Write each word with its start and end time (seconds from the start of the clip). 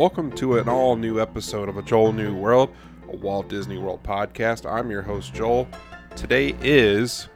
Welcome 0.00 0.32
to 0.36 0.56
an 0.56 0.66
all 0.66 0.96
new 0.96 1.20
episode 1.20 1.68
of 1.68 1.76
A 1.76 1.82
Joel 1.82 2.14
New 2.14 2.34
World, 2.34 2.74
a 3.12 3.16
Walt 3.16 3.50
Disney 3.50 3.76
World 3.76 4.02
podcast. 4.02 4.64
I'm 4.64 4.90
your 4.90 5.02
host, 5.02 5.34
Joel. 5.34 5.68
Today 6.16 6.56
is 6.62 7.28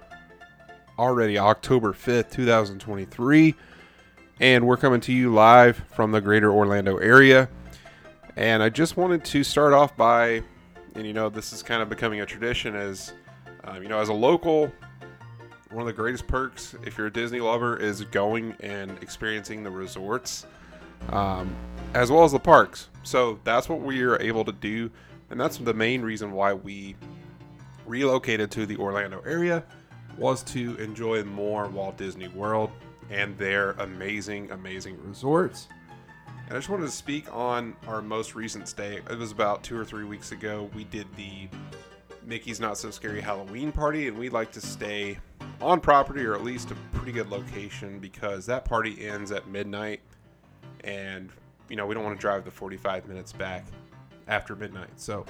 already 0.99 1.39
October 1.39 1.93
5th, 1.93 2.31
2023, 2.31 3.55
and 4.41 4.67
we're 4.67 4.79
coming 4.79 5.03
to 5.03 5.13
you 5.13 5.31
live 5.31 5.85
from 5.93 6.11
the 6.11 6.23
greater 6.23 6.51
Orlando 6.51 6.97
area. 6.97 7.51
And 8.37 8.63
I 8.63 8.71
just 8.71 8.97
wanted 8.97 9.27
to 9.27 9.45
start 9.45 9.75
off 9.75 9.95
by, 9.95 10.43
and 10.95 11.07
you 11.07 11.13
know, 11.13 11.29
this 11.29 11.53
is 11.53 11.63
kind 11.63 11.83
of 11.83 11.91
becoming 11.91 12.23
a 12.23 12.27
tradition 12.27 12.75
as, 12.75 13.13
um, 13.65 13.83
you 13.83 13.91
know, 13.91 14.01
as 14.01 14.09
a 14.09 14.15
local, 14.15 14.73
one 15.71 15.83
of 15.83 15.87
the 15.87 15.93
greatest 15.93 16.27
perks, 16.27 16.75
if 16.83 16.97
you're 16.97 17.09
a 17.09 17.13
Disney 17.13 17.41
lover, 17.41 17.77
is 17.77 18.05
going 18.07 18.57
and 18.61 18.91
experiencing 19.03 19.63
the 19.63 19.71
resorts 19.71 20.47
um, 21.11 21.55
as 21.95 22.11
well 22.11 22.25
as 22.25 22.33
the 22.33 22.39
parks. 22.39 22.89
So 23.03 23.39
that's 23.45 23.69
what 23.69 23.81
we 23.81 24.03
are 24.03 24.21
able 24.21 24.45
to 24.45 24.53
do, 24.53 24.91
and 25.31 25.41
that's 25.41 25.59
the 25.59 25.75
main 25.75 26.03
reason 26.03 26.33
why 26.33 26.55
we 26.55 26.97
relocated 27.87 28.51
to 28.53 28.67
the 28.67 28.77
Orlando 28.77 29.23
area 29.27 29.65
was 30.17 30.43
to 30.45 30.77
enjoy 30.77 31.25
more 31.25 31.69
Walt 31.69 31.97
Disney 31.97 32.29
World 32.29 32.71
and 33.11 33.37
their 33.37 33.73
amazing, 33.73 34.51
amazing 34.51 34.97
resorts. 35.07 35.69
And 36.47 36.53
I 36.53 36.57
just 36.57 36.69
wanted 36.69 36.85
to 36.85 36.91
speak 36.91 37.35
on 37.35 37.75
our 37.87 38.03
most 38.03 38.35
recent 38.35 38.69
stay. 38.69 39.01
It 39.11 39.19
was 39.19 39.33
about 39.33 39.63
two 39.63 39.79
or 39.79 39.85
three 39.85 40.05
weeks 40.05 40.33
ago. 40.33 40.71
We 40.75 40.85
did 40.85 41.07
the 41.17 41.49
Mickey's 42.27 42.61
Not 42.61 42.79
So 42.79 42.91
Scary 42.91 43.21
Halloween 43.21 43.73
party, 43.73 44.09
and 44.09 44.17
we 44.17 44.29
like 44.29 44.53
to 44.53 44.61
stay 44.61 45.19
on 45.61 45.81
property 45.81 46.25
or 46.25 46.35
at 46.35 46.43
least 46.43 46.71
a 46.71 46.75
pretty 46.93 47.13
good 47.13 47.31
location 47.31 47.99
because 47.99 48.47
that 48.47 48.65
party 48.65 49.07
ends 49.07 49.33
at 49.33 49.49
midnight 49.49 50.01
and 50.85 51.31
you 51.69 51.77
know 51.77 51.87
we 51.87 51.95
don't 51.95 52.05
want 52.05 52.17
to 52.17 52.21
drive 52.21 52.45
the 52.45 52.51
45 52.51 53.09
minutes 53.09 53.33
back 53.33 53.65
after 54.29 54.55
midnight. 54.55 54.91
So 54.97 55.25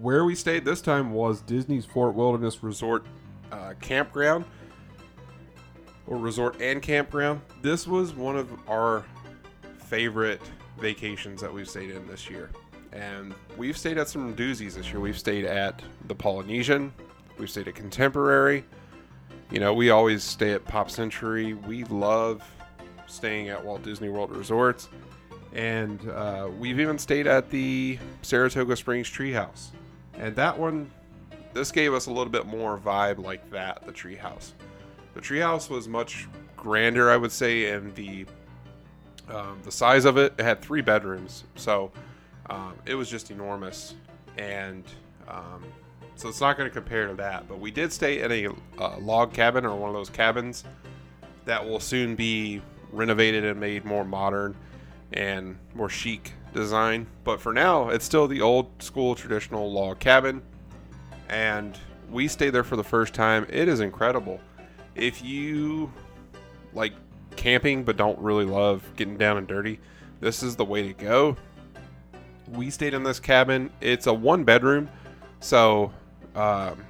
where 0.00 0.24
we 0.24 0.34
stayed 0.34 0.64
this 0.64 0.80
time 0.80 1.12
was 1.12 1.40
disney's 1.42 1.84
fort 1.84 2.14
wilderness 2.14 2.62
resort 2.62 3.06
uh, 3.52 3.74
campground 3.80 4.44
or 6.06 6.16
resort 6.16 6.60
and 6.60 6.82
campground. 6.82 7.40
This 7.62 7.86
was 7.86 8.14
one 8.14 8.36
of 8.36 8.48
our 8.68 9.04
favorite 9.78 10.40
vacations 10.78 11.40
that 11.40 11.52
we've 11.52 11.68
stayed 11.68 11.90
in 11.90 12.06
this 12.06 12.28
year. 12.28 12.50
And 12.92 13.34
we've 13.56 13.76
stayed 13.76 13.98
at 13.98 14.08
some 14.08 14.34
doozies 14.34 14.74
this 14.74 14.90
year. 14.90 15.00
We've 15.00 15.18
stayed 15.18 15.44
at 15.44 15.82
the 16.06 16.14
polynesian. 16.14 16.92
We've 17.38 17.50
stayed 17.50 17.68
at 17.68 17.74
contemporary. 17.74 18.64
You 19.50 19.60
know 19.60 19.74
we 19.74 19.90
always 19.90 20.24
stay 20.24 20.52
at 20.52 20.64
pop 20.64 20.90
century. 20.90 21.54
We 21.54 21.84
love 21.84 22.42
staying 23.06 23.48
at 23.48 23.64
Walt 23.64 23.82
Disney 23.82 24.08
World 24.08 24.30
resorts, 24.30 24.88
and 25.52 26.08
uh, 26.10 26.48
we've 26.58 26.80
even 26.80 26.98
stayed 26.98 27.26
at 27.26 27.50
the 27.50 27.98
Saratoga 28.22 28.76
Springs 28.76 29.08
Treehouse. 29.08 29.68
And 30.18 30.34
that 30.36 30.58
one, 30.58 30.90
this 31.52 31.72
gave 31.72 31.94
us 31.94 32.06
a 32.06 32.10
little 32.10 32.32
bit 32.32 32.46
more 32.46 32.78
vibe 32.78 33.18
like 33.18 33.48
that. 33.50 33.84
The 33.86 33.92
treehouse, 33.92 34.52
the 35.14 35.20
treehouse 35.20 35.70
was 35.70 35.88
much 35.88 36.28
grander, 36.56 37.10
I 37.10 37.16
would 37.16 37.32
say, 37.32 37.70
and 37.72 37.94
the 37.94 38.26
um, 39.28 39.58
the 39.64 39.72
size 39.72 40.04
of 40.04 40.18
it. 40.18 40.34
It 40.38 40.42
had 40.42 40.60
three 40.60 40.80
bedrooms, 40.80 41.44
so 41.56 41.90
um, 42.50 42.74
it 42.86 42.94
was 42.94 43.10
just 43.10 43.30
enormous, 43.30 43.94
and 44.36 44.84
um, 45.28 45.64
so 46.16 46.28
it's 46.28 46.40
not 46.40 46.56
going 46.56 46.68
to 46.68 46.74
compare 46.74 47.08
to 47.08 47.14
that. 47.14 47.48
But 47.48 47.60
we 47.60 47.70
did 47.70 47.92
stay 47.92 48.22
in 48.22 48.32
a 48.32 48.48
uh, 48.82 48.98
log 48.98 49.32
cabin 49.32 49.64
or 49.64 49.76
one 49.76 49.88
of 49.88 49.94
those 49.94 50.10
cabins 50.10 50.64
that 51.44 51.64
will 51.64 51.80
soon 51.80 52.14
be 52.14 52.62
renovated 52.96 53.44
and 53.44 53.60
made 53.60 53.84
more 53.84 54.04
modern 54.04 54.56
and 55.12 55.56
more 55.74 55.88
chic 55.88 56.32
design. 56.52 57.06
But 57.24 57.40
for 57.40 57.52
now, 57.52 57.90
it's 57.90 58.04
still 58.04 58.26
the 58.26 58.40
old 58.40 58.82
school 58.82 59.14
traditional 59.14 59.70
log 59.70 59.98
cabin. 59.98 60.42
And 61.28 61.78
we 62.10 62.28
stayed 62.28 62.50
there 62.50 62.64
for 62.64 62.76
the 62.76 62.84
first 62.84 63.14
time. 63.14 63.46
It 63.48 63.68
is 63.68 63.80
incredible. 63.80 64.40
If 64.94 65.22
you 65.22 65.92
like 66.72 66.92
camping 67.36 67.84
but 67.84 67.96
don't 67.96 68.18
really 68.18 68.44
love 68.44 68.82
getting 68.96 69.16
down 69.16 69.36
and 69.36 69.46
dirty, 69.46 69.78
this 70.20 70.42
is 70.42 70.56
the 70.56 70.64
way 70.64 70.82
to 70.82 70.92
go. 70.92 71.36
We 72.52 72.70
stayed 72.70 72.94
in 72.94 73.02
this 73.02 73.20
cabin. 73.20 73.70
It's 73.80 74.06
a 74.06 74.14
one 74.14 74.44
bedroom, 74.44 74.88
so 75.40 75.92
um, 76.34 76.84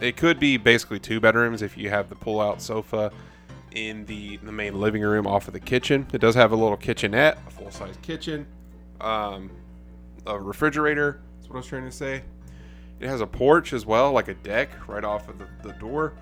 it 0.00 0.16
could 0.16 0.40
be 0.40 0.56
basically 0.56 0.98
two 0.98 1.20
bedrooms 1.20 1.62
if 1.62 1.78
you 1.78 1.90
have 1.90 2.08
the 2.08 2.16
pull 2.16 2.40
out 2.40 2.60
sofa 2.60 3.12
in 3.72 4.04
the, 4.06 4.36
the 4.38 4.52
main 4.52 4.80
living 4.80 5.02
room 5.02 5.26
off 5.26 5.46
of 5.46 5.54
the 5.54 5.60
kitchen. 5.60 6.06
It 6.12 6.18
does 6.18 6.34
have 6.34 6.52
a 6.52 6.56
little 6.56 6.76
kitchenette, 6.76 7.38
a 7.46 7.50
full 7.50 7.70
size 7.70 7.96
kitchen, 8.02 8.46
um, 9.00 9.50
a 10.26 10.38
refrigerator. 10.38 11.20
That's 11.36 11.48
what 11.48 11.56
I 11.56 11.58
was 11.58 11.66
trying 11.66 11.84
to 11.84 11.92
say. 11.92 12.22
It 13.00 13.08
has 13.08 13.20
a 13.20 13.26
porch 13.26 13.72
as 13.72 13.86
well, 13.86 14.12
like 14.12 14.28
a 14.28 14.34
deck 14.34 14.70
right 14.88 15.04
off 15.04 15.28
of 15.28 15.38
the, 15.38 15.48
the 15.62 15.72
door. 15.74 16.12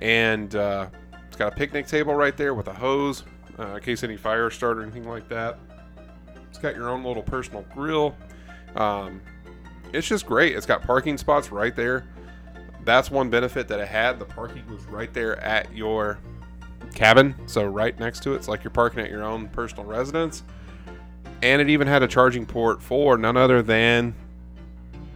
And 0.00 0.54
uh, 0.54 0.88
it's 1.26 1.36
got 1.36 1.52
a 1.52 1.56
picnic 1.56 1.86
table 1.86 2.14
right 2.14 2.36
there 2.36 2.54
with 2.54 2.68
a 2.68 2.72
hose 2.72 3.24
uh, 3.58 3.74
in 3.74 3.82
case 3.82 4.02
any 4.02 4.16
fire 4.16 4.50
start 4.50 4.78
or 4.78 4.82
anything 4.82 5.08
like 5.08 5.28
that. 5.28 5.58
It's 6.48 6.58
got 6.58 6.74
your 6.74 6.88
own 6.88 7.04
little 7.04 7.22
personal 7.22 7.64
grill. 7.74 8.14
Um, 8.76 9.20
it's 9.92 10.06
just 10.06 10.26
great. 10.26 10.56
It's 10.56 10.66
got 10.66 10.82
parking 10.82 11.18
spots 11.18 11.52
right 11.52 11.76
there. 11.76 12.06
That's 12.84 13.10
one 13.10 13.30
benefit 13.30 13.68
that 13.68 13.78
it 13.78 13.88
had. 13.88 14.18
The 14.18 14.24
parking 14.24 14.66
was 14.70 14.84
right 14.86 15.12
there 15.12 15.38
at 15.40 15.72
your 15.74 16.18
cabin, 16.92 17.34
so 17.46 17.64
right 17.64 17.98
next 17.98 18.22
to 18.24 18.32
it. 18.32 18.36
It's 18.36 18.48
like 18.48 18.62
you're 18.62 18.70
parking 18.70 19.00
at 19.00 19.10
your 19.10 19.24
own 19.24 19.48
personal 19.48 19.84
residence. 19.84 20.42
And 21.42 21.60
it 21.60 21.68
even 21.68 21.88
had 21.88 22.02
a 22.02 22.06
charging 22.06 22.46
port 22.46 22.82
for 22.82 23.18
none 23.18 23.36
other 23.36 23.62
than 23.62 24.14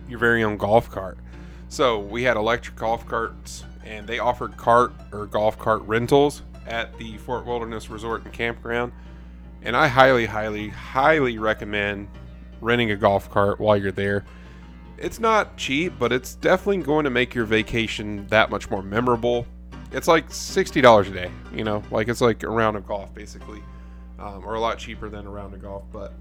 your 0.09 0.19
very 0.19 0.43
own 0.43 0.57
golf 0.57 0.91
cart. 0.91 1.19
So 1.69 2.01
we 2.01 2.23
had 2.23 2.37
electric 2.37 2.77
golf 2.77 3.07
carts, 3.07 3.65
and 3.85 4.07
they 4.07 4.19
offered 4.19 4.57
cart 4.57 4.93
or 5.13 5.27
golf 5.27 5.59
cart 5.59 5.83
rentals 5.83 6.43
at 6.67 6.97
the 6.99 7.17
Fort 7.19 7.47
Wilderness 7.47 7.91
Resort 7.91 8.25
and 8.25 8.33
Campground. 8.33 8.93
And 9.63 9.77
I 9.77 9.89
highly, 9.89 10.27
highly, 10.27 10.69
highly 10.69 11.39
recommend 11.39 12.09
renting 12.61 12.91
a 12.91 12.97
golf 12.97 13.31
cart 13.31 13.61
while 13.61 13.77
you're 13.77 13.93
there. 13.93 14.25
It's 14.99 15.21
not 15.21 15.57
cheap, 15.57 15.95
but 15.99 16.13
it's 16.13 16.35
definitely 16.37 16.79
going 16.79 17.05
to 17.05 17.11
make 17.11 17.35
your 17.35 17.45
vacation 17.45 18.27
that 18.29 18.51
much 18.51 18.71
more 18.71 18.83
memorable 18.83 19.47
it's 19.97 20.07
like 20.07 20.31
sixty 20.31 20.81
dollars 20.81 21.09
a 21.09 21.13
day. 21.13 21.31
You 21.53 21.65
know, 21.65 21.83
like 21.91 22.09
it's 22.09 22.21
like 22.21 22.43
a 22.43 22.49
round 22.49 22.77
of 22.77 22.87
golf 22.87 23.13
basically, 23.15 23.63
um, 24.19 24.45
or 24.45 24.55
a 24.55 24.61
lot 24.61 24.79
cheaper 24.79 25.09
than 25.09 25.27
a 25.27 25.31
round 25.31 25.55
of 25.55 25.63
golf. 25.63 25.85
But 25.93 26.13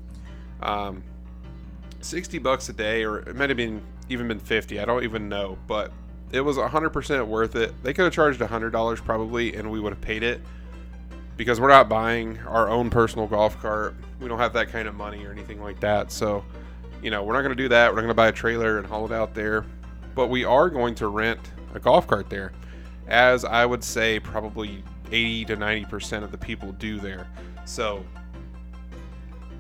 um, 0.64 1.04
sixty 2.02 2.40
bucks 2.40 2.70
a 2.70 2.74
day, 2.74 3.04
or 3.04 3.20
it 3.20 3.36
might 3.36 3.50
have 3.50 3.58
been 3.58 3.82
even 4.10 4.28
been 4.28 4.40
fifty. 4.40 4.80
I 4.80 4.86
don't 4.86 5.04
even 5.04 5.30
know, 5.30 5.58
but 5.68 5.92
it 6.32 6.42
was 6.42 6.58
100% 6.58 7.28
worth 7.28 7.56
it. 7.56 7.74
They 7.84 7.94
could 7.94 8.06
have 8.06 8.14
charged 8.14 8.42
$100 8.42 9.06
probably, 9.06 9.56
and 9.56 9.72
we 9.72 9.80
would 9.80 9.94
have 9.94 10.02
paid 10.02 10.24
it 10.24 10.42
because 11.38 11.62
we're 11.62 11.70
not 11.70 11.88
buying 11.88 12.40
our 12.48 12.68
own 12.70 12.90
personal 12.90 13.28
golf 13.28 13.60
cart. 13.62 13.96
We 14.20 14.28
don't 14.28 14.40
have 14.40 14.54
that 14.54 14.70
kind 14.70 14.88
of 14.88 14.96
money 14.96 15.24
or 15.26 15.32
anything 15.32 15.62
like 15.62 15.80
that. 15.82 16.12
So, 16.12 16.44
you 17.02 17.12
know, 17.12 17.24
we're 17.24 17.34
not 17.34 17.42
going 17.42 17.56
to 17.56 17.64
do 17.64 17.70
that. 17.70 17.92
We're 17.92 17.98
not 17.98 18.02
going 18.02 18.08
to 18.10 18.16
buy 18.16 18.28
a 18.28 18.34
trailer 18.34 18.80
and 18.80 18.88
haul 18.88 19.06
it 19.06 19.12
out 19.12 19.34
there. 19.34 19.66
But 20.16 20.28
we 20.28 20.46
are 20.46 20.70
going 20.70 20.96
to 20.96 21.08
rent 21.08 21.40
a 21.74 21.80
golf 21.80 22.08
cart 22.08 22.30
there, 22.30 22.54
as 23.08 23.46
I 23.46 23.66
would 23.66 23.84
say 23.84 24.20
probably 24.20 24.84
80 25.12 25.46
to 25.46 25.58
90% 25.58 26.24
of 26.24 26.32
the 26.32 26.38
people 26.38 26.72
do 26.74 27.00
there. 27.00 27.28
So, 27.66 28.04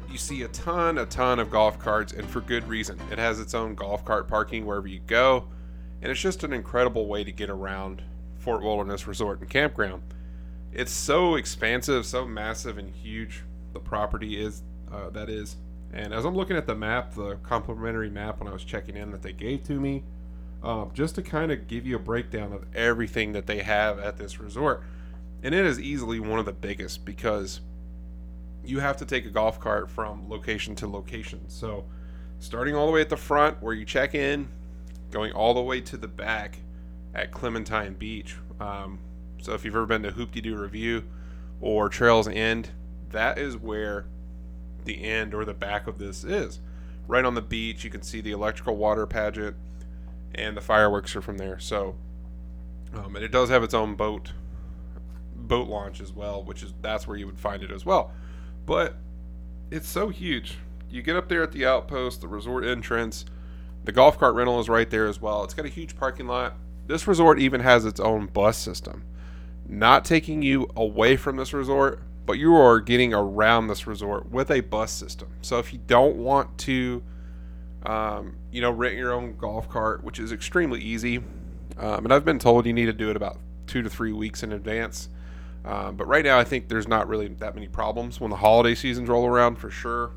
you 0.10 0.18
see 0.18 0.44
a 0.44 0.48
ton, 0.48 0.98
a 0.98 1.06
ton 1.06 1.40
of 1.40 1.52
golf 1.52 1.78
carts, 1.78 2.14
and 2.14 2.26
for 2.30 2.40
good 2.40 2.66
reason. 2.70 2.98
It 3.12 3.20
has 3.20 3.40
its 3.40 3.54
own 3.54 3.76
golf 3.76 4.06
cart 4.06 4.28
parking 4.30 4.66
wherever 4.66 4.88
you 4.88 5.02
go, 5.08 5.46
and 6.02 6.10
it's 6.10 6.22
just 6.22 6.44
an 6.46 6.54
incredible 6.54 7.08
way 7.08 7.26
to 7.26 7.32
get 7.34 7.50
around 7.50 8.02
Fort 8.38 8.64
Wilderness 8.64 9.08
Resort 9.08 9.42
and 9.42 9.50
Campground. 9.50 10.04
It's 10.72 10.92
so 10.92 11.36
expansive, 11.36 12.06
so 12.06 12.26
massive 12.26 12.78
and 12.78 12.90
huge. 12.90 13.44
The 13.74 13.80
property 13.80 14.42
is 14.42 14.64
uh, 14.90 15.10
that 15.10 15.30
is, 15.30 15.58
and 15.92 16.14
as 16.14 16.24
I'm 16.24 16.36
looking 16.36 16.56
at 16.56 16.66
the 16.66 16.76
map, 16.76 17.14
the 17.14 17.36
complimentary 17.44 18.10
map 18.10 18.40
when 18.40 18.48
I 18.48 18.54
was 18.54 18.64
checking 18.64 18.96
in 18.96 19.12
that 19.12 19.22
they 19.22 19.34
gave 19.34 19.64
to 19.66 19.74
me, 19.74 20.04
uh, 20.66 20.86
just 20.94 21.14
to 21.16 21.22
kind 21.22 21.52
of 21.52 21.68
give 21.68 21.86
you 21.86 21.96
a 21.96 22.00
breakdown 22.00 22.52
of 22.52 22.66
everything 22.76 23.34
that 23.34 23.46
they 23.46 23.60
have 23.60 24.00
at 24.00 24.18
this 24.18 24.40
resort, 24.40 24.82
and 25.44 25.54
it 25.54 25.64
is 25.64 25.80
easily 25.80 26.20
one 26.20 26.40
of 26.40 26.46
the 26.46 26.54
biggest 26.54 27.06
because 27.06 27.62
you 28.64 28.80
have 28.80 28.98
to 28.98 29.06
take 29.06 29.28
a 29.28 29.30
golf 29.30 29.60
cart 29.60 29.92
from 29.92 30.28
location 30.28 30.74
to 30.76 30.88
location. 30.88 31.48
So, 31.50 31.86
starting 32.40 32.76
all 32.76 32.88
the 32.88 32.92
way 32.92 33.02
at 33.02 33.10
the 33.10 33.18
front 33.18 33.62
where 33.62 33.76
you 33.76 33.86
check 33.86 34.16
in, 34.16 34.48
going 35.12 35.32
all 35.34 35.54
the 35.54 35.62
way 35.62 35.82
to 35.82 35.98
the 35.98 36.08
back 36.08 36.58
at 37.14 37.32
Clementine 37.32 37.94
Beach. 37.94 38.36
Um, 38.60 38.98
so, 39.40 39.54
if 39.54 39.64
you've 39.64 39.76
ever 39.76 39.86
been 39.86 40.02
to 40.02 40.12
Hoop-Dee-Doo 40.12 40.58
Revue 40.58 41.04
or 41.62 41.90
Trails 41.90 42.28
End, 42.28 42.70
that 43.12 43.38
is 43.38 43.56
where 43.56 44.08
the 44.84 45.04
end 45.04 45.36
or 45.36 45.46
the 45.46 45.54
back 45.54 45.86
of 45.86 46.00
this 46.00 46.24
is. 46.24 46.60
Right 47.08 47.24
on 47.24 47.36
the 47.36 47.42
beach, 47.42 47.84
you 47.84 47.92
can 47.92 48.02
see 48.02 48.20
the 48.20 48.32
electrical 48.32 48.76
water 48.76 49.06
pageant, 49.06 49.56
and 50.36 50.56
the 50.56 50.62
fireworks 50.62 51.16
are 51.16 51.22
from 51.22 51.38
there. 51.38 51.60
So, 51.60 51.96
um, 52.94 53.16
and 53.16 53.24
it 53.24 53.32
does 53.32 53.50
have 53.50 53.64
its 53.64 53.74
own 53.74 53.96
boat 53.96 54.32
boat 55.36 55.68
launch 55.68 56.02
as 56.02 56.12
well, 56.12 56.44
which 56.44 56.64
is 56.64 56.74
that's 56.82 57.08
where 57.08 57.18
you 57.18 57.26
would 57.26 57.40
find 57.40 57.64
it 57.64 57.72
as 57.72 57.86
well. 57.86 58.12
But 58.66 58.96
it's 59.72 59.88
so 59.88 60.10
huge. 60.10 60.58
You 60.90 61.02
get 61.02 61.16
up 61.16 61.28
there 61.28 61.44
at 61.44 61.52
the 61.52 61.66
outpost, 61.66 62.22
the 62.22 62.28
resort 62.28 62.64
entrance, 62.64 63.26
the 63.84 63.92
golf 63.92 64.18
cart 64.18 64.36
rental 64.36 64.60
is 64.60 64.70
right 64.70 64.90
there 64.90 65.08
as 65.08 65.22
well. 65.22 65.44
It's 65.44 65.54
got 65.54 65.66
a 65.66 65.70
huge 65.70 65.96
parking 65.98 66.28
lot. 66.28 66.56
This 66.88 67.08
resort 67.08 67.40
even 67.40 67.62
has 67.62 67.86
its 67.86 68.00
own 68.00 68.28
bus 68.28 68.58
system. 68.58 69.04
Not 69.68 70.06
taking 70.06 70.42
you 70.42 70.70
away 70.76 71.16
from 71.18 71.38
this 71.38 71.54
resort, 71.54 72.02
but 72.26 72.34
you 72.34 72.56
are 72.56 72.80
getting 72.80 73.14
around 73.14 73.68
this 73.68 73.88
resort 73.88 74.32
with 74.32 74.50
a 74.52 74.62
bus 74.62 74.92
system. 74.92 75.30
So 75.42 75.60
if 75.60 75.74
you 75.74 75.80
don't 75.86 76.18
want 76.18 76.58
to, 76.60 77.04
um, 77.86 78.38
you 78.52 78.62
know, 78.62 78.72
rent 78.72 78.96
your 78.96 79.14
own 79.14 79.38
golf 79.38 79.70
cart, 79.70 80.04
which 80.04 80.20
is 80.20 80.32
extremely 80.32 80.82
easy, 80.82 81.18
um, 81.78 82.06
and 82.06 82.14
I've 82.14 82.26
been 82.26 82.40
told 82.40 82.66
you 82.66 82.74
need 82.74 82.86
to 82.86 82.94
do 82.94 83.10
it 83.10 83.16
about 83.16 83.40
two 83.68 83.82
to 83.82 83.90
three 83.90 84.14
weeks 84.14 84.44
in 84.44 84.52
advance. 84.52 85.10
Um, 85.66 85.96
but 85.96 86.08
right 86.08 86.24
now, 86.24 86.38
I 86.38 86.44
think 86.44 86.68
there's 86.68 86.88
not 86.88 87.08
really 87.08 87.28
that 87.28 87.56
many 87.56 87.68
problems 87.68 88.20
when 88.20 88.30
the 88.30 88.38
holiday 88.38 88.76
seasons 88.76 89.10
roll 89.10 89.26
around. 89.26 89.56
For 89.56 89.72
sure, 89.72 90.12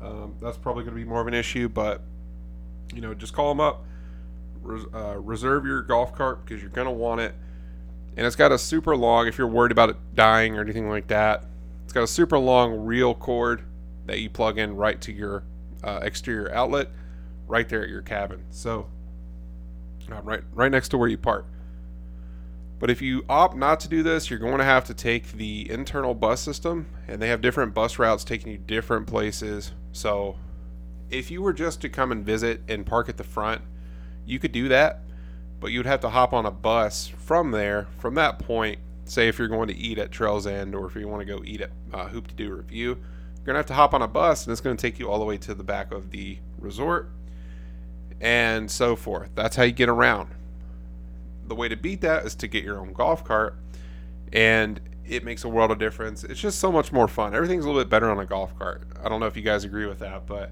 um, 0.00 0.34
that's 0.40 0.56
probably 0.56 0.84
going 0.84 0.96
to 0.96 1.02
be 1.02 1.08
more 1.08 1.20
of 1.20 1.26
an 1.26 1.34
issue. 1.34 1.68
But 1.68 2.02
you 2.94 3.00
know, 3.00 3.14
just 3.14 3.32
call 3.32 3.48
them 3.48 3.60
up, 3.60 3.84
res- 4.62 4.86
uh, 4.94 5.16
reserve 5.18 5.66
your 5.66 5.82
golf 5.82 6.14
cart 6.14 6.44
because 6.44 6.62
you're 6.62 6.70
going 6.70 6.86
to 6.86 6.92
want 6.92 7.20
it. 7.20 7.34
And 8.16 8.26
it's 8.26 8.36
got 8.36 8.52
a 8.52 8.58
super 8.58 8.96
long. 8.96 9.26
If 9.26 9.38
you're 9.38 9.48
worried 9.48 9.72
about 9.72 9.90
it 9.90 9.96
dying 10.14 10.56
or 10.56 10.62
anything 10.62 10.88
like 10.88 11.08
that, 11.08 11.44
it's 11.84 11.92
got 11.92 12.02
a 12.02 12.06
super 12.06 12.38
long 12.38 12.84
reel 12.84 13.14
cord 13.14 13.64
that 14.06 14.20
you 14.20 14.30
plug 14.30 14.58
in 14.58 14.76
right 14.76 15.00
to 15.02 15.12
your 15.12 15.42
uh, 15.82 16.00
exterior 16.02 16.52
outlet, 16.54 16.88
right 17.46 17.68
there 17.68 17.82
at 17.82 17.88
your 17.88 18.02
cabin. 18.02 18.44
So, 18.50 18.88
uh, 20.10 20.20
right 20.22 20.42
right 20.52 20.70
next 20.70 20.88
to 20.90 20.98
where 20.98 21.08
you 21.08 21.18
park. 21.18 21.46
But 22.78 22.90
if 22.90 23.00
you 23.00 23.24
opt 23.28 23.56
not 23.56 23.80
to 23.80 23.88
do 23.88 24.02
this, 24.02 24.28
you're 24.28 24.38
going 24.38 24.58
to 24.58 24.64
have 24.64 24.84
to 24.86 24.94
take 24.94 25.32
the 25.32 25.70
internal 25.70 26.12
bus 26.12 26.40
system, 26.40 26.86
and 27.08 27.22
they 27.22 27.28
have 27.28 27.40
different 27.40 27.72
bus 27.72 27.98
routes 27.98 28.24
taking 28.24 28.52
you 28.52 28.58
different 28.58 29.06
places. 29.06 29.72
So 29.92 30.36
if 31.08 31.30
you 31.30 31.40
were 31.40 31.52
just 31.52 31.80
to 31.82 31.88
come 31.88 32.12
and 32.12 32.26
visit 32.26 32.60
and 32.68 32.84
park 32.84 33.08
at 33.08 33.16
the 33.16 33.24
front, 33.24 33.62
you 34.26 34.38
could 34.38 34.52
do 34.52 34.68
that, 34.68 35.00
but 35.60 35.70
you'd 35.70 35.86
have 35.86 36.00
to 36.00 36.10
hop 36.10 36.32
on 36.32 36.44
a 36.44 36.50
bus 36.50 37.06
from 37.06 37.52
there. 37.52 37.86
From 37.98 38.16
that 38.16 38.38
point, 38.38 38.80
say 39.04 39.28
if 39.28 39.38
you're 39.38 39.48
going 39.48 39.68
to 39.68 39.76
eat 39.76 39.98
at 39.98 40.10
Trails 40.10 40.46
End 40.46 40.74
or 40.74 40.86
if 40.86 40.96
you 40.96 41.08
want 41.08 41.20
to 41.20 41.26
go 41.26 41.42
eat 41.44 41.60
at 41.60 41.70
uh, 41.92 42.08
Hoop-Dee-Doo 42.08 42.54
Revue, 42.54 42.78
you're 42.78 42.96
going 43.44 43.54
to 43.54 43.58
have 43.58 43.66
to 43.66 43.74
hop 43.74 43.94
on 43.94 44.02
a 44.02 44.08
bus, 44.08 44.44
and 44.44 44.52
it's 44.52 44.60
going 44.60 44.76
to 44.76 44.80
take 44.80 44.98
you 44.98 45.10
all 45.10 45.18
the 45.18 45.24
way 45.24 45.38
to 45.38 45.54
the 45.54 45.64
back 45.64 45.92
of 45.92 46.10
the 46.10 46.38
resort 46.58 47.10
and 48.20 48.70
so 48.70 48.96
forth. 48.96 49.30
That's 49.34 49.56
how 49.56 49.64
you 49.64 49.72
get 49.72 49.88
around 49.88 50.34
the 51.46 51.54
way 51.54 51.68
to 51.68 51.76
beat 51.76 52.00
that 52.02 52.24
is 52.24 52.34
to 52.36 52.48
get 52.48 52.64
your 52.64 52.78
own 52.78 52.92
golf 52.92 53.24
cart, 53.24 53.56
and 54.32 54.80
it 55.04 55.24
makes 55.24 55.44
a 55.44 55.48
world 55.48 55.70
of 55.70 55.78
difference. 55.78 56.24
It's 56.24 56.40
just 56.40 56.58
so 56.58 56.72
much 56.72 56.92
more 56.92 57.08
fun. 57.08 57.34
Everything's 57.34 57.64
a 57.64 57.68
little 57.68 57.82
bit 57.82 57.90
better 57.90 58.10
on 58.10 58.18
a 58.18 58.24
golf 58.24 58.58
cart. 58.58 58.86
I 59.02 59.08
don't 59.08 59.20
know 59.20 59.26
if 59.26 59.36
you 59.36 59.42
guys 59.42 59.64
agree 59.64 59.86
with 59.86 59.98
that, 59.98 60.26
but 60.26 60.50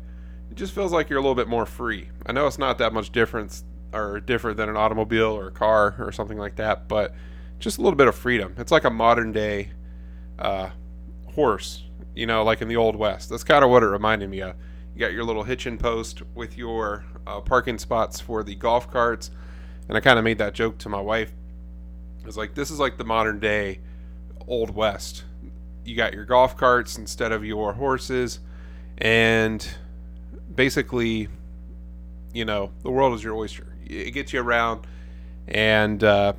it 0.51 0.57
just 0.57 0.75
feels 0.75 0.93
like 0.93 1.09
you're 1.09 1.19
a 1.19 1.23
little 1.23 1.35
bit 1.35 1.49
more 1.49 1.65
free. 1.65 2.11
I 2.27 2.33
know 2.33 2.47
it's 2.47 2.59
not 2.59 2.79
that 2.79 2.93
much 2.93 3.11
difference 3.11 3.65
or 3.95 4.21
different 4.21 4.57
than 4.57 4.69
an 4.69 4.77
automobile 4.77 5.37
or 5.37 5.49
a 5.49 5.53
car 5.53 5.95
or 5.99 6.13
something 6.13 6.39
like 6.39 6.57
that, 6.57 6.89
but 6.89 7.15
just 7.59 7.79
a 7.79 7.81
little 7.81 7.97
bit 7.97 8.09
of 8.09 8.15
freedom. 8.15 8.55
It's 8.59 8.73
like 8.73 8.85
a 8.85 8.91
modern 8.91 9.33
day 9.33 9.71
uh, 10.39 10.71
horse, 11.35 11.85
you 12.15 12.27
know, 12.27 12.43
like 12.45 12.61
in 12.61 12.69
the 12.69 12.77
old 12.77 12.97
west. 12.97 13.31
That's 13.31 13.45
kind 13.45 13.65
of 13.65 13.71
what 13.71 13.83
it 13.83 13.87
reminded 13.87 14.29
me 14.29 14.43
of. 14.43 14.55
You 14.95 15.01
got 15.01 15.13
your 15.13 15.25
little 15.25 15.45
hitching 15.45 15.79
post 15.79 16.23
with 16.35 16.57
your 16.57 17.05
uh, 17.27 17.41
parking 17.41 17.79
spots 17.79 18.21
for 18.21 18.43
the 18.43 18.55
golf 18.55 18.91
carts 18.91 19.31
and 19.89 19.97
I 19.97 20.01
kind 20.01 20.19
of 20.19 20.25
made 20.25 20.39
that 20.39 20.55
joke 20.55 20.79
to 20.79 20.89
my 20.89 21.01
wife. 21.01 21.33
It's 22.25 22.37
like 22.37 22.55
this 22.55 22.71
is 22.71 22.79
like 22.79 22.97
the 22.97 23.05
modern 23.05 23.41
day 23.41 23.81
old 24.47 24.75
west. 24.75 25.25
You 25.85 25.97
got 25.97 26.15
your 26.15 26.25
golf 26.25 26.57
carts 26.57 26.97
instead 26.97 27.33
of 27.33 27.45
your 27.45 27.73
horses, 27.73 28.41
and 28.99 29.67
basically, 30.55 31.29
you 32.33 32.45
know, 32.45 32.71
the 32.83 32.91
world 32.91 33.15
is 33.15 33.25
your 33.25 33.35
oyster. 33.35 33.75
It 33.85 34.13
gets 34.13 34.33
you 34.33 34.41
around, 34.41 34.87
and 35.49 36.03
uh, 36.05 36.35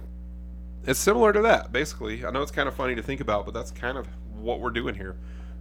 it's 0.88 1.00
similar 1.00 1.34
to 1.34 1.42
that. 1.42 1.72
Basically, 1.72 2.26
I 2.26 2.32
know 2.32 2.42
it's 2.42 2.52
kind 2.52 2.70
of 2.70 2.76
funny 2.76 2.96
to 2.96 3.04
think 3.04 3.20
about, 3.20 3.46
but 3.46 3.54
that's 3.54 3.72
kind 3.72 3.98
of 3.98 4.08
what 4.36 4.62
we're 4.62 4.72
doing 4.72 4.96
here. 4.96 5.18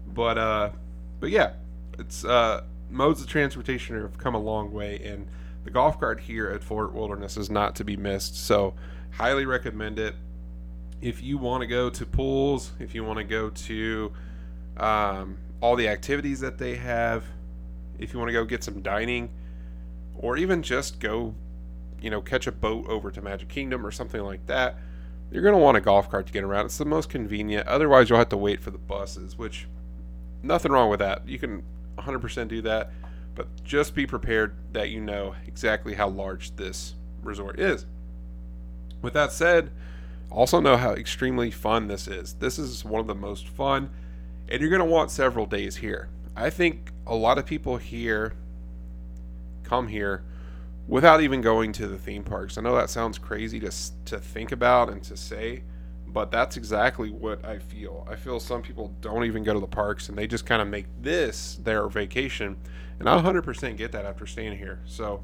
But 0.06 0.38
uh, 0.38 0.70
but 1.18 1.30
yeah, 1.30 1.54
it's 1.98 2.24
uh, 2.24 2.62
modes 2.92 3.20
of 3.20 3.26
transportation 3.26 4.00
have 4.00 4.18
come 4.18 4.34
a 4.34 4.40
long 4.40 4.72
way, 4.72 5.00
and 5.04 5.26
the 5.64 5.70
golf 5.70 5.98
cart 5.98 6.20
here 6.20 6.48
at 6.50 6.62
Fort 6.62 6.92
Wilderness 6.92 7.36
is 7.36 7.50
not 7.50 7.74
to 7.76 7.84
be 7.84 7.96
missed. 7.96 8.36
So, 8.36 8.74
highly 9.12 9.46
recommend 9.46 9.98
it. 9.98 10.14
If 11.00 11.22
you 11.22 11.38
want 11.38 11.62
to 11.62 11.66
go 11.66 11.90
to 11.90 12.06
pools, 12.06 12.72
if 12.78 12.94
you 12.94 13.04
want 13.04 13.18
to 13.18 13.24
go 13.24 13.50
to 13.50 14.12
um, 14.76 15.38
all 15.60 15.74
the 15.74 15.88
activities 15.88 16.40
that 16.40 16.58
they 16.58 16.76
have, 16.76 17.24
if 17.98 18.12
you 18.12 18.18
want 18.18 18.28
to 18.28 18.32
go 18.32 18.44
get 18.44 18.62
some 18.62 18.82
dining, 18.82 19.30
or 20.14 20.36
even 20.36 20.62
just 20.62 21.00
go, 21.00 21.34
you 22.00 22.10
know, 22.10 22.20
catch 22.20 22.46
a 22.46 22.52
boat 22.52 22.86
over 22.88 23.10
to 23.10 23.22
Magic 23.22 23.48
Kingdom 23.48 23.84
or 23.84 23.90
something 23.90 24.20
like 24.22 24.46
that, 24.46 24.76
you're 25.30 25.42
going 25.42 25.54
to 25.54 25.60
want 25.60 25.76
a 25.76 25.80
golf 25.80 26.10
cart 26.10 26.26
to 26.26 26.32
get 26.32 26.44
around. 26.44 26.66
It's 26.66 26.78
the 26.78 26.84
most 26.84 27.08
convenient. 27.08 27.66
Otherwise, 27.66 28.10
you'll 28.10 28.18
have 28.18 28.28
to 28.28 28.36
wait 28.36 28.60
for 28.60 28.70
the 28.70 28.78
buses, 28.78 29.38
which 29.38 29.66
nothing 30.42 30.70
wrong 30.70 30.90
with 30.90 31.00
that. 31.00 31.26
You 31.26 31.38
can 31.38 31.62
100% 31.98 32.48
do 32.48 32.62
that. 32.62 32.92
But 33.34 33.64
just 33.64 33.94
be 33.94 34.06
prepared 34.06 34.54
that 34.72 34.90
you 34.90 35.00
know 35.00 35.34
exactly 35.46 35.94
how 35.94 36.08
large 36.08 36.54
this 36.56 36.94
resort 37.22 37.58
is. 37.58 37.86
With 39.00 39.14
that 39.14 39.32
said, 39.32 39.70
also 40.30 40.60
know 40.60 40.76
how 40.76 40.92
extremely 40.92 41.50
fun 41.50 41.88
this 41.88 42.06
is. 42.08 42.34
This 42.34 42.58
is 42.58 42.84
one 42.84 43.00
of 43.00 43.06
the 43.06 43.14
most 43.14 43.48
fun, 43.48 43.90
and 44.48 44.60
you're 44.60 44.70
going 44.70 44.80
to 44.80 44.84
want 44.84 45.10
several 45.10 45.46
days 45.46 45.76
here. 45.76 46.08
I 46.36 46.50
think 46.50 46.92
a 47.06 47.14
lot 47.14 47.38
of 47.38 47.46
people 47.46 47.76
here 47.76 48.34
come 49.64 49.88
here 49.88 50.22
without 50.88 51.20
even 51.20 51.40
going 51.40 51.72
to 51.72 51.86
the 51.86 51.98
theme 51.98 52.24
parks. 52.24 52.58
I 52.58 52.62
know 52.62 52.74
that 52.74 52.90
sounds 52.90 53.18
crazy 53.18 53.60
to, 53.60 53.70
to 54.06 54.18
think 54.18 54.52
about 54.52 54.88
and 54.88 55.02
to 55.04 55.16
say, 55.16 55.62
but 56.12 56.30
that's 56.30 56.56
exactly 56.56 57.10
what 57.10 57.44
I 57.44 57.58
feel. 57.58 58.06
I 58.10 58.16
feel 58.16 58.38
some 58.38 58.62
people 58.62 58.92
don't 59.00 59.24
even 59.24 59.44
go 59.44 59.54
to 59.54 59.60
the 59.60 59.66
parks 59.66 60.08
and 60.08 60.18
they 60.18 60.26
just 60.26 60.44
kind 60.44 60.60
of 60.60 60.68
make 60.68 60.86
this 61.00 61.58
their 61.62 61.88
vacation. 61.88 62.56
And 62.98 63.08
I 63.08 63.20
100% 63.20 63.76
get 63.76 63.92
that 63.92 64.04
after 64.04 64.26
staying 64.26 64.58
here. 64.58 64.80
So 64.84 65.22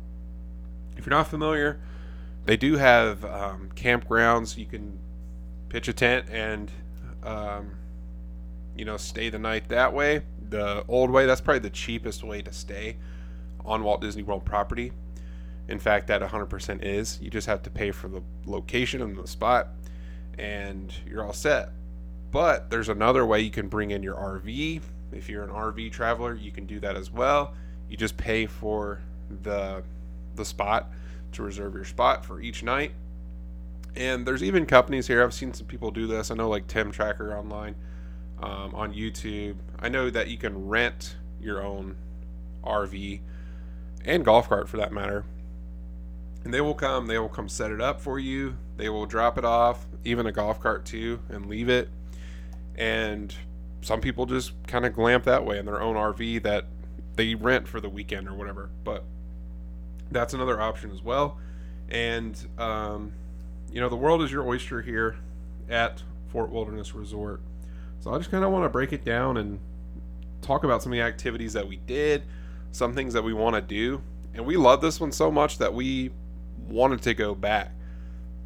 if 0.97 1.07
you're 1.07 1.15
not 1.15 1.29
familiar, 1.29 1.81
they 2.45 2.57
do 2.57 2.77
have 2.77 3.25
um, 3.25 3.71
campgrounds. 3.75 4.57
You 4.57 4.67
can 4.67 4.99
pitch 5.69 5.89
a 5.89 5.93
tent 5.93 6.27
and, 6.31 6.71
um, 7.23 7.73
you 8.77 8.85
know, 8.85 8.97
stay 8.97 9.29
the 9.29 9.39
night 9.39 9.69
that 9.69 9.93
way. 9.93 10.23
The 10.49 10.85
old 10.89 11.11
way, 11.11 11.27
that's 11.27 11.43
probably 11.43 11.61
the 11.61 11.71
cheapest 11.71 12.25
way 12.25 12.41
to 12.43 12.53
stay 12.53 12.97
on 13.65 13.85
Walt 13.85 14.01
Disney 14.01 14.23
World 14.23 14.45
property. 14.45 14.93
In 15.69 15.79
fact, 15.79 16.07
that 16.07 16.23
100% 16.23 16.83
is. 16.83 17.21
You 17.21 17.29
just 17.29 17.47
have 17.47 17.63
to 17.65 17.71
pay 17.71 17.91
for 17.91 18.09
the 18.09 18.23
location 18.47 19.03
and 19.03 19.17
the 19.17 19.29
spot, 19.29 19.69
and 20.39 20.93
you're 21.07 21.25
all 21.25 21.33
set. 21.33 21.71
But 22.31 22.71
there's 22.71 22.89
another 22.89 23.27
way 23.27 23.41
you 23.41 23.51
can 23.51 23.69
bring 23.69 23.91
in 23.91 24.03
your 24.03 24.15
RV. 24.15 24.83
If 25.13 25.29
you're 25.29 25.43
an 25.43 25.51
RV 25.51 25.93
traveler, 25.93 26.35
you 26.35 26.53
can 26.53 26.67
do 26.67 26.81
that 26.81 26.97
as 26.97 27.11
well. 27.11 27.55
You 27.89 27.97
just 27.97 28.17
pay 28.17 28.47
for 28.47 29.01
the 29.43 29.83
the 30.35 30.45
spot 30.45 30.91
to 31.33 31.43
reserve 31.43 31.75
your 31.75 31.85
spot 31.85 32.25
for 32.25 32.41
each 32.41 32.63
night. 32.63 32.93
And 33.97 34.27
there's 34.27 34.43
even 34.43 34.67
companies 34.67 35.07
here. 35.09 35.23
I've 35.23 35.35
seen 35.35 35.53
some 35.53 35.67
people 35.67 35.91
do 35.91 36.07
this. 36.07 36.31
I 36.31 36.35
know 36.35 36.49
like 36.49 36.67
Tim 36.67 36.93
Tracker 36.93 37.37
online 37.37 37.75
um, 38.41 38.75
on 38.75 38.95
YouTube. 38.95 39.57
I 39.81 39.89
know 39.89 40.11
that 40.11 40.29
you 40.29 40.39
can 40.39 40.69
rent 40.69 41.17
your 41.41 41.63
own 41.63 41.97
RV 42.65 43.21
and 44.05 44.25
golf 44.25 44.49
cart 44.49 44.69
for 44.69 44.77
that 44.77 44.93
matter. 44.93 45.25
And 46.45 46.55
they 46.55 46.61
will 46.61 46.75
come, 46.75 47.07
they 47.07 47.19
will 47.19 47.29
come 47.29 47.49
set 47.49 47.73
it 47.73 47.81
up 47.81 48.01
for 48.01 48.19
you. 48.19 48.57
They 48.77 48.89
will 48.89 49.07
drop 49.07 49.37
it 49.39 49.45
off, 49.45 49.87
even 50.05 50.27
a 50.27 50.33
golf 50.33 50.61
cart 50.61 50.85
too, 50.85 51.21
and 51.29 51.47
leave 51.47 51.69
it. 51.69 51.89
And 52.77 53.35
some 53.81 54.01
people 54.01 54.27
just 54.27 54.53
kind 54.67 54.87
of 54.87 54.95
glamp 54.95 55.25
that 55.25 55.45
way 55.45 55.59
in 55.59 55.67
their 55.67 55.81
own 55.81 55.97
RV 55.97 56.43
that 56.43 56.67
they 57.17 57.35
rent 57.35 57.67
for 57.67 57.81
the 57.81 57.89
weekend 57.89 58.29
or 58.29 58.35
whatever. 58.35 58.71
But 58.85 59.05
that's 60.11 60.35
another 60.35 60.61
option 60.61 60.91
as 60.91 61.03
well. 61.03 61.39
And, 61.89 62.39
um, 62.59 63.13
you 63.73 63.81
know, 63.81 63.89
the 63.89 63.97
world 63.97 64.23
is 64.23 64.31
your 64.31 64.47
oyster 64.47 64.83
here 64.83 65.17
at 65.69 66.03
Fort 66.29 66.51
Wilderness 66.51 66.95
Resort. 66.95 67.41
So 68.01 68.15
I 68.15 68.19
just 68.19 68.31
kind 68.31 68.45
of 68.45 68.53
want 68.53 68.65
to 68.65 68.69
break 68.69 68.93
it 68.93 69.05
down 69.05 69.37
and 69.37 69.59
talk 70.43 70.65
about 70.65 70.83
some 70.83 70.93
of 70.93 70.97
the 70.97 71.03
activities 71.03 71.53
that 71.55 71.67
we 71.67 71.77
did, 71.77 72.23
some 72.73 72.95
things 72.95 73.13
that 73.15 73.23
we 73.23 73.33
want 73.33 73.57
to 73.57 73.63
do. 73.63 74.03
And 74.35 74.47
we 74.47 74.57
love 74.57 74.81
this 74.81 75.01
one 75.01 75.13
so 75.13 75.31
much 75.31 75.59
that 75.59 75.75
we 75.75 76.11
wanted 76.69 77.03
to 77.03 77.15
go 77.15 77.35
back. 77.35 77.73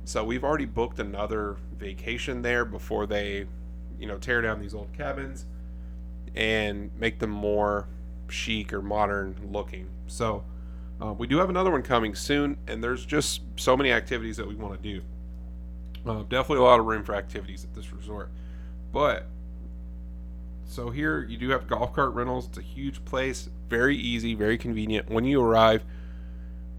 So 0.04 0.24
we've 0.24 0.44
already 0.44 0.64
booked 0.64 0.98
another 0.98 1.56
vacation 1.78 2.42
there 2.42 2.64
before 2.64 3.06
they, 3.06 3.46
you 3.98 4.06
know, 4.06 4.18
tear 4.18 4.40
down 4.40 4.60
these 4.60 4.74
old 4.74 4.92
cabins 4.92 5.46
and 6.34 6.90
make 6.98 7.18
them 7.18 7.30
more 7.30 7.86
chic 8.28 8.72
or 8.72 8.82
modern 8.82 9.36
looking. 9.50 9.88
So 10.06 10.44
uh, 11.00 11.12
we 11.12 11.26
do 11.26 11.38
have 11.38 11.50
another 11.50 11.70
one 11.70 11.82
coming 11.82 12.14
soon, 12.14 12.56
and 12.66 12.82
there's 12.82 13.04
just 13.06 13.42
so 13.56 13.76
many 13.76 13.92
activities 13.92 14.36
that 14.36 14.48
we 14.48 14.54
want 14.54 14.80
to 14.80 14.82
do. 14.82 15.02
Uh, 16.04 16.22
definitely 16.22 16.58
a 16.58 16.62
lot 16.62 16.80
of 16.80 16.86
room 16.86 17.04
for 17.04 17.14
activities 17.14 17.64
at 17.64 17.74
this 17.74 17.92
resort. 17.92 18.30
But 18.92 19.26
so 20.64 20.90
here 20.90 21.22
you 21.22 21.36
do 21.36 21.50
have 21.50 21.66
golf 21.68 21.92
cart 21.92 22.12
rentals. 22.14 22.48
It's 22.48 22.58
a 22.58 22.62
huge 22.62 23.04
place, 23.04 23.48
very 23.68 23.96
easy, 23.96 24.34
very 24.34 24.58
convenient. 24.58 25.10
When 25.10 25.24
you 25.24 25.42
arrive, 25.42 25.84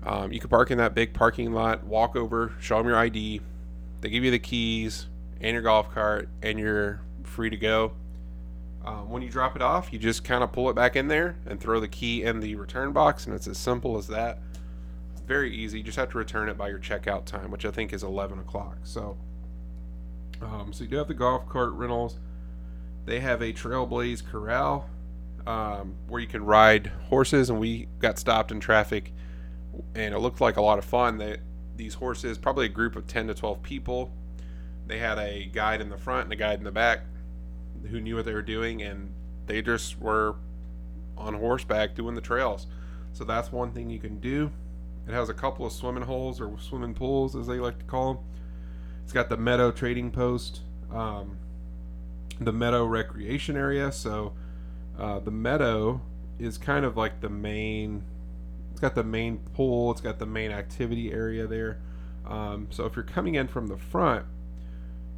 um, 0.06 0.32
you 0.32 0.40
can 0.40 0.50
park 0.50 0.72
in 0.72 0.78
that 0.78 0.94
big 0.94 1.14
parking 1.14 1.54
lot, 1.54 1.84
walk 1.84 2.16
over, 2.16 2.54
show 2.60 2.78
them 2.78 2.88
your 2.88 2.98
ID. 2.98 3.42
They 4.02 4.10
give 4.10 4.24
you 4.24 4.32
the 4.32 4.40
keys 4.40 5.08
and 5.40 5.54
your 5.54 5.62
golf 5.62 5.94
cart, 5.94 6.30
and 6.42 6.60
you're 6.60 7.02
free 7.24 7.50
to 7.50 7.58
go. 7.58 7.94
Um, 8.86 9.10
when 9.10 9.22
you 9.22 9.30
drop 9.30 9.56
it 9.56 9.62
off, 9.62 9.94
you 9.94 10.00
just 10.00 10.24
kind 10.26 10.44
of 10.44 10.52
pull 10.52 10.70
it 10.70 10.74
back 10.74 10.96
in 10.96 11.08
there 11.08 11.38
and 11.46 11.60
throw 11.60 11.80
the 11.80 11.88
key 11.88 12.24
in 12.24 12.42
the 12.42 12.56
return 12.56 12.92
box, 12.92 13.26
and 13.26 13.36
it's 13.36 13.48
as 13.48 13.58
simple 13.58 13.98
as 13.98 14.08
that. 14.08 14.40
Very 15.26 15.56
easy. 15.56 15.78
You 15.78 15.84
just 15.86 15.98
have 15.98 16.10
to 16.10 16.18
return 16.18 16.50
it 16.50 16.58
by 16.58 16.68
your 16.68 16.80
checkout 16.80 17.24
time, 17.24 17.50
which 17.50 17.66
I 17.66 17.72
think 17.72 17.94
is 17.94 18.04
11 18.04 18.40
o'clock. 18.40 18.78
So, 18.84 19.18
um, 20.42 20.74
so 20.74 20.84
you 20.84 20.90
do 20.90 20.98
have 20.98 21.08
the 21.08 21.14
golf 21.14 21.48
cart 21.48 21.72
rentals. 21.72 22.20
They 23.06 23.22
have 23.22 23.42
a 23.42 23.54
Trailblaze 23.54 24.26
Corral 24.26 24.90
um, 25.48 25.96
where 26.08 26.20
you 26.20 26.28
can 26.28 26.44
ride 26.44 26.88
horses, 27.08 27.50
and 27.50 27.60
we 27.60 27.88
got 28.00 28.20
stopped 28.20 28.52
in 28.52 28.60
traffic, 28.60 29.14
and 29.96 30.14
it 30.14 30.20
looked 30.20 30.42
like 30.42 30.58
a 30.58 30.62
lot 30.62 30.78
of 30.78 30.86
fun. 30.86 31.18
They, 31.18 31.38
these 31.76 31.96
horses, 31.96 32.38
probably 32.38 32.66
a 32.66 32.70
group 32.70 32.96
of 32.96 33.08
10 33.08 33.28
to 33.28 33.34
12 33.34 33.64
people. 33.64 34.12
They 34.86 35.00
had 35.00 35.18
a 35.18 35.46
guide 35.46 35.82
in 35.82 35.90
the 35.90 35.98
front 35.98 36.26
and 36.26 36.34
a 36.34 36.36
guide 36.36 36.58
in 36.60 36.64
the 36.64 36.72
back 36.72 37.02
who 37.90 38.00
knew 38.00 38.16
what 38.16 38.26
they 38.26 38.34
were 38.34 38.42
doing, 38.42 38.82
and 38.82 39.12
they 39.48 39.62
just 39.62 40.00
were 40.00 40.36
on 41.18 41.34
horseback 41.36 41.96
doing 41.96 42.16
the 42.16 42.22
trails. 42.22 42.68
So 43.14 43.24
that's 43.24 43.52
one 43.52 43.72
thing 43.72 43.90
you 43.90 44.00
can 44.00 44.20
do. 44.20 44.52
It 45.08 45.14
has 45.14 45.30
a 45.30 45.34
couple 45.34 45.66
of 45.66 45.72
swimming 45.72 46.04
holes 46.04 46.40
or 46.40 46.58
swimming 46.60 46.94
pools, 46.94 47.36
as 47.36 47.48
they 47.48 47.60
like 47.60 47.80
to 47.80 47.86
call 47.86 48.14
them. 48.14 48.24
It's 49.04 49.14
got 49.14 49.30
the 49.30 49.38
meadow 49.38 49.72
trading 49.72 50.12
post, 50.12 50.62
um, 50.92 51.38
the 52.40 52.54
meadow 52.54 52.86
recreation 52.86 53.58
area. 53.58 53.92
So 53.92 54.34
uh, 54.98 55.20
the 55.20 55.32
meadow 55.32 56.02
is 56.40 56.58
kind 56.58 56.86
of 56.86 56.96
like 56.98 57.22
the 57.22 57.30
main. 57.30 58.04
Got 58.84 58.96
the 58.96 59.04
main 59.06 59.38
pool. 59.54 59.92
It's 59.92 60.02
got 60.02 60.20
the 60.20 60.26
main 60.26 60.52
activity 60.52 61.14
area 61.14 61.48
there. 61.48 61.80
Um, 62.28 62.68
so 62.70 62.86
if 62.86 62.98
you're 62.98 63.06
coming 63.06 63.36
in 63.36 63.48
from 63.48 63.68
the 63.68 63.78
front, 63.78 64.26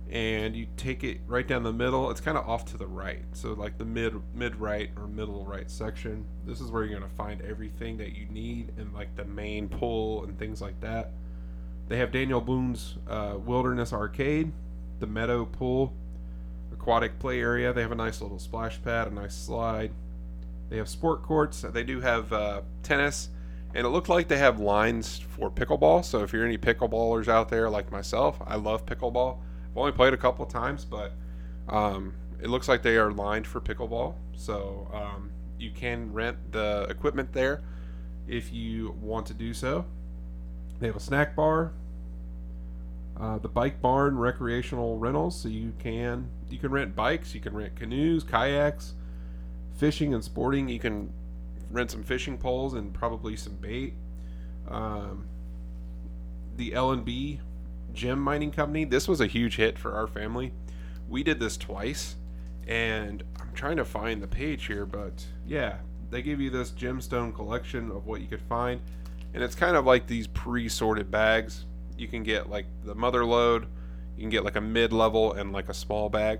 and 0.07 0.55
you 0.55 0.67
take 0.77 1.03
it 1.03 1.21
right 1.25 1.47
down 1.47 1.63
the 1.63 1.73
middle 1.73 2.11
it's 2.11 2.21
kind 2.21 2.37
of 2.37 2.47
off 2.47 2.63
to 2.65 2.77
the 2.77 2.85
right. 2.85 3.23
So 3.33 3.53
like 3.53 3.79
the 3.79 3.85
mid 3.85 4.21
mid 4.35 4.57
right 4.57 4.91
or 4.95 5.07
middle 5.07 5.47
right 5.47 5.67
section 5.71 6.27
this 6.45 6.61
is 6.61 6.69
where 6.69 6.83
you're 6.83 6.99
to 6.99 7.15
find 7.15 7.41
everything 7.41 7.97
that 7.97 8.15
you 8.15 8.27
need 8.27 8.71
and 8.77 8.93
like 8.93 9.15
the 9.15 9.25
main 9.25 9.67
pool 9.67 10.23
and 10.25 10.37
things 10.37 10.61
like 10.61 10.79
that. 10.81 11.13
They 11.87 11.97
have 11.97 12.11
daniel 12.11 12.41
boone's 12.41 12.97
uh, 13.09 13.37
wilderness 13.43 13.93
arcade 13.93 14.51
the 14.99 15.07
meadow 15.07 15.43
pool 15.43 15.91
aquatic 16.71 17.17
play 17.17 17.39
area. 17.39 17.73
They 17.73 17.81
have 17.81 17.91
a 17.91 17.95
nice 17.95 18.21
little 18.21 18.37
splash 18.37 18.79
pad 18.83 19.07
a 19.07 19.11
nice 19.11 19.35
slide. 19.35 19.91
They 20.69 20.77
have 20.77 20.87
sport 20.87 21.23
courts. 21.23 21.61
They 21.61 21.83
do 21.83 22.01
have 22.01 22.31
uh, 22.31 22.61
tennis 22.83 23.29
and 23.75 23.85
it 23.85 23.89
looked 23.89 24.09
like 24.09 24.27
they 24.27 24.37
have 24.37 24.59
lines 24.59 25.19
for 25.19 25.51
pickleball 25.51 26.03
so 26.03 26.23
if 26.23 26.33
you're 26.33 26.45
any 26.45 26.57
pickleballers 26.57 27.27
out 27.27 27.49
there 27.49 27.69
like 27.69 27.91
myself 27.91 28.41
i 28.47 28.55
love 28.55 28.85
pickleball 28.85 29.37
I've 29.75 29.79
only 29.79 29.91
played 29.91 30.13
a 30.13 30.17
couple 30.17 30.45
times, 30.45 30.85
but 30.85 31.11
um, 31.67 32.13
it 32.41 32.47
looks 32.47 32.69
like 32.69 32.81
they 32.81 32.95
are 32.95 33.11
lined 33.11 33.45
for 33.45 33.59
pickleball. 33.59 34.15
So 34.33 34.89
um, 34.93 35.31
you 35.59 35.69
can 35.69 36.13
rent 36.13 36.37
the 36.53 36.87
equipment 36.89 37.33
there 37.33 37.61
if 38.25 38.53
you 38.53 38.95
want 39.01 39.25
to 39.27 39.33
do 39.33 39.53
so. 39.53 39.83
They 40.79 40.87
have 40.87 40.95
a 40.95 41.01
snack 41.01 41.35
bar, 41.35 41.73
uh, 43.19 43.39
the 43.39 43.49
bike 43.49 43.81
barn 43.81 44.17
recreational 44.17 44.97
rentals, 44.97 45.41
so 45.41 45.49
you 45.49 45.73
can 45.77 46.29
you 46.49 46.57
can 46.57 46.71
rent 46.71 46.95
bikes, 46.95 47.35
you 47.35 47.41
can 47.41 47.53
rent 47.53 47.75
canoes, 47.75 48.23
kayaks, 48.23 48.93
fishing 49.75 50.13
and 50.13 50.23
sporting. 50.23 50.69
You 50.69 50.79
can 50.79 51.11
rent 51.71 51.91
some 51.91 52.03
fishing 52.03 52.37
poles 52.37 52.73
and 52.73 52.93
probably 52.93 53.35
some 53.35 53.55
bait. 53.55 53.93
Um, 54.67 55.27
the 56.57 56.73
L 56.73 56.91
and 56.91 57.03
B 57.03 57.39
gem 57.95 58.19
mining 58.19 58.51
company. 58.51 58.85
This 58.85 59.07
was 59.07 59.21
a 59.21 59.27
huge 59.27 59.55
hit 59.55 59.79
for 59.79 59.93
our 59.93 60.07
family. 60.07 60.53
We 61.07 61.23
did 61.23 61.39
this 61.39 61.57
twice, 61.57 62.15
and 62.67 63.23
I'm 63.39 63.51
trying 63.53 63.77
to 63.77 63.85
find 63.85 64.21
the 64.21 64.27
page 64.27 64.65
here, 64.65 64.85
but 64.85 65.25
yeah, 65.47 65.77
they 66.09 66.21
give 66.21 66.41
you 66.41 66.49
this 66.49 66.71
gemstone 66.71 67.33
collection 67.33 67.89
of 67.91 68.05
what 68.05 68.21
you 68.21 68.27
could 68.27 68.41
find, 68.41 68.81
and 69.33 69.43
it's 69.43 69.55
kind 69.55 69.75
of 69.75 69.85
like 69.85 70.07
these 70.07 70.27
pre-sorted 70.27 71.09
bags. 71.09 71.65
You 71.97 72.07
can 72.07 72.23
get 72.23 72.49
like 72.49 72.65
the 72.83 72.95
mother 72.95 73.25
lode, 73.25 73.67
you 74.15 74.21
can 74.21 74.29
get 74.29 74.43
like 74.43 74.55
a 74.55 74.61
mid-level 74.61 75.33
and 75.33 75.53
like 75.53 75.69
a 75.69 75.73
small 75.73 76.09
bag, 76.09 76.39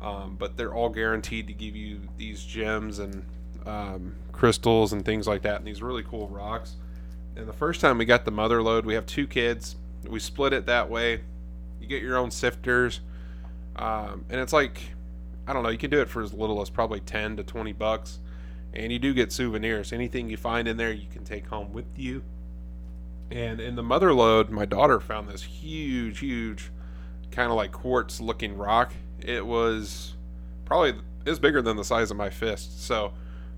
um, 0.00 0.36
but 0.38 0.56
they're 0.56 0.74
all 0.74 0.88
guaranteed 0.88 1.46
to 1.48 1.52
give 1.52 1.76
you 1.76 2.00
these 2.16 2.42
gems 2.44 2.98
and 2.98 3.26
um, 3.66 4.14
crystals 4.32 4.92
and 4.92 5.04
things 5.04 5.26
like 5.26 5.42
that, 5.42 5.56
and 5.56 5.66
these 5.66 5.82
really 5.82 6.02
cool 6.02 6.28
rocks. 6.28 6.76
And 7.36 7.48
the 7.48 7.52
first 7.52 7.80
time 7.80 7.98
we 7.98 8.04
got 8.04 8.24
the 8.24 8.30
mother 8.30 8.62
lode, 8.62 8.86
we 8.86 8.94
have 8.94 9.06
two 9.06 9.26
kids 9.26 9.76
we 10.08 10.20
split 10.20 10.52
it 10.52 10.66
that 10.66 10.90
way. 10.90 11.20
You 11.80 11.86
get 11.86 12.02
your 12.02 12.16
own 12.16 12.30
sifters, 12.30 13.00
um, 13.76 14.24
and 14.28 14.40
it's 14.40 14.52
like 14.52 14.80
I 15.46 15.52
don't 15.52 15.62
know. 15.62 15.68
You 15.68 15.78
can 15.78 15.90
do 15.90 16.00
it 16.00 16.08
for 16.08 16.22
as 16.22 16.32
little 16.32 16.60
as 16.60 16.70
probably 16.70 17.00
ten 17.00 17.36
to 17.36 17.44
twenty 17.44 17.72
bucks, 17.72 18.20
and 18.72 18.92
you 18.92 18.98
do 18.98 19.12
get 19.12 19.32
souvenirs. 19.32 19.92
Anything 19.92 20.30
you 20.30 20.36
find 20.36 20.66
in 20.68 20.76
there, 20.76 20.92
you 20.92 21.06
can 21.12 21.24
take 21.24 21.46
home 21.46 21.72
with 21.72 21.86
you. 21.96 22.22
And 23.30 23.60
in 23.60 23.74
the 23.74 23.82
mother 23.82 24.12
lode, 24.12 24.50
my 24.50 24.64
daughter 24.64 25.00
found 25.00 25.28
this 25.28 25.42
huge, 25.42 26.20
huge, 26.20 26.70
kind 27.30 27.50
of 27.50 27.56
like 27.56 27.72
quartz 27.72 28.20
looking 28.20 28.56
rock. 28.56 28.92
It 29.20 29.44
was 29.44 30.14
probably 30.64 30.94
is 31.26 31.38
bigger 31.38 31.62
than 31.62 31.76
the 31.76 31.84
size 31.84 32.10
of 32.10 32.16
my 32.16 32.30
fist. 32.30 32.84
So 32.84 33.12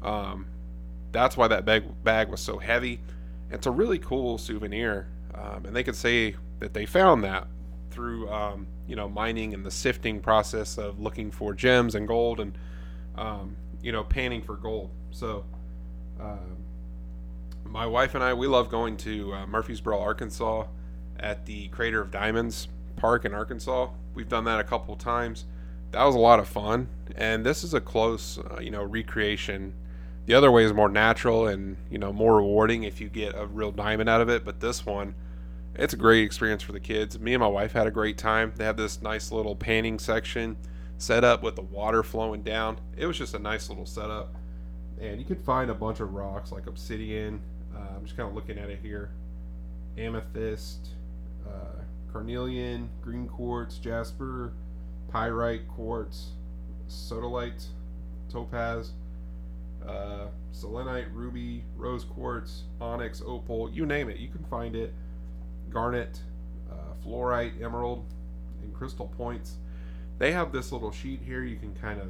um, 0.06 0.46
that's 1.12 1.36
why 1.36 1.48
that 1.48 1.64
bag 1.64 1.84
bag 2.04 2.28
was 2.28 2.40
so 2.40 2.58
heavy. 2.58 3.00
It's 3.50 3.66
a 3.66 3.70
really 3.70 3.98
cool 3.98 4.38
souvenir 4.38 5.08
um, 5.36 5.66
and 5.66 5.76
they 5.76 5.82
could 5.82 5.96
say 5.96 6.34
that 6.60 6.72
they 6.72 6.86
found 6.86 7.24
that 7.24 7.46
through 7.90 8.28
um, 8.30 8.66
you 8.86 8.96
know 8.96 9.08
mining 9.08 9.54
and 9.54 9.64
the 9.64 9.70
sifting 9.70 10.20
process 10.20 10.78
of 10.78 10.98
looking 11.00 11.30
for 11.30 11.54
gems 11.54 11.94
and 11.94 12.08
gold 12.08 12.40
and 12.40 12.56
um, 13.16 13.56
you 13.82 13.92
know 13.92 14.04
panning 14.04 14.42
for 14.42 14.56
gold. 14.56 14.90
So 15.10 15.44
uh, 16.20 16.36
my 17.64 17.86
wife 17.86 18.14
and 18.14 18.24
I 18.24 18.32
we 18.34 18.46
love 18.46 18.70
going 18.70 18.96
to 18.98 19.32
uh, 19.34 19.46
Murfreesboro, 19.46 20.00
Arkansas, 20.00 20.66
at 21.18 21.44
the 21.46 21.68
Crater 21.68 22.00
of 22.00 22.10
Diamonds 22.10 22.68
Park 22.96 23.24
in 23.24 23.34
Arkansas. 23.34 23.88
We've 24.14 24.28
done 24.28 24.44
that 24.44 24.60
a 24.60 24.64
couple 24.64 24.96
times. 24.96 25.44
That 25.92 26.04
was 26.04 26.14
a 26.14 26.18
lot 26.18 26.40
of 26.40 26.48
fun, 26.48 26.88
and 27.16 27.44
this 27.44 27.62
is 27.62 27.74
a 27.74 27.80
close 27.80 28.38
uh, 28.38 28.60
you 28.60 28.70
know 28.70 28.82
recreation 28.82 29.74
The 30.26 30.34
other 30.34 30.50
way 30.50 30.64
is 30.64 30.72
more 30.72 30.88
natural 30.88 31.46
and 31.46 31.76
you 31.90 31.98
know 31.98 32.12
more 32.12 32.36
rewarding 32.36 32.82
if 32.82 33.00
you 33.00 33.08
get 33.08 33.34
a 33.36 33.46
real 33.46 33.70
diamond 33.70 34.08
out 34.08 34.20
of 34.20 34.28
it. 34.28 34.44
But 34.44 34.60
this 34.60 34.84
one, 34.84 35.14
it's 35.76 35.94
a 35.94 35.96
great 35.96 36.24
experience 36.24 36.62
for 36.62 36.72
the 36.72 36.80
kids. 36.80 37.18
Me 37.18 37.34
and 37.34 37.40
my 37.40 37.48
wife 37.48 37.72
had 37.72 37.86
a 37.86 37.90
great 37.92 38.18
time. 38.18 38.52
They 38.56 38.64
have 38.64 38.76
this 38.76 39.00
nice 39.00 39.30
little 39.30 39.54
panning 39.54 39.98
section 39.98 40.56
set 40.98 41.22
up 41.24 41.42
with 41.42 41.54
the 41.54 41.62
water 41.62 42.02
flowing 42.02 42.42
down. 42.42 42.80
It 42.96 43.06
was 43.06 43.16
just 43.16 43.34
a 43.34 43.38
nice 43.38 43.68
little 43.68 43.86
setup. 43.86 44.34
And 45.00 45.18
you 45.18 45.24
can 45.24 45.36
find 45.36 45.70
a 45.70 45.74
bunch 45.74 46.00
of 46.00 46.12
rocks 46.14 46.50
like 46.50 46.66
obsidian. 46.66 47.40
Uh, 47.74 47.96
I'm 47.96 48.04
just 48.04 48.16
kind 48.16 48.28
of 48.28 48.34
looking 48.34 48.58
at 48.58 48.70
it 48.70 48.80
here. 48.82 49.10
Amethyst, 49.98 50.88
uh, 51.46 51.82
carnelian, 52.12 52.88
green 53.02 53.28
quartz, 53.28 53.78
jasper, 53.78 54.52
pyrite 55.10 55.68
quartz, 55.68 56.30
sodalite, 56.88 57.66
topaz, 58.30 58.92
uh, 59.86 60.26
selenite, 60.52 61.12
ruby, 61.12 61.64
rose 61.76 62.04
quartz, 62.04 62.64
onyx, 62.80 63.22
opal, 63.24 63.70
you 63.70 63.86
name 63.86 64.08
it, 64.08 64.18
you 64.18 64.28
can 64.28 64.44
find 64.44 64.74
it. 64.74 64.92
Garnet, 65.70 66.20
uh, 66.70 66.94
fluorite, 67.04 67.62
emerald, 67.62 68.04
and 68.62 68.74
crystal 68.74 69.08
points. 69.16 69.56
They 70.18 70.32
have 70.32 70.52
this 70.52 70.72
little 70.72 70.90
sheet 70.90 71.20
here. 71.24 71.42
You 71.42 71.56
can 71.56 71.74
kind 71.74 72.00
of, 72.00 72.08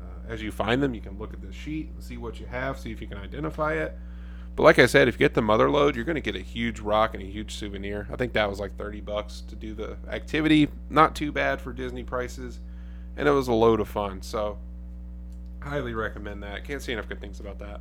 uh, 0.00 0.32
as 0.32 0.42
you 0.42 0.52
find 0.52 0.82
them, 0.82 0.94
you 0.94 1.00
can 1.00 1.18
look 1.18 1.32
at 1.32 1.40
this 1.40 1.54
sheet 1.54 1.90
and 1.94 2.02
see 2.02 2.16
what 2.16 2.38
you 2.38 2.46
have, 2.46 2.78
see 2.78 2.92
if 2.92 3.00
you 3.00 3.06
can 3.06 3.18
identify 3.18 3.74
it. 3.74 3.98
But 4.54 4.64
like 4.64 4.78
I 4.78 4.86
said, 4.86 5.06
if 5.06 5.14
you 5.14 5.18
get 5.18 5.34
the 5.34 5.42
mother 5.42 5.70
lode, 5.70 5.94
you're 5.94 6.04
going 6.04 6.16
to 6.16 6.20
get 6.20 6.34
a 6.34 6.40
huge 6.40 6.80
rock 6.80 7.14
and 7.14 7.22
a 7.22 7.26
huge 7.26 7.54
souvenir. 7.54 8.08
I 8.10 8.16
think 8.16 8.32
that 8.32 8.50
was 8.50 8.58
like 8.58 8.76
30 8.76 9.00
bucks 9.02 9.42
to 9.48 9.54
do 9.54 9.72
the 9.72 9.96
activity. 10.10 10.68
Not 10.90 11.14
too 11.14 11.30
bad 11.30 11.60
for 11.60 11.72
Disney 11.72 12.02
prices. 12.02 12.58
And 13.16 13.28
it 13.28 13.30
was 13.30 13.46
a 13.46 13.52
load 13.52 13.78
of 13.80 13.88
fun. 13.88 14.20
So, 14.20 14.58
highly 15.68 15.94
recommend 15.94 16.42
that. 16.42 16.64
Can't 16.64 16.82
say 16.82 16.92
enough 16.92 17.08
good 17.08 17.20
things 17.20 17.40
about 17.40 17.58
that. 17.58 17.80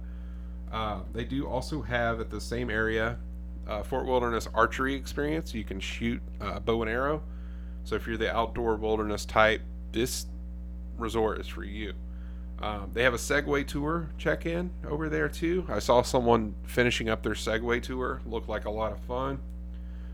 Uh, 0.72 1.00
they 1.14 1.24
do 1.24 1.48
also 1.48 1.82
have 1.82 2.20
at 2.20 2.30
the 2.30 2.42
same 2.42 2.70
area 2.70 3.18
uh, 3.68 3.84
Fort 3.84 4.06
Wilderness 4.06 4.48
archery 4.54 4.96
experience. 4.96 5.54
You 5.54 5.64
can 5.64 5.80
shoot 5.80 6.22
uh, 6.42 6.60
bow 6.60 6.82
and 6.82 6.92
arrow. 6.92 7.22
So 7.84 7.96
if 7.96 8.08
you're 8.08 8.18
the 8.18 8.36
outdoor 8.36 8.76
wilderness 8.76 9.26
type, 9.26 9.62
this 9.92 10.26
resort 10.98 11.40
is 11.40 11.48
for 11.48 11.64
you. 11.64 11.94
Um, 12.60 12.90
they 12.94 13.04
have 13.04 13.14
a 13.14 13.18
Segway 13.18 13.66
tour 13.66 14.10
check 14.18 14.46
in 14.46 14.72
over 14.88 15.10
there 15.10 15.30
too. 15.30 15.66
I 15.70 15.80
saw 15.80 16.02
someone 16.02 16.56
finishing 16.64 17.08
up 17.08 17.22
their 17.22 17.34
Segway 17.34 17.82
tour. 17.82 18.22
Looked 18.26 18.50
like 18.50 18.66
a 18.66 18.72
lot 18.72 18.92
of 18.92 19.00
fun. 19.02 19.40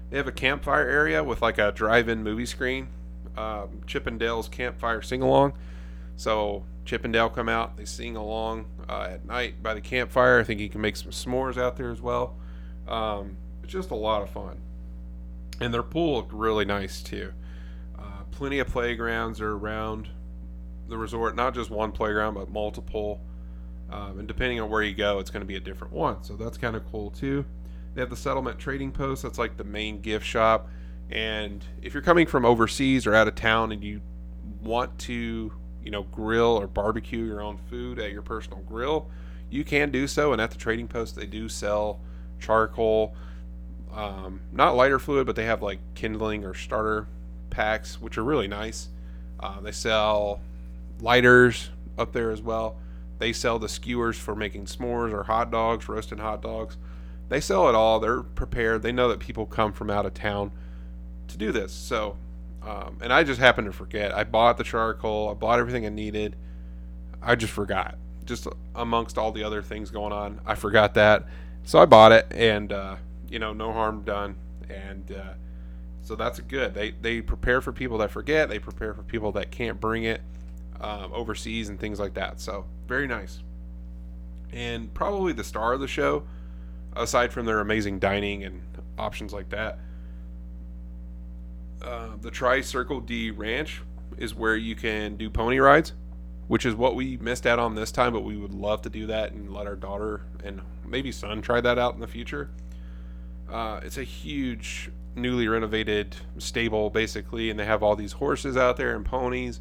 They 0.09 0.17
have 0.17 0.27
a 0.27 0.31
campfire 0.33 0.87
area 0.87 1.23
with 1.23 1.41
like 1.41 1.57
a 1.57 1.71
drive 1.71 2.09
in 2.09 2.21
movie 2.21 2.45
screen. 2.45 2.89
Um, 3.37 3.81
Chip 3.87 4.05
'n' 4.05 4.17
Dale's 4.17 4.49
campfire 4.49 5.01
sing 5.01 5.21
along. 5.21 5.53
So 6.15 6.65
Chip 6.85 7.05
'n' 7.05 7.11
Dale 7.11 7.29
come 7.29 7.49
out, 7.49 7.77
they 7.77 7.85
sing 7.85 8.15
along 8.15 8.65
uh, 8.89 9.09
at 9.11 9.25
night 9.25 9.63
by 9.63 9.73
the 9.73 9.81
campfire. 9.81 10.39
I 10.39 10.43
think 10.43 10.59
you 10.59 10.69
can 10.69 10.81
make 10.81 10.95
some 10.95 11.11
s'mores 11.11 11.57
out 11.57 11.77
there 11.77 11.91
as 11.91 12.01
well. 12.01 12.35
Um, 12.87 13.37
it's 13.63 13.71
just 13.71 13.91
a 13.91 13.95
lot 13.95 14.21
of 14.21 14.29
fun. 14.29 14.61
And 15.61 15.73
their 15.73 15.83
pool 15.83 16.15
looked 16.15 16.33
really 16.33 16.65
nice 16.65 17.01
too 17.01 17.33
plenty 18.33 18.59
of 18.59 18.67
playgrounds 18.67 19.39
are 19.39 19.51
around 19.51 20.09
the 20.89 20.97
resort, 20.97 21.35
not 21.35 21.53
just 21.53 21.69
one 21.69 21.91
playground, 21.91 22.33
but 22.33 22.49
multiple. 22.49 23.21
Um, 23.89 24.19
and 24.19 24.27
depending 24.27 24.59
on 24.59 24.69
where 24.69 24.81
you 24.81 24.93
go, 24.93 25.19
it's 25.19 25.29
going 25.29 25.41
to 25.41 25.47
be 25.47 25.55
a 25.55 25.59
different 25.61 25.93
one. 25.93 26.23
So 26.23 26.35
that's 26.35 26.57
kind 26.57 26.75
of 26.75 26.83
cool 26.91 27.11
too. 27.11 27.45
They 27.93 28.01
have 28.01 28.09
the 28.09 28.17
settlement 28.17 28.59
trading 28.59 28.91
post. 28.91 29.23
That's 29.23 29.37
like 29.37 29.55
the 29.55 29.63
main 29.63 30.01
gift 30.01 30.25
shop. 30.25 30.67
And 31.11 31.63
if 31.81 31.93
you're 31.93 32.03
coming 32.03 32.25
from 32.25 32.43
overseas 32.43 33.05
or 33.05 33.13
out 33.13 33.27
of 33.27 33.35
town 33.35 33.71
and 33.71 33.83
you 33.83 34.01
want 34.61 34.97
to, 34.99 35.53
you 35.83 35.91
know, 35.91 36.03
grill 36.03 36.57
or 36.59 36.67
barbecue 36.67 37.23
your 37.23 37.41
own 37.41 37.57
food 37.69 37.99
at 37.99 38.11
your 38.11 38.21
personal 38.21 38.59
grill, 38.59 39.09
you 39.49 39.63
can 39.63 39.91
do 39.91 40.07
so. 40.07 40.33
And 40.33 40.41
at 40.41 40.51
the 40.51 40.57
trading 40.57 40.87
post, 40.87 41.15
they 41.15 41.25
do 41.25 41.49
sell 41.49 41.99
charcoal, 42.39 43.15
um, 43.91 44.41
not 44.51 44.75
lighter 44.75 44.99
fluid, 44.99 45.25
but 45.25 45.35
they 45.35 45.45
have 45.45 45.61
like 45.61 45.79
kindling 45.95 46.43
or 46.43 46.53
starter 46.53 47.07
packs, 47.49 48.01
which 48.01 48.17
are 48.17 48.23
really 48.23 48.47
nice. 48.47 48.89
Uh, 49.39 49.59
they 49.59 49.71
sell 49.71 50.41
lighters 51.01 51.69
up 51.97 52.13
there 52.13 52.31
as 52.31 52.41
well. 52.41 52.77
They 53.19 53.33
sell 53.33 53.59
the 53.59 53.69
skewers 53.69 54.17
for 54.17 54.35
making 54.35 54.65
s'mores 54.65 55.13
or 55.13 55.23
hot 55.23 55.51
dogs, 55.51 55.87
roasting 55.87 56.17
hot 56.17 56.41
dogs. 56.41 56.77
They 57.29 57.39
sell 57.39 57.69
it 57.69 57.75
all. 57.75 57.99
They're 57.99 58.21
prepared. 58.21 58.81
They 58.81 58.91
know 58.91 59.07
that 59.09 59.19
people 59.19 59.45
come 59.45 59.71
from 59.71 59.89
out 59.89 60.05
of 60.05 60.13
town 60.13 60.51
to 61.27 61.37
do 61.37 61.51
this. 61.51 61.71
So, 61.71 62.17
um, 62.65 62.97
and 63.01 63.11
I 63.11 63.23
just 63.23 63.39
happened 63.39 63.67
to 63.67 63.73
forget. 63.73 64.15
I 64.15 64.23
bought 64.23 64.57
the 64.57 64.63
charcoal. 64.63 65.29
I 65.29 65.33
bought 65.33 65.59
everything 65.59 65.85
I 65.85 65.89
needed. 65.89 66.35
I 67.21 67.35
just 67.35 67.53
forgot. 67.53 67.97
Just 68.25 68.47
amongst 68.75 69.17
all 69.17 69.31
the 69.31 69.43
other 69.43 69.61
things 69.61 69.91
going 69.91 70.13
on, 70.13 70.39
I 70.45 70.55
forgot 70.55 70.93
that. 70.93 71.25
So 71.65 71.79
I 71.79 71.85
bought 71.85 72.11
it, 72.11 72.27
and 72.31 72.71
uh, 72.71 72.95
you 73.29 73.39
know, 73.39 73.53
no 73.53 73.73
harm 73.73 74.03
done. 74.03 74.35
And 74.69 75.11
uh, 75.11 75.33
so 76.01 76.15
that's 76.15 76.39
good. 76.39 76.73
They 76.73 76.91
they 76.91 77.21
prepare 77.21 77.59
for 77.59 77.73
people 77.73 77.97
that 77.99 78.11
forget. 78.11 78.47
They 78.47 78.59
prepare 78.59 78.93
for 78.93 79.03
people 79.03 79.33
that 79.33 79.51
can't 79.51 79.79
bring 79.79 80.05
it 80.05 80.21
um, 80.79 81.11
overseas 81.13 81.69
and 81.69 81.79
things 81.79 81.99
like 81.99 82.13
that. 82.13 82.39
So 82.39 82.65
very 82.87 83.07
nice. 83.07 83.41
And 84.51 84.93
probably 84.93 85.33
the 85.33 85.43
star 85.43 85.73
of 85.73 85.79
the 85.79 85.87
show, 85.87 86.23
aside 86.95 87.33
from 87.33 87.45
their 87.45 87.59
amazing 87.59 87.99
dining 87.99 88.43
and 88.43 88.61
options 88.97 89.33
like 89.33 89.49
that, 89.49 89.79
uh, 91.83 92.09
the 92.21 92.31
Tri 92.31 92.61
Circle 92.61 93.01
D 93.01 93.31
Ranch 93.31 93.81
is 94.17 94.33
where 94.33 94.55
you 94.55 94.75
can 94.75 95.15
do 95.15 95.29
pony 95.29 95.59
rides, 95.59 95.93
which 96.47 96.65
is 96.65 96.75
what 96.75 96.95
we 96.95 97.17
missed 97.17 97.45
out 97.45 97.59
on 97.59 97.75
this 97.75 97.91
time. 97.91 98.13
But 98.13 98.21
we 98.21 98.37
would 98.37 98.53
love 98.53 98.81
to 98.83 98.89
do 98.89 99.07
that 99.07 99.31
and 99.31 99.51
let 99.51 99.67
our 99.67 99.75
daughter 99.75 100.21
and 100.43 100.61
maybe 100.85 101.11
son 101.11 101.41
try 101.41 101.61
that 101.61 101.77
out 101.77 101.93
in 101.95 101.99
the 101.99 102.07
future. 102.07 102.49
Uh, 103.49 103.79
it's 103.83 103.97
a 103.97 104.03
huge 104.03 104.89
newly 105.15 105.47
renovated 105.47 106.15
stable 106.37 106.89
basically 106.89 107.49
and 107.49 107.59
they 107.59 107.65
have 107.65 107.83
all 107.83 107.95
these 107.95 108.13
horses 108.13 108.57
out 108.57 108.77
there 108.77 108.95
and 108.95 109.05
ponies 109.05 109.59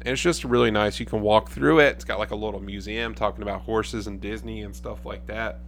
and 0.00 0.08
it's 0.08 0.22
just 0.22 0.44
really 0.44 0.70
nice 0.70 0.98
you 0.98 1.04
can 1.04 1.20
walk 1.20 1.50
through 1.50 1.78
it 1.78 1.88
it's 1.88 2.04
got 2.04 2.18
like 2.18 2.30
a 2.30 2.34
little 2.34 2.60
museum 2.60 3.14
talking 3.14 3.42
about 3.42 3.60
horses 3.60 4.06
and 4.06 4.20
disney 4.20 4.62
and 4.62 4.74
stuff 4.74 5.04
like 5.04 5.26
that 5.26 5.60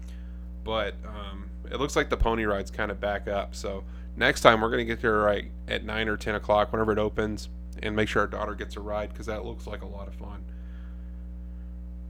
but 0.65 0.95
um, 1.07 1.51
it 1.71 1.79
looks 1.79 1.97
like 1.97 2.09
the 2.09 2.17
pony 2.17 2.45
ride's 2.45 2.71
kind 2.71 2.91
of 2.91 2.99
back 2.99 3.29
up 3.29 3.55
so 3.55 3.85
next 4.21 4.43
time 4.43 4.61
we're 4.61 4.69
going 4.69 4.79
to 4.79 4.85
get 4.85 5.03
there 5.03 5.19
right 5.19 5.51
at 5.67 5.85
9 5.85 6.09
or 6.09 6.17
10 6.17 6.37
o'clock 6.37 6.73
whenever 6.73 6.93
it 6.93 6.99
opens 6.99 7.49
and 7.83 7.97
make 7.97 8.09
sure 8.09 8.23
our 8.23 8.29
daughter 8.29 8.55
gets 8.55 8.77
a 8.77 8.81
ride 8.81 9.09
because 9.13 9.27
that 9.27 9.45
looks 9.45 9.67
like 9.67 9.83
a 9.83 9.87
lot 9.87 10.07
of 10.07 10.15
fun 10.15 10.45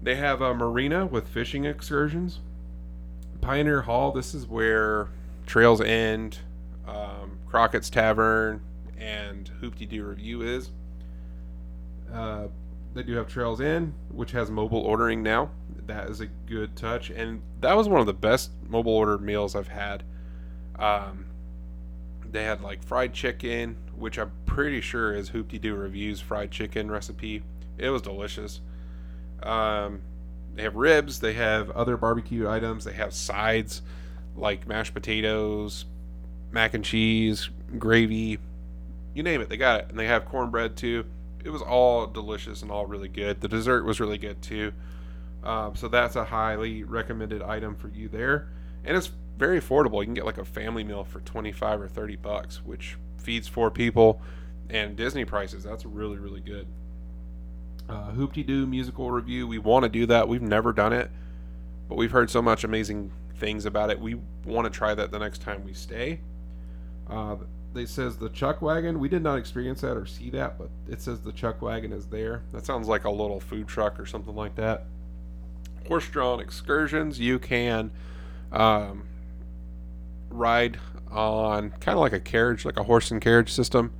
they 0.03 0.17
have 0.17 0.43
a 0.43 0.53
marina 0.53 1.07
with 1.07 1.27
fishing 1.29 1.65
excursions 1.65 2.41
pioneer 3.41 3.83
hall 3.83 4.13
this 4.13 4.35
is 4.35 4.47
where 4.47 5.09
trails 5.47 5.81
end 5.81 6.39
um, 6.87 7.39
Crockett's 7.47 7.91
Tavern 7.91 8.61
and 8.99 9.49
Hoop-Dee-Doo 9.61 10.05
Revue 10.05 10.43
is. 10.43 10.71
Uh, 12.13 12.49
they 12.95 13.03
do 13.03 13.15
have 13.15 13.29
Trails 13.29 13.61
End, 13.61 13.95
which 14.11 14.33
has 14.33 14.51
mobile 14.51 14.81
ordering 14.81 15.23
now. 15.23 15.51
That 15.87 16.11
is 16.11 16.21
a 16.21 16.27
good 16.27 16.77
touch, 16.77 17.11
and 17.11 17.41
that 17.61 17.77
was 17.77 17.89
one 17.89 18.01
of 18.01 18.07
the 18.07 18.13
best 18.13 18.51
mobile 18.69 18.93
ordered 18.93 19.23
meals 19.23 19.55
I've 19.55 19.69
had. 19.69 20.03
Um, 20.79 21.27
they 22.33 22.45
had 22.45 22.61
like 22.61 22.83
fried 22.83 23.13
chicken, 23.13 23.77
which 23.97 24.19
I'm 24.19 24.33
pretty 24.47 24.81
sure 24.81 25.15
is 25.15 25.29
Hoop-Dee-Doo 25.31 25.75
Revue's 25.75 26.21
fried 26.21 26.51
chicken 26.51 26.91
recipe. 26.91 27.43
It 27.79 27.91
was 27.91 28.03
delicious. 28.03 28.61
Um, 29.43 30.01
they 30.55 30.63
have 30.63 30.77
ribs. 30.77 31.21
They 31.21 31.35
have 31.35 31.71
other 31.71 31.97
barbecue 31.97 32.49
items. 32.49 32.85
They 32.85 32.93
have 32.93 33.13
sides 33.13 33.83
like 34.37 34.67
mashed 34.67 34.95
potatoes, 34.95 35.85
mac 36.53 36.75
and 36.75 36.85
cheese, 36.85 37.51
gravy, 37.79 38.39
you 39.15 39.23
name 39.23 39.41
it, 39.41 39.49
they 39.49 39.57
got 39.57 39.81
it. 39.81 39.87
And 39.91 39.99
they 39.99 40.07
have 40.07 40.25
cornbread 40.25 40.77
too. 40.77 41.05
It 41.45 41.51
was 41.51 41.63
all 41.63 42.07
delicious 42.07 42.63
and 42.63 42.71
all 42.71 42.87
really 42.87 43.09
good. 43.09 43.41
The 43.41 43.49
dessert 43.49 43.85
was 43.85 44.01
really 44.01 44.19
good 44.19 44.41
too. 44.43 44.73
Um, 45.43 45.75
so 45.75 45.89
that's 45.89 46.17
a 46.17 46.25
highly 46.25 46.85
recommended 46.85 47.43
item 47.43 47.75
for 47.75 47.89
you 47.89 48.09
there. 48.09 48.49
And 48.85 48.97
it's 48.97 49.11
very 49.39 49.61
affordable. 49.61 50.01
You 50.01 50.07
can 50.07 50.15
get 50.15 50.27
like 50.27 50.39
a 50.39 50.45
family 50.45 50.85
meal 50.85 51.05
for 51.05 51.21
25 51.21 51.81
or 51.81 51.89
30 51.89 52.17
bucks, 52.17 52.65
which 52.65 52.97
feeds 53.19 53.49
four 53.49 53.71
people. 53.71 54.21
And 54.69 54.97
Disney 54.97 55.25
prices, 55.25 55.65
that's 55.65 55.85
really, 55.85 56.19
really 56.19 56.41
good. 56.41 56.67
Uh, 57.89 58.13
Hoop-Dee-Doo 58.13 58.67
musical 58.67 59.11
revue. 59.11 59.47
We 59.47 59.59
want 59.59 59.83
to 59.85 59.89
do 59.89 60.07
that. 60.07 60.29
We've 60.29 60.43
never 60.43 60.73
done 60.73 60.93
it, 60.93 61.11
but 61.89 61.97
we've 61.97 62.13
heard 62.13 62.31
so 62.31 62.41
much 62.41 62.63
amazing 62.63 63.11
things 63.37 63.65
about 63.67 63.91
it. 63.91 63.99
We 63.99 64.21
want 64.45 64.67
to 64.67 64.71
try 64.71 64.95
that 64.95 65.11
the 65.11 65.19
next 65.19 65.43
time 65.43 65.65
we 65.65 65.73
stay. 65.73 66.21
Uh, 67.09 67.37
they 67.73 67.87
says 67.87 68.17
the 68.17 68.29
chuck 68.29 68.63
wagon. 68.63 69.01
We 69.01 69.09
did 69.09 69.23
not 69.23 69.39
experience 69.39 69.81
that 69.81 69.97
or 69.97 70.07
see 70.07 70.31
that, 70.31 70.59
but 70.59 70.69
it 70.89 71.01
says 71.01 71.21
the 71.21 71.33
chuck 71.33 71.63
wagon 71.63 71.93
is 71.93 72.07
there. 72.07 72.43
That 72.53 72.67
sounds 72.67 72.87
like 72.87 73.05
a 73.05 73.11
little 73.11 73.41
food 73.41 73.67
truck 73.67 73.99
or 73.99 74.07
something 74.07 74.35
like 74.35 74.55
that. 74.57 74.87
Horse-drawn 75.89 76.41
excursions. 76.41 77.19
You 77.19 77.39
can 77.39 77.91
um, 78.53 79.07
ride 80.29 80.79
on 81.11 81.71
kind 81.71 81.97
of 81.97 82.01
like 82.01 82.13
a 82.13 82.21
carriage, 82.21 82.65
like 82.65 82.79
a 82.79 82.85
horse 82.85 83.11
and 83.11 83.21
carriage 83.21 83.53
system. 83.53 83.93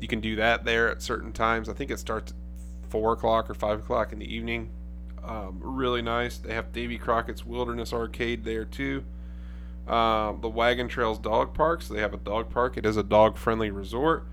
You 0.00 0.08
can 0.08 0.20
do 0.20 0.36
that 0.36 0.64
there 0.64 0.88
at 0.90 1.02
certain 1.02 1.32
times. 1.32 1.68
I 1.68 1.72
think 1.72 1.90
it 1.90 1.98
starts 1.98 2.32
at 2.32 2.90
four 2.90 3.12
o'clock 3.12 3.50
or 3.50 3.54
five 3.54 3.80
o'clock 3.80 4.12
in 4.12 4.18
the 4.18 4.34
evening. 4.34 4.70
Um, 5.24 5.58
really 5.60 6.02
nice. 6.02 6.38
They 6.38 6.54
have 6.54 6.72
Davy 6.72 6.98
Crockett's 6.98 7.44
Wilderness 7.44 7.92
Arcade 7.92 8.44
there 8.44 8.64
too. 8.64 9.04
Um, 9.86 10.40
the 10.40 10.48
Wagon 10.48 10.88
Trails 10.88 11.18
Dog 11.18 11.54
Park. 11.54 11.82
So 11.82 11.94
they 11.94 12.00
have 12.00 12.14
a 12.14 12.18
dog 12.18 12.50
park. 12.50 12.76
It 12.76 12.86
is 12.86 12.96
a 12.96 13.02
dog 13.02 13.36
friendly 13.36 13.70
resort. 13.70 14.26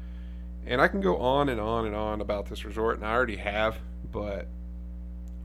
And 0.66 0.82
I 0.82 0.88
can 0.88 1.02
go 1.02 1.18
on 1.18 1.50
and 1.50 1.62
on 1.62 1.86
and 1.86 1.96
on 1.96 2.22
about 2.22 2.48
this 2.48 2.66
resort, 2.66 2.98
and 2.98 3.06
I 3.06 3.14
already 3.14 3.36
have, 3.36 3.78
but 4.12 4.48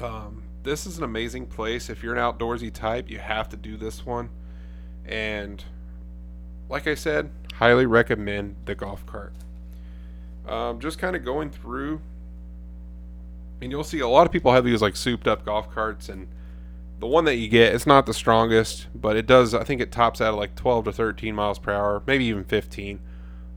um, 0.00 0.44
this 0.62 0.86
is 0.86 0.98
an 0.98 1.04
amazing 1.04 1.46
place. 1.46 1.88
If 1.88 2.02
you're 2.02 2.14
an 2.14 2.20
outdoorsy 2.20 2.72
type, 2.72 3.10
you 3.10 3.18
have 3.18 3.48
to 3.50 3.56
do 3.56 3.76
this 3.76 4.04
one. 4.04 4.30
And 5.04 5.64
like 6.68 6.86
I 6.86 6.94
said, 6.94 7.30
highly 7.54 7.86
recommend 7.86 8.56
the 8.64 8.74
golf 8.74 9.04
cart. 9.06 9.32
Um, 10.46 10.80
just 10.80 10.98
kind 10.98 11.14
of 11.14 11.24
going 11.24 11.50
through, 11.50 12.00
and 13.60 13.70
you'll 13.70 13.84
see 13.84 14.00
a 14.00 14.08
lot 14.08 14.26
of 14.26 14.32
people 14.32 14.52
have 14.52 14.64
these 14.64 14.82
like 14.82 14.96
souped 14.96 15.28
up 15.28 15.44
golf 15.44 15.70
carts, 15.70 16.08
and 16.08 16.28
the 16.98 17.06
one 17.06 17.24
that 17.24 17.36
you 17.36 17.48
get, 17.48 17.74
it's 17.74 17.86
not 17.86 18.06
the 18.06 18.14
strongest, 18.14 18.86
but 18.94 19.16
it 19.16 19.26
does. 19.26 19.54
I 19.54 19.64
think 19.64 19.80
it 19.80 19.92
tops 19.92 20.20
out 20.20 20.34
at 20.34 20.38
like 20.38 20.54
12 20.54 20.86
to 20.86 20.92
13 20.92 21.34
miles 21.34 21.58
per 21.58 21.72
hour, 21.72 22.02
maybe 22.06 22.24
even 22.26 22.44
15. 22.44 23.00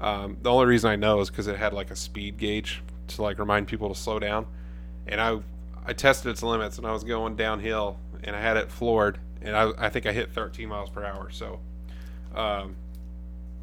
Um, 0.02 0.38
the 0.42 0.52
only 0.52 0.66
reason 0.66 0.90
I 0.90 0.96
know 0.96 1.22
is 1.22 1.30
because 1.30 1.48
it 1.48 1.58
had 1.58 1.74
like 1.74 1.92
a 1.92 1.96
speed 1.96 2.38
gauge 2.38 2.82
to 3.10 3.22
like 3.22 3.40
remind 3.40 3.68
people 3.68 3.90
to 3.90 3.96
slow 3.96 4.20
down, 4.20 4.48
and 5.08 5.22
I 5.22 5.40
I 5.86 5.94
tested 5.94 6.32
its 6.32 6.44
limits, 6.44 6.78
and 6.78 6.88
I 6.88 6.92
was 6.92 7.04
going 7.04 7.36
downhill, 7.36 7.98
and 8.24 8.36
I 8.36 8.42
had 8.42 8.58
it 8.58 8.72
floored, 8.72 9.20
and 9.42 9.56
I 9.56 9.72
I 9.78 9.90
think 9.90 10.06
I 10.06 10.14
hit 10.14 10.32
13 10.32 10.68
miles 10.70 10.90
per 10.90 11.04
hour. 11.04 11.30
So, 11.30 11.60
um, 12.36 12.76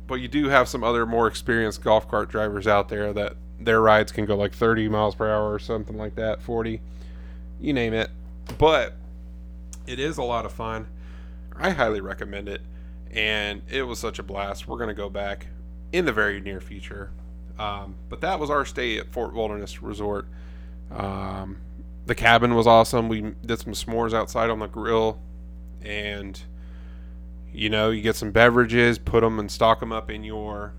but 0.06 0.16
you 0.16 0.28
do 0.28 0.48
have 0.48 0.68
some 0.68 0.85
other 0.85 1.06
more 1.06 1.26
experienced 1.26 1.83
golf 1.83 2.09
cart 2.09 2.28
drivers 2.28 2.66
out 2.66 2.88
there 2.88 3.12
that 3.12 3.37
their 3.61 3.80
rides 3.80 4.11
can 4.12 4.24
go 4.24 4.37
like 4.37 4.54
30 4.54 4.88
miles 4.88 5.14
per 5.14 5.30
hour 5.30 5.52
or 5.52 5.59
something 5.59 5.96
like 5.96 6.16
that, 6.16 6.40
40, 6.42 6.80
you 7.61 7.72
name 7.72 7.92
it. 7.92 8.11
But 8.59 8.94
it 9.87 9.98
is 9.98 10.18
a 10.18 10.22
lot 10.22 10.46
of 10.46 10.52
fun. 10.52 10.87
I 11.56 11.70
highly 11.70 12.00
recommend 12.00 12.48
it, 12.48 12.62
and 13.11 13.62
it 13.70 13.83
was 13.83 13.98
such 13.98 14.18
a 14.18 14.22
blast. 14.22 14.66
We're 14.66 14.78
gonna 14.78 14.94
go 14.94 15.11
back 15.11 15.46
in 15.92 16.04
the 16.04 16.12
very 16.12 16.40
near 16.40 16.61
future. 16.61 17.11
Um, 17.59 17.96
but 18.09 18.22
that 18.22 18.40
was 18.40 18.48
our 18.48 18.64
stay 18.64 18.98
at 18.98 19.12
Fort 19.12 19.35
Wilderness 19.35 19.83
Resort. 19.83 20.26
Um, 20.90 21.59
the 22.11 22.14
cabin 22.16 22.57
was 22.57 22.66
awesome. 22.66 23.09
We 23.09 23.20
did 23.20 23.61
some 23.61 23.73
s'mores 23.73 24.12
outside 24.12 24.51
on 24.51 24.59
the 24.59 24.66
grill, 24.66 25.23
and 25.81 26.42
you 27.53 27.70
know, 27.70 27.90
you 27.90 28.03
get 28.03 28.16
some 28.16 28.33
beverages, 28.33 28.99
put 28.99 29.20
them 29.20 29.38
and 29.38 29.49
stock 29.49 29.79
them 29.79 29.92
up 29.92 30.11
in 30.11 30.25
your 30.25 30.75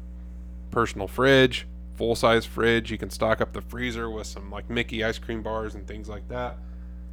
personal 0.72 1.08
fridge, 1.08 1.68
full 1.96 2.16
size 2.16 2.46
fridge. 2.46 2.92
You 2.92 2.98
can 2.98 3.10
stock 3.10 3.40
up 3.40 3.54
the 3.54 3.62
freezer 3.62 4.10
with 4.10 4.28
some 4.28 4.52
like 4.52 4.70
Mickey 4.70 5.06
ice 5.06 5.20
cream 5.20 5.42
bars 5.42 5.74
and 5.74 5.88
things 5.88 6.10
like 6.10 6.28
that. 6.28 6.58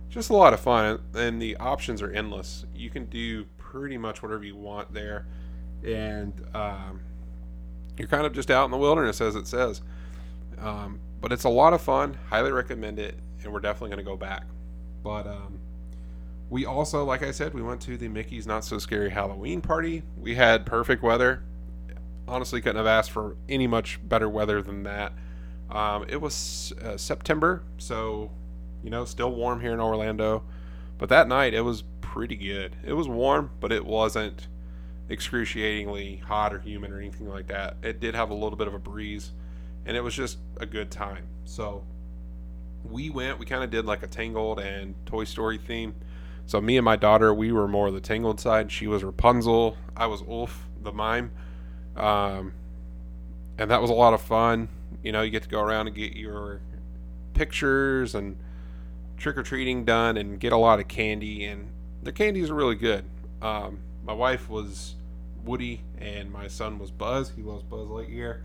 Just 0.08 0.30
a 0.30 0.36
lot 0.36 0.52
of 0.52 0.58
fun, 0.58 1.00
and 1.14 1.40
the 1.40 1.56
options 1.58 2.02
are 2.02 2.10
endless. 2.10 2.66
You 2.74 2.90
can 2.90 3.04
do 3.04 3.44
pretty 3.56 3.98
much 3.98 4.20
whatever 4.20 4.42
you 4.42 4.56
want 4.56 4.92
there, 4.92 5.28
and 5.84 6.34
um, 6.54 7.02
you're 7.96 8.08
kind 8.08 8.26
of 8.26 8.32
just 8.32 8.50
out 8.50 8.64
in 8.64 8.72
the 8.72 8.78
wilderness, 8.78 9.20
as 9.20 9.36
it 9.36 9.46
says. 9.46 9.80
Um, 10.58 10.98
but 11.20 11.30
it's 11.30 11.44
a 11.44 11.48
lot 11.48 11.72
of 11.72 11.80
fun. 11.80 12.18
Highly 12.30 12.50
recommend 12.50 12.98
it, 12.98 13.14
and 13.48 13.54
we're 13.54 13.60
definitely 13.60 13.88
going 13.88 14.04
to 14.04 14.10
go 14.10 14.16
back. 14.16 14.44
But 15.02 15.26
um, 15.26 15.58
we 16.50 16.66
also, 16.66 17.02
like 17.04 17.22
I 17.22 17.30
said, 17.30 17.54
we 17.54 17.62
went 17.62 17.80
to 17.82 17.96
the 17.96 18.08
Mickey's 18.08 18.46
Not 18.46 18.62
So 18.62 18.78
Scary 18.78 19.08
Halloween 19.08 19.62
party. 19.62 20.02
We 20.18 20.34
had 20.34 20.66
perfect 20.66 21.02
weather. 21.02 21.42
Honestly, 22.26 22.60
couldn't 22.60 22.76
have 22.76 22.86
asked 22.86 23.10
for 23.10 23.36
any 23.48 23.66
much 23.66 24.00
better 24.06 24.28
weather 24.28 24.60
than 24.60 24.82
that. 24.82 25.14
Um, 25.70 26.04
it 26.08 26.20
was 26.20 26.74
uh, 26.84 26.98
September, 26.98 27.62
so 27.78 28.30
you 28.84 28.90
know, 28.90 29.06
still 29.06 29.32
warm 29.34 29.60
here 29.62 29.72
in 29.72 29.80
Orlando. 29.80 30.42
But 30.98 31.08
that 31.08 31.26
night, 31.26 31.54
it 31.54 31.62
was 31.62 31.84
pretty 32.02 32.36
good. 32.36 32.76
It 32.84 32.92
was 32.92 33.08
warm, 33.08 33.50
but 33.60 33.72
it 33.72 33.84
wasn't 33.84 34.46
excruciatingly 35.08 36.16
hot 36.16 36.52
or 36.52 36.58
humid 36.58 36.90
or 36.90 36.98
anything 36.98 37.30
like 37.30 37.46
that. 37.46 37.78
It 37.82 37.98
did 37.98 38.14
have 38.14 38.28
a 38.28 38.34
little 38.34 38.56
bit 38.56 38.68
of 38.68 38.74
a 38.74 38.78
breeze, 38.78 39.32
and 39.86 39.96
it 39.96 40.02
was 40.02 40.14
just 40.14 40.36
a 40.58 40.66
good 40.66 40.90
time. 40.90 41.26
So 41.46 41.82
we 42.90 43.10
went. 43.10 43.38
We 43.38 43.46
kind 43.46 43.62
of 43.62 43.70
did 43.70 43.84
like 43.84 44.02
a 44.02 44.06
Tangled 44.06 44.60
and 44.60 44.94
Toy 45.06 45.24
Story 45.24 45.58
theme. 45.58 45.94
So 46.46 46.60
me 46.60 46.78
and 46.78 46.84
my 46.84 46.96
daughter, 46.96 47.34
we 47.34 47.52
were 47.52 47.68
more 47.68 47.90
the 47.90 48.00
Tangled 48.00 48.40
side. 48.40 48.72
She 48.72 48.86
was 48.86 49.04
Rapunzel. 49.04 49.76
I 49.96 50.06
was 50.06 50.22
Ulf, 50.22 50.66
the 50.82 50.92
mime. 50.92 51.30
Um, 51.96 52.54
and 53.58 53.70
that 53.70 53.82
was 53.82 53.90
a 53.90 53.94
lot 53.94 54.14
of 54.14 54.22
fun. 54.22 54.68
You 55.02 55.12
know, 55.12 55.22
you 55.22 55.30
get 55.30 55.42
to 55.42 55.48
go 55.48 55.60
around 55.60 55.88
and 55.88 55.96
get 55.96 56.16
your 56.16 56.60
pictures 57.34 58.14
and 58.14 58.36
trick 59.18 59.36
or 59.36 59.42
treating 59.42 59.84
done 59.84 60.16
and 60.16 60.40
get 60.40 60.52
a 60.52 60.56
lot 60.56 60.80
of 60.80 60.88
candy. 60.88 61.44
And 61.44 61.68
the 62.02 62.12
candies 62.12 62.50
are 62.50 62.54
really 62.54 62.76
good. 62.76 63.04
Um, 63.42 63.80
my 64.04 64.14
wife 64.14 64.48
was 64.48 64.94
Woody 65.44 65.82
and 65.98 66.32
my 66.32 66.48
son 66.48 66.78
was 66.78 66.90
Buzz. 66.90 67.32
He 67.36 67.42
loves 67.42 67.62
Buzz 67.62 67.88
Lightyear. 67.88 68.40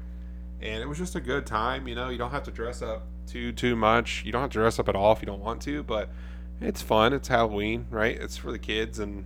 And 0.62 0.82
it 0.82 0.88
was 0.88 0.98
just 0.98 1.16
a 1.16 1.22
good 1.22 1.46
time. 1.46 1.88
You 1.88 1.96
know, 1.96 2.10
you 2.10 2.18
don't 2.18 2.32
have 2.32 2.44
to 2.44 2.52
dress 2.52 2.82
up 2.82 3.06
too 3.28 3.52
too 3.52 3.76
much. 3.76 4.24
You 4.26 4.32
don't 4.32 4.42
have 4.42 4.52
to 4.52 4.60
dress 4.60 4.80
up 4.80 4.90
at 4.90 4.96
all 4.96 5.14
if 5.14 5.22
you 5.22 5.26
don't 5.26 5.42
want 5.42 5.62
to, 5.64 5.84
but 5.84 6.10
it's 6.62 6.82
fun. 6.82 7.14
It's 7.14 7.28
Halloween, 7.28 7.88
right? 7.90 8.20
It's 8.20 8.38
for 8.38 8.52
the 8.52 8.60
kids 8.60 9.00
and 9.00 9.26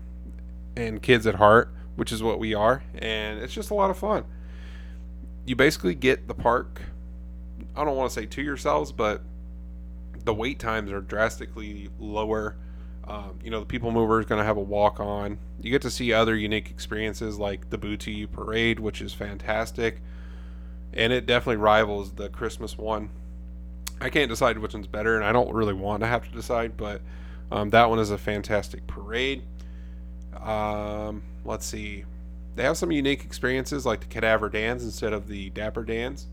and 0.75 1.01
kids 1.01 1.25
at 1.25 1.35
heart, 1.35 1.73
which 1.95 2.11
is 2.11 2.21
what 2.21 2.39
we 2.39 2.53
are, 2.53 2.83
and 2.95 3.39
it's 3.39 3.53
just 3.53 3.69
a 3.69 3.73
lot 3.73 3.89
of 3.89 3.97
fun. 3.97 4.25
You 5.45 5.55
basically 5.55 5.95
get 5.95 6.27
the 6.27 6.33
park. 6.33 6.81
I 7.75 7.83
don't 7.83 7.95
want 7.95 8.11
to 8.11 8.13
say 8.13 8.25
to 8.25 8.41
yourselves, 8.41 8.91
but 8.91 9.21
the 10.25 10.33
wait 10.33 10.59
times 10.59 10.91
are 10.91 11.01
drastically 11.01 11.89
lower. 11.99 12.55
Um, 13.07 13.39
you 13.41 13.49
know, 13.49 13.61
the 13.61 13.65
People 13.65 13.91
Mover 13.91 14.19
is 14.19 14.25
going 14.25 14.39
to 14.39 14.45
have 14.45 14.57
a 14.57 14.61
walk 14.61 14.99
on. 14.99 15.39
You 15.61 15.71
get 15.71 15.81
to 15.83 15.89
see 15.91 16.11
other 16.11 16.35
unique 16.35 16.69
experiences 16.69 17.39
like 17.39 17.69
the 17.69 17.77
Boo 17.77 17.95
to 17.97 18.11
You 18.11 18.27
Parade, 18.27 18.79
which 18.79 19.01
is 19.01 19.13
fantastic. 19.13 20.01
And 20.93 21.13
it 21.13 21.25
definitely 21.25 21.57
rivals 21.57 22.13
the 22.13 22.29
Christmas 22.29 22.77
one. 22.77 23.09
I 23.99 24.09
can't 24.09 24.29
decide 24.29 24.57
which 24.57 24.73
one's 24.73 24.87
better, 24.87 25.15
and 25.15 25.25
I 25.25 25.31
don't 25.31 25.51
really 25.53 25.73
want 25.73 26.01
to 26.01 26.07
have 26.07 26.23
to 26.23 26.31
decide, 26.31 26.77
but 26.77 27.01
um, 27.51 27.69
that 27.71 27.89
one 27.89 27.99
is 27.99 28.11
a 28.11 28.17
fantastic 28.17 28.85
parade. 28.87 29.43
Um, 30.41 31.23
let's 31.45 31.65
see. 31.65 32.05
They 32.55 32.63
have 32.63 32.77
some 32.77 32.91
unique 32.91 33.23
experiences 33.23 33.85
like 33.85 34.01
the 34.01 34.07
Cadaver 34.07 34.49
Dans 34.49 34.83
instead 34.83 35.13
of 35.13 35.27
the 35.27 35.49
Dapper 35.51 35.83
Dans. 35.83 36.27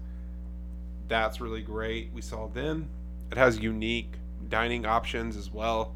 That's 1.08 1.40
really 1.40 1.62
great. 1.62 2.10
We 2.14 2.22
saw 2.22 2.48
them. 2.48 2.88
It 3.30 3.38
has 3.38 3.58
unique 3.58 4.12
dining 4.48 4.86
options 4.86 5.36
as 5.36 5.50
well. 5.50 5.94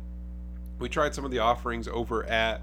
We 0.78 0.88
tried 0.88 1.14
some 1.14 1.24
of 1.24 1.30
the 1.30 1.40
offerings 1.40 1.88
over 1.88 2.24
at 2.24 2.60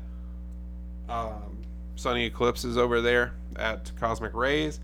um, 1.10 1.58
Sonny 1.96 2.26
Eclipse's 2.26 2.78
over 2.78 3.02
there 3.02 3.34
at 3.56 3.92
Cosmic 4.00 4.34
Ray's. 4.34 4.80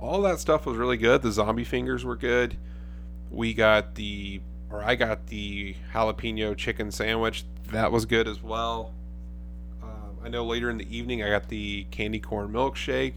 All 0.00 0.22
that 0.22 0.38
stuff 0.38 0.66
was 0.66 0.76
really 0.76 0.96
good. 0.96 1.22
The 1.22 1.32
zombie 1.32 1.64
fingers 1.64 2.04
were 2.04 2.16
good. 2.16 2.56
We 3.30 3.54
got 3.54 3.94
the, 3.94 4.40
or 4.70 4.82
I 4.82 4.94
got 4.94 5.26
the 5.26 5.74
jalapeno 5.92 6.56
chicken 6.56 6.90
sandwich. 6.90 7.44
That 7.70 7.92
was 7.92 8.06
good 8.06 8.26
as 8.26 8.42
well. 8.42 8.94
Um, 9.82 10.18
I 10.24 10.28
know 10.28 10.44
later 10.44 10.70
in 10.70 10.78
the 10.78 10.96
evening 10.96 11.22
I 11.22 11.28
got 11.28 11.48
the 11.48 11.84
candy 11.90 12.20
corn 12.20 12.50
milkshake. 12.50 13.14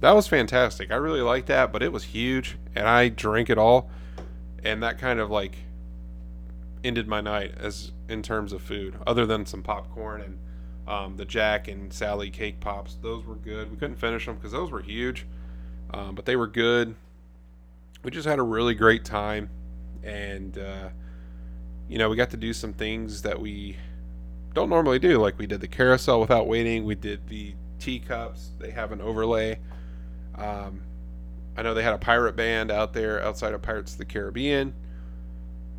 That 0.00 0.12
was 0.12 0.28
fantastic. 0.28 0.90
I 0.90 0.96
really 0.96 1.20
liked 1.20 1.48
that, 1.48 1.72
but 1.72 1.82
it 1.82 1.92
was 1.92 2.04
huge, 2.04 2.56
and 2.74 2.86
I 2.86 3.08
drank 3.08 3.50
it 3.50 3.58
all, 3.58 3.90
and 4.62 4.82
that 4.82 4.98
kind 4.98 5.18
of 5.18 5.30
like 5.30 5.56
ended 6.84 7.08
my 7.08 7.20
night 7.20 7.54
as 7.58 7.92
in 8.08 8.22
terms 8.22 8.52
of 8.52 8.62
food, 8.62 8.94
other 9.06 9.26
than 9.26 9.44
some 9.44 9.62
popcorn 9.62 10.20
and 10.20 10.38
um, 10.88 11.16
the 11.16 11.24
Jack 11.24 11.68
and 11.68 11.92
Sally 11.92 12.30
cake 12.30 12.60
pops. 12.60 12.94
Those 13.02 13.24
were 13.24 13.34
good. 13.34 13.70
We 13.70 13.76
couldn't 13.76 13.96
finish 13.96 14.26
them 14.26 14.36
because 14.36 14.52
those 14.52 14.70
were 14.70 14.80
huge, 14.80 15.26
um, 15.92 16.14
but 16.14 16.24
they 16.24 16.36
were 16.36 16.46
good 16.46 16.94
we 18.02 18.10
just 18.10 18.26
had 18.26 18.38
a 18.38 18.42
really 18.42 18.74
great 18.74 19.04
time, 19.04 19.50
and 20.02 20.58
uh, 20.58 20.88
you 21.88 21.98
know 21.98 22.08
we 22.08 22.16
got 22.16 22.30
to 22.30 22.36
do 22.36 22.52
some 22.52 22.72
things 22.72 23.22
that 23.22 23.40
we 23.40 23.76
don't 24.54 24.70
normally 24.70 24.98
do. 24.98 25.18
Like 25.18 25.38
we 25.38 25.46
did 25.46 25.60
the 25.60 25.68
carousel 25.68 26.20
without 26.20 26.46
waiting. 26.46 26.84
We 26.84 26.94
did 26.94 27.26
the 27.28 27.54
teacups. 27.78 28.50
They 28.58 28.70
have 28.70 28.92
an 28.92 29.00
overlay. 29.00 29.58
Um, 30.34 30.82
I 31.56 31.62
know 31.62 31.74
they 31.74 31.82
had 31.82 31.94
a 31.94 31.98
pirate 31.98 32.36
band 32.36 32.70
out 32.70 32.92
there 32.92 33.22
outside 33.22 33.52
of 33.52 33.62
Pirates 33.62 33.92
of 33.92 33.98
the 33.98 34.04
Caribbean. 34.04 34.74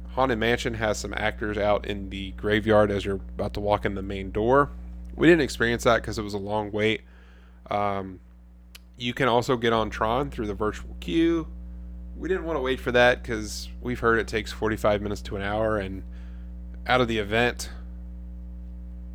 Haunted 0.10 0.40
Mansion 0.40 0.74
has 0.74 0.98
some 0.98 1.14
actors 1.16 1.58
out 1.58 1.86
in 1.86 2.10
the 2.10 2.32
graveyard 2.32 2.92
as 2.92 3.06
you're 3.06 3.16
about 3.16 3.54
to 3.54 3.62
walk 3.62 3.86
in 3.86 3.96
the 3.96 4.02
main 4.02 4.32
door. 4.32 4.72
We 5.16 5.28
didn't 5.28 5.42
experience 5.42 5.84
that 5.86 6.02
because 6.02 6.18
it 6.18 6.24
was 6.24 6.34
a 6.34 6.40
long 6.40 6.72
wait. 6.72 7.02
Um, 7.70 8.20
you 8.98 9.14
can 9.14 9.30
also 9.30 9.56
get 9.56 9.72
on 9.72 9.90
Tron 9.90 10.30
through 10.30 10.48
the 10.48 10.54
virtual 10.54 10.96
queue 11.00 11.48
we 12.20 12.28
didn't 12.28 12.44
want 12.44 12.58
to 12.58 12.62
wait 12.62 12.80
for 12.80 12.92
that 12.92 13.24
because 13.24 13.70
we've 13.82 14.00
heard 14.00 14.20
it 14.20 14.28
takes 14.28 14.52
45 14.52 15.02
minutes 15.02 15.22
to 15.24 15.38
an 15.38 15.42
hour, 15.42 15.78
and 15.78 16.04
out 16.86 17.02
of 17.02 17.08
the 17.08 17.18
event, 17.18 17.70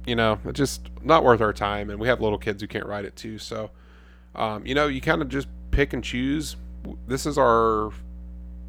you 0.07 0.17
know, 0.17 0.39
it's 0.45 0.59
just 0.59 0.89
not 1.03 1.23
worth 1.23 1.41
our 1.41 1.53
time. 1.53 1.91
And 1.91 2.01
we 2.01 2.09
have 2.09 2.21
little 2.21 2.39
kids 2.39 2.63
who 2.63 2.67
can't 2.67 2.87
ride 2.87 3.05
it 3.05 3.15
too, 3.15 3.39
so 3.39 3.71
um, 4.35 4.67
you 4.67 4.75
know, 4.75 4.89
you 4.89 5.01
kind 5.01 5.23
of 5.23 5.29
just 5.29 5.49
pick 5.71 5.93
and 5.93 6.03
choose. 6.03 6.57
This 7.07 7.27
is 7.27 7.39
our, 7.39 7.89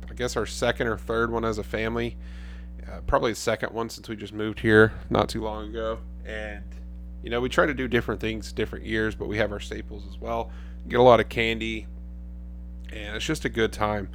I 0.09 0.13
guess, 0.15 0.35
our 0.35 0.45
second 0.45 0.87
or 0.87 0.97
third 0.97 1.31
one 1.31 1.43
as 1.45 1.57
a 1.57 1.63
family. 1.63 2.17
uh, 2.87 2.99
probably 3.07 3.31
the 3.31 3.39
second 3.39 3.73
one 3.73 3.89
since 3.89 4.07
we 4.07 4.15
just 4.15 4.33
moved 4.33 4.59
here 4.59 4.93
not 5.09 5.27
too 5.29 5.41
long 5.41 5.69
ago. 5.69 5.99
And 6.25 6.63
you 7.23 7.29
know, 7.29 7.41
we 7.41 7.49
try 7.49 7.65
to 7.65 7.73
do 7.73 7.87
different 7.87 8.21
things 8.21 8.51
different 8.51 8.85
years, 8.85 9.15
but 9.15 9.27
we 9.27 9.37
have 9.37 9.51
our 9.51 9.59
staples 9.59 10.03
as 10.07 10.19
well. 10.19 10.51
Get 10.87 10.99
a 10.99 11.03
lot 11.03 11.19
of 11.19 11.29
candy, 11.29 11.87
and 12.91 13.15
it's 13.15 13.25
just 13.25 13.45
a 13.45 13.49
good 13.49 13.73
time. 13.73 14.09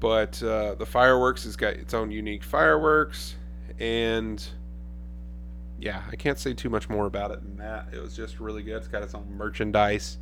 But 0.00 0.42
uh, 0.42 0.74
the 0.74 0.86
fireworks 0.86 1.44
has 1.44 1.56
got 1.56 1.74
its 1.74 1.92
own 1.92 2.10
unique 2.10 2.44
fireworks, 2.44 3.34
and 3.80 4.44
yeah, 5.80 6.02
I 6.10 6.16
can't 6.16 6.38
say 6.38 6.54
too 6.54 6.70
much 6.70 6.88
more 6.88 7.06
about 7.06 7.30
it 7.30 7.42
than 7.42 7.56
that. 7.56 7.88
It 7.92 8.00
was 8.00 8.16
just 8.16 8.40
really 8.40 8.62
good. 8.62 8.76
It's 8.76 8.88
got 8.88 9.02
its 9.02 9.14
own 9.14 9.26
merchandise, 9.30 10.18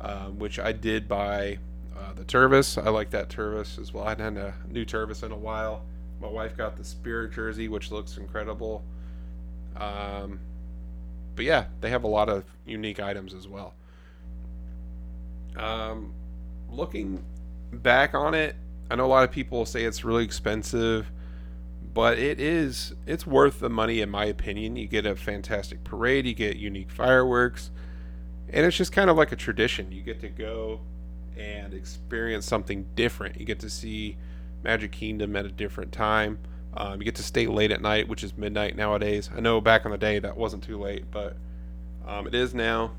um, 0.00 0.38
which 0.38 0.58
I 0.58 0.72
did 0.72 1.08
buy 1.08 1.58
uh, 1.96 2.12
the 2.14 2.24
Tervis 2.24 2.82
I 2.82 2.90
like 2.90 3.10
that 3.10 3.28
Tervis 3.28 3.78
as 3.78 3.92
well. 3.92 4.04
I 4.04 4.10
hadn't 4.10 4.36
had 4.36 4.44
a 4.44 4.54
new 4.68 4.84
Tervis 4.84 5.22
in 5.22 5.32
a 5.32 5.36
while. 5.36 5.84
My 6.20 6.28
wife 6.28 6.56
got 6.56 6.76
the 6.76 6.84
Spirit 6.84 7.32
jersey, 7.32 7.68
which 7.68 7.90
looks 7.90 8.16
incredible. 8.16 8.82
Um, 9.76 10.40
but 11.34 11.44
yeah, 11.44 11.66
they 11.80 11.90
have 11.90 12.04
a 12.04 12.08
lot 12.08 12.28
of 12.28 12.44
unique 12.66 13.00
items 13.00 13.34
as 13.34 13.48
well. 13.48 13.74
Um, 15.56 16.12
looking 16.70 17.24
back 17.72 18.14
on 18.14 18.34
it, 18.34 18.56
I 18.90 18.96
know 18.96 19.06
a 19.06 19.08
lot 19.08 19.24
of 19.24 19.30
people 19.30 19.64
say 19.64 19.84
it's 19.84 20.04
really 20.04 20.24
expensive, 20.24 21.10
but 21.94 22.18
it 22.18 22.40
is. 22.40 22.94
It's 23.06 23.26
worth 23.26 23.60
the 23.60 23.70
money 23.70 24.00
in 24.00 24.10
my 24.10 24.24
opinion. 24.26 24.76
You 24.76 24.86
get 24.86 25.06
a 25.06 25.14
fantastic 25.14 25.84
parade, 25.84 26.26
you 26.26 26.34
get 26.34 26.56
unique 26.56 26.90
fireworks, 26.90 27.70
and 28.48 28.66
it's 28.66 28.76
just 28.76 28.92
kind 28.92 29.10
of 29.10 29.16
like 29.16 29.32
a 29.32 29.36
tradition. 29.36 29.92
You 29.92 30.02
get 30.02 30.20
to 30.20 30.28
go 30.28 30.80
and 31.36 31.72
experience 31.72 32.46
something 32.46 32.86
different. 32.94 33.38
You 33.38 33.46
get 33.46 33.60
to 33.60 33.70
see 33.70 34.16
Magic 34.62 34.92
Kingdom 34.92 35.34
at 35.36 35.46
a 35.46 35.50
different 35.50 35.92
time. 35.92 36.38
Um, 36.74 37.00
you 37.00 37.04
get 37.04 37.16
to 37.16 37.22
stay 37.22 37.46
late 37.46 37.70
at 37.70 37.82
night, 37.82 38.08
which 38.08 38.24
is 38.24 38.36
midnight 38.36 38.76
nowadays. 38.76 39.28
I 39.34 39.40
know 39.40 39.60
back 39.60 39.84
in 39.84 39.90
the 39.90 39.98
day 39.98 40.18
that 40.18 40.36
wasn't 40.36 40.64
too 40.64 40.78
late, 40.78 41.04
but 41.10 41.36
um, 42.06 42.26
it 42.26 42.34
is 42.34 42.54
now, 42.54 42.92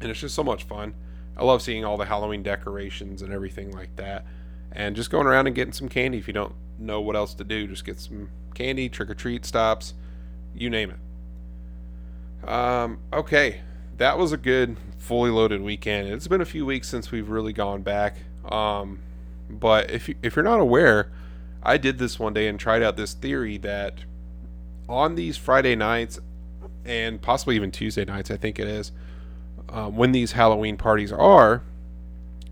and 0.00 0.10
it's 0.10 0.20
just 0.20 0.34
so 0.34 0.44
much 0.44 0.64
fun. 0.64 0.94
I 1.36 1.44
love 1.44 1.62
seeing 1.62 1.84
all 1.84 1.96
the 1.96 2.04
Halloween 2.04 2.42
decorations 2.42 3.22
and 3.22 3.32
everything 3.32 3.72
like 3.72 3.94
that, 3.96 4.26
and 4.72 4.96
just 4.96 5.10
going 5.10 5.26
around 5.26 5.46
and 5.46 5.56
getting 5.56 5.72
some 5.72 5.88
candy. 5.88 6.18
If 6.18 6.26
you 6.26 6.34
don't 6.34 6.54
know 6.78 7.00
what 7.00 7.16
else 7.16 7.34
to 7.34 7.44
do, 7.44 7.66
just 7.66 7.84
get 7.84 8.00
some 8.00 8.30
candy, 8.54 8.88
trick 8.88 9.10
or 9.10 9.14
treat 9.14 9.44
stops, 9.44 9.94
you 10.54 10.70
name 10.70 10.90
it. 10.90 12.48
Um, 12.48 12.98
okay, 13.12 13.62
that 13.96 14.18
was 14.18 14.32
a 14.32 14.36
good 14.36 14.76
fully 14.98 15.30
loaded 15.30 15.60
weekend. 15.60 16.08
It's 16.08 16.28
been 16.28 16.40
a 16.40 16.46
few 16.46 16.64
weeks 16.64 16.88
since 16.88 17.10
we've 17.10 17.28
really 17.28 17.52
gone 17.52 17.82
back. 17.82 18.16
Um, 18.44 19.00
but 19.50 19.90
if 19.90 20.08
you, 20.08 20.14
if 20.22 20.36
you're 20.36 20.44
not 20.44 20.60
aware 20.60 21.10
I 21.62 21.76
did 21.76 21.98
this 21.98 22.18
one 22.18 22.32
day 22.32 22.48
and 22.48 22.58
tried 22.58 22.82
out 22.82 22.96
this 22.96 23.14
theory 23.14 23.58
that 23.58 24.04
on 24.88 25.16
these 25.16 25.36
Friday 25.36 25.74
nights 25.74 26.18
and 26.84 27.20
possibly 27.20 27.56
even 27.56 27.70
Tuesday 27.70 28.04
nights, 28.04 28.30
I 28.30 28.36
think 28.36 28.58
it 28.58 28.66
is, 28.66 28.92
um, 29.68 29.96
when 29.96 30.12
these 30.12 30.32
Halloween 30.32 30.76
parties 30.76 31.12
are, 31.12 31.62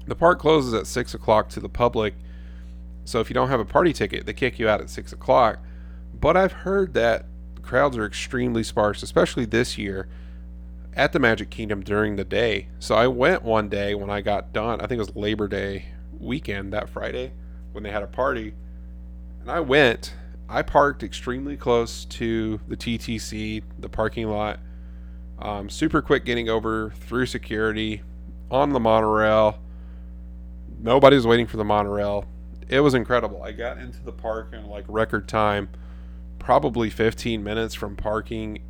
the 0.07 0.15
park 0.15 0.39
closes 0.39 0.75
at 0.75 0.87
six 0.87 1.15
o'clock 1.15 1.49
to 1.51 1.61
the 1.61 1.69
public. 1.69 2.15
So 3.05 3.21
if 3.21 3.31
you 3.31 3.35
don't 3.35 3.49
have 3.49 3.61
a 3.61 3.65
party 3.65 3.93
ticket, 3.93 4.27
they 4.27 4.33
kick 4.33 4.59
you 4.59 4.69
out 4.69 4.81
at 4.81 4.91
six 4.91 5.13
o'clock. 5.13 5.59
But 6.19 6.37
I've 6.37 6.53
heard 6.53 6.95
that 6.95 7.27
crowds 7.63 7.97
are 7.97 8.07
extremely 8.07 8.63
sparse, 8.63 9.03
especially 9.03 9.45
this 9.45 9.77
year 9.77 10.09
at 10.95 11.13
the 11.13 11.19
Magic 11.19 11.51
Kingdom 11.51 11.83
during 11.83 12.17
the 12.17 12.25
day. 12.25 12.69
So 12.79 12.95
I 12.95 13.07
went 13.07 13.43
one 13.43 13.69
day 13.69 13.95
when 13.95 14.11
I 14.11 14.23
got 14.23 14.53
done. 14.53 14.81
I 14.81 14.87
think 14.87 14.99
it 14.99 15.07
was 15.07 15.17
Labor 15.17 15.47
Day 15.47 15.87
weekend 16.19 16.73
that 16.73 16.89
Friday 16.89 17.33
when 17.73 17.83
they 17.83 17.91
had 17.91 18.03
a 18.03 18.07
party 18.07 18.55
and 19.47 19.55
I 19.55 19.61
went. 19.61 20.13
I 20.49 20.63
parked 20.63 21.05
extremely 21.05 21.57
close 21.57 22.05
to 22.07 22.59
the 22.67 22.77
TTC, 22.77 23.63
the 23.79 23.89
parking 23.89 24.29
lot. 24.29 24.59
Um, 25.39 25.71
super 25.71 26.03
quick 26.03 26.25
getting 26.25 26.49
over 26.49 26.91
through 26.97 27.27
security 27.27 28.03
on 28.51 28.73
the 28.73 28.81
monorail. 28.81 29.59
Nobody 30.87 31.17
was 31.17 31.27
waiting 31.27 31.47
for 31.47 31.57
the 31.57 31.65
monorail. 31.65 32.27
It 32.69 32.81
was 32.81 32.95
incredible. 32.95 33.43
I 33.43 33.53
got 33.53 33.79
into 33.79 34.03
the 34.03 34.13
park 34.13 34.53
in 34.53 34.67
like 34.67 34.85
record 34.89 35.29
time, 35.29 35.69
probably 36.39 36.91
15 36.91 37.45
minutes 37.45 37.75
from 37.75 37.97
parking, 37.97 38.63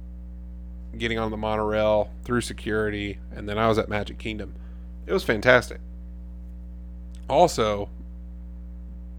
getting 0.97 1.19
on 1.19 1.31
the 1.31 1.37
monorail 1.37 2.11
through 2.25 2.41
security, 2.41 3.19
and 3.31 3.49
then 3.49 3.59
I 3.59 3.69
was 3.69 3.79
at 3.79 3.89
Magic 3.89 4.19
Kingdom. 4.19 4.55
It 5.07 5.13
was 5.13 5.23
fantastic. 5.23 5.81
Also, 7.29 7.89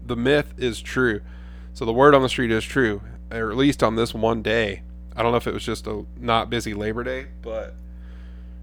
the 0.04 0.16
myth 0.16 0.54
is 0.58 0.80
true 0.80 1.20
so 1.78 1.84
the 1.84 1.92
word 1.92 2.12
on 2.12 2.22
the 2.22 2.28
street 2.28 2.50
is 2.50 2.64
true, 2.64 3.02
or 3.30 3.52
at 3.52 3.56
least 3.56 3.84
on 3.84 3.94
this 3.94 4.12
one 4.12 4.42
day. 4.42 4.82
I 5.14 5.22
don't 5.22 5.30
know 5.30 5.36
if 5.36 5.46
it 5.46 5.54
was 5.54 5.62
just 5.62 5.86
a 5.86 6.04
not 6.18 6.50
busy 6.50 6.74
Labor 6.74 7.04
Day, 7.04 7.28
but 7.40 7.76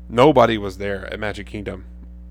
nobody 0.10 0.58
was 0.58 0.80
there 0.80 1.06
at 1.06 1.17
Magic 1.17 1.48
Kingdom. 1.48 1.86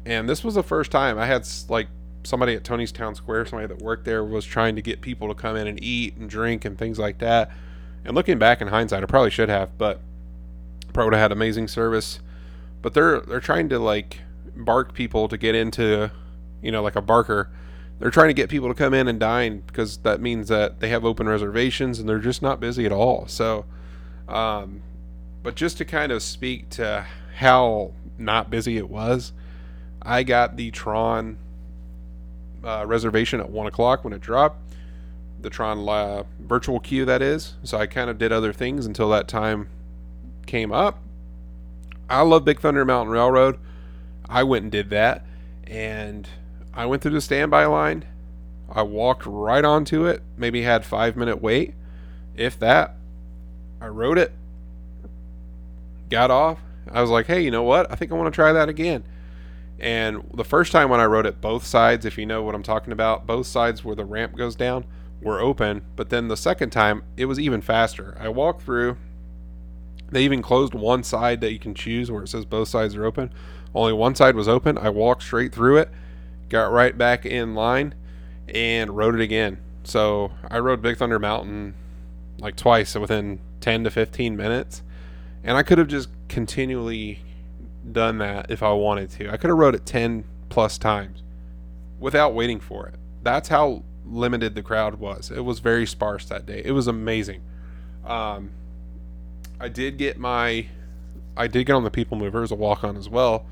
And 0.07 0.29
this 0.29 0.45
was 0.45 0.55
the 0.55 0.63
first 0.63 0.91
time 0.91 1.19
I 1.19 1.27
had 1.27 1.47
like 1.69 1.89
somebody 2.25 2.55
at 2.55 2.65
Tony's 2.65 2.93
Town 2.93 3.15
Square, 3.15 3.47
somebody 3.47 3.69
that 3.69 3.83
worked 3.83 4.05
there 4.05 4.25
was 4.25 4.45
trying 4.45 4.77
to 4.77 4.83
get 4.83 5.01
people 5.01 5.29
to 5.29 5.35
come 5.35 5.57
in 5.57 5.67
and 5.67 5.83
eat 5.83 6.17
and 6.17 6.29
drink 6.29 6.65
and 6.65 6.79
things 6.79 6.99
like 6.99 7.19
that. 7.19 7.51
And 8.05 8.15
looking 8.15 8.39
back 8.39 8.61
in 8.61 8.69
hindsight, 8.69 9.03
I 9.03 9.07
probably 9.07 9.31
should 9.31 9.49
have, 9.49 9.77
but 9.79 10.01
probably 10.93 11.07
would 11.07 11.15
have 11.15 11.23
had 11.23 11.33
amazing 11.33 11.69
service. 11.69 12.21
But 12.83 12.95
they're 12.95 13.21
they're 13.21 13.41
trying 13.41 13.69
to 13.71 13.79
like 13.79 14.21
bark 14.57 14.93
people 14.93 15.29
to 15.29 15.39
get 15.39 15.55
into, 15.55 16.11
you 16.63 16.71
know, 16.71 16.83
like 16.83 16.97
a 16.97 17.03
barker 17.03 17.51
they're 17.99 18.11
trying 18.11 18.29
to 18.29 18.35
get 18.35 18.49
people 18.49 18.69
to 18.69 18.75
come 18.75 18.93
in 18.93 19.09
and 19.09 19.21
dine 19.21 19.63
because 19.67 19.99
that 19.99 20.21
means 20.21 20.49
that 20.49 20.81
they 20.81 20.89
have 20.89 21.05
open 21.05 21.29
reservations 21.29 21.99
and 21.99 22.09
they're 22.09 22.19
just 22.19 22.43
not 22.43 22.61
busy 22.61 22.85
at 22.85 22.93
all. 22.93 23.27
So, 23.29 23.65
um, 24.29 24.83
but 25.43 25.55
just 25.55 25.79
to 25.79 25.85
kind 25.85 26.11
of 26.11 26.23
speak 26.23 26.69
to 26.71 27.07
how 27.37 27.93
not 28.19 28.51
busy 28.51 28.77
it 28.77 28.91
was, 28.91 29.33
I 30.05 30.23
got 30.23 30.57
the 30.57 30.71
Tron 30.71 31.39
uh, 32.63 32.85
reservation 32.87 33.41
at 33.41 33.49
one 33.51 33.67
o'clock 33.67 34.05
when 34.05 34.13
it 34.13 34.21
dropped. 34.21 34.61
The 35.41 35.51
Tron 35.51 35.89
uh, 35.89 36.25
virtual 36.41 36.81
queue, 36.81 37.05
that 37.05 37.23
is. 37.23 37.55
So 37.63 37.79
I 37.79 37.87
kind 37.87 38.11
of 38.11 38.19
did 38.19 38.33
other 38.33 38.53
things 38.53 38.87
until 38.87 39.11
that 39.11 39.29
time 39.29 39.69
came 40.47 40.73
up. 40.73 41.01
I 42.09 42.23
love 42.23 42.45
Big 42.45 42.61
Thunder 42.61 42.85
Mountain 42.85 43.13
Railroad. 43.13 43.59
I 44.29 44.43
went 44.43 44.63
and 44.63 44.73
did 44.73 44.91
that. 44.91 45.25
And 45.67 46.29
I 46.73 46.87
went 46.87 47.03
through 47.03 47.13
the 47.13 47.21
standby 47.21 47.67
line. 47.67 48.05
I 48.71 48.83
walked 48.83 49.25
right 49.27 49.65
onto 49.65 50.07
it. 50.07 50.23
Maybe 50.37 50.63
had 50.63 50.85
five 50.85 51.17
minute 51.17 51.41
wait, 51.41 51.75
if 52.37 52.59
that. 52.59 52.97
I 53.81 53.87
rode 53.89 54.19
it. 54.19 54.33
Got 56.11 56.31
off. 56.31 56.59
I 56.91 57.01
was 57.01 57.11
like, 57.11 57.27
hey, 57.27 57.43
you 57.43 57.51
know 57.51 57.63
what? 57.63 57.91
I 57.91 57.97
think 57.97 58.13
I 58.13 58.15
want 58.15 58.33
to 58.33 58.35
try 58.35 58.53
that 58.53 58.69
again. 58.69 59.05
And 59.79 60.29
the 60.33 60.45
first 60.45 60.73
time 60.73 60.89
when 60.89 61.01
I 61.01 61.07
rode 61.07 61.27
it, 61.27 61.41
both 61.41 61.67
sides, 61.67 62.07
if 62.07 62.17
you 62.17 62.27
know 62.27 62.43
what 62.43 62.55
I'm 62.55 62.63
talking 62.63 62.93
about, 62.93 63.27
both 63.27 63.47
sides 63.47 63.85
where 63.85 63.97
the 63.97 64.05
ramp 64.05 64.37
goes 64.37 64.55
down 64.55 64.85
were 65.21 65.41
open. 65.41 65.85
But 65.97 66.11
then 66.11 66.29
the 66.29 66.37
second 66.37 66.71
time, 66.71 67.03
it 67.17 67.25
was 67.25 67.41
even 67.41 67.61
faster. 67.61 68.17
I 68.21 68.29
walked 68.29 68.63
through. 68.63 68.97
They 70.11 70.23
even 70.25 70.43
closed 70.43 70.75
one 70.75 71.03
side 71.03 71.41
that 71.41 71.53
you 71.53 71.59
can 71.59 71.75
choose 71.75 72.11
where 72.11 72.23
it 72.23 72.29
says 72.29 72.45
both 72.45 72.69
sides 72.69 72.95
are 72.95 73.05
open. 73.05 73.33
Only 73.75 73.93
one 73.93 74.15
side 74.15 74.37
was 74.37 74.47
open. 74.47 74.79
I 74.79 74.91
walked 74.91 75.23
straight 75.23 75.53
through 75.53 75.79
it 75.79 75.91
got 76.49 76.71
right 76.71 76.97
back 76.97 77.27
in 77.27 77.55
line 77.55 77.95
and 78.49 78.97
rode 78.97 79.15
it 79.15 79.21
again. 79.21 79.59
So 79.83 80.33
I 80.49 80.59
rode 80.59 80.83
Big 80.83 80.97
Thunder 80.97 81.19
Mountain 81.19 81.75
like 82.39 82.57
twice 82.57 82.95
within 82.95 83.41
10 83.61 83.85
to 83.85 83.91
15 83.91 84.37
minutes. 84.37 84.83
And 85.43 85.57
I 85.57 85.63
could 85.63 85.79
have 85.79 85.89
just 85.89 86.09
continually 86.29 87.21
done 87.93 88.19
that 88.19 88.51
if 88.51 88.63
I 88.63 88.73
wanted 88.73 89.11
to. 89.11 89.31
I 89.31 89.37
could 89.37 89.51
have 89.51 89.59
rode 89.59 89.75
it 89.75 89.87
10 89.87 90.25
plus 90.49 90.79
times 90.79 91.23
without 91.99 92.35
waiting 92.35 92.61
for 92.61 92.87
it. 92.87 92.95
That's 93.23 93.49
how 93.49 93.83
limited 94.05 94.55
the 94.55 94.63
crowd 94.63 94.97
was. 94.97 95.31
It 95.31 95.41
was 95.41 95.61
very 95.61 95.87
sparse 95.87 96.27
that 96.27 96.47
day. 96.47 96.63
It 96.65 96.73
was 96.73 96.87
amazing. 96.87 97.43
Um, 98.05 98.51
I 99.59 99.69
did 99.69 99.97
get 99.97 100.19
my, 100.19 100.67
I 101.37 101.47
did 101.47 101.65
get 101.65 101.73
on 101.73 101.85
the 101.85 101.91
People 101.91 102.19
Mover 102.19 102.43
as 102.43 102.51
a 102.51 102.55
walk 102.55 102.85
on 102.85 102.97
as 102.97 103.09
well. 103.09 103.47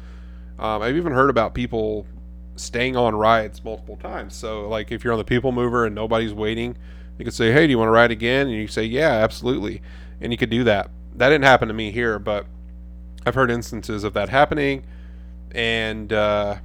Um, 0.58 0.82
I've 0.82 0.96
even 0.96 1.12
heard 1.12 1.30
about 1.30 1.54
people 1.54 2.06
staying 2.56 2.96
on 2.96 3.14
rides 3.14 3.64
multiple 3.64 3.96
times. 3.96 4.34
So, 4.34 4.68
like, 4.68 4.92
if 4.92 5.04
you're 5.04 5.12
on 5.12 5.18
the 5.18 5.24
people 5.24 5.52
mover 5.52 5.86
and 5.86 5.94
nobody's 5.94 6.34
waiting, 6.34 6.76
you 7.18 7.24
could 7.24 7.34
say, 7.34 7.52
"Hey, 7.52 7.66
do 7.66 7.70
you 7.70 7.78
want 7.78 7.88
to 7.88 7.92
ride 7.92 8.10
again?" 8.10 8.48
And 8.48 8.56
you 8.56 8.68
say, 8.68 8.84
"Yeah, 8.84 9.10
absolutely," 9.10 9.82
and 10.20 10.32
you 10.32 10.38
could 10.38 10.50
do 10.50 10.64
that. 10.64 10.90
That 11.16 11.30
didn't 11.30 11.44
happen 11.44 11.68
to 11.68 11.74
me 11.74 11.90
here, 11.90 12.18
but 12.18 12.46
I've 13.24 13.35
heard 13.35 13.50
instances 13.50 14.04
of 14.04 14.14
that 14.14 14.28
happening, 14.28 14.85
and 15.52 16.12
uh, 16.12 16.56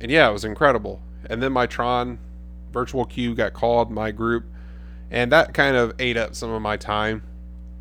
and 0.00 0.10
yeah, 0.10 0.28
it 0.28 0.32
was 0.32 0.44
incredible. 0.44 1.00
And 1.28 1.42
then 1.42 1.52
my 1.52 1.66
Tron 1.66 2.18
virtual 2.72 3.04
queue 3.04 3.34
got 3.34 3.52
called 3.52 3.90
my 3.90 4.10
group, 4.10 4.44
and 5.10 5.32
that 5.32 5.54
kind 5.54 5.76
of 5.76 5.94
ate 5.98 6.16
up 6.16 6.34
some 6.34 6.50
of 6.50 6.62
my 6.62 6.76
time. 6.76 7.22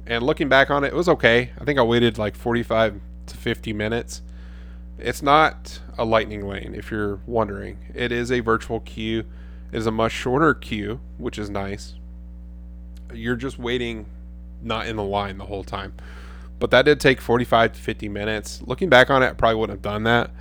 And 0.06 0.24
looking 0.24 0.50
back 0.50 0.70
on 0.70 0.84
it, 0.84 0.88
it 0.88 0.96
was 0.96 1.08
okay. 1.10 1.52
I 1.60 1.64
think 1.64 1.80
I 1.80 1.84
waited 1.84 2.18
like 2.18 2.36
45 2.36 3.00
to 3.28 3.38
50 3.38 3.72
minutes 3.72 4.22
it's 5.04 5.22
not 5.22 5.80
a 5.98 6.06
lightning 6.06 6.48
lane, 6.48 6.74
if 6.76 6.92
you're 6.92 7.20
wondering. 7.26 7.78
It 7.94 8.12
is 8.12 8.32
a 8.32 8.40
virtual 8.40 8.80
queue. 8.80 9.26
It 9.72 9.78
is 9.78 9.88
a 9.88 9.92
much 9.92 10.12
shorter 10.12 10.54
queue, 10.54 11.00
which 11.18 11.38
is 11.38 11.50
nice. 11.50 11.96
you're 13.14 13.36
just 13.36 13.60
waiting, 13.60 14.08
not 14.62 14.88
in 14.88 14.96
the 14.96 15.04
line 15.04 15.38
the 15.38 15.46
whole 15.46 15.64
time. 15.64 15.94
But 16.64 16.72
that 16.72 16.86
did 16.86 17.02
take 17.02 17.20
45 17.20 17.74
to 17.74 17.82
50 17.82 18.08
minutes. 18.08 18.62
Looking 18.66 18.88
back 18.88 19.10
on 19.10 19.22
it, 19.22 19.28
I 19.28 19.34
probably 19.34 19.56
wouldn't 19.56 19.80
have 19.80 19.82
done 19.82 20.04
that, 20.04 20.32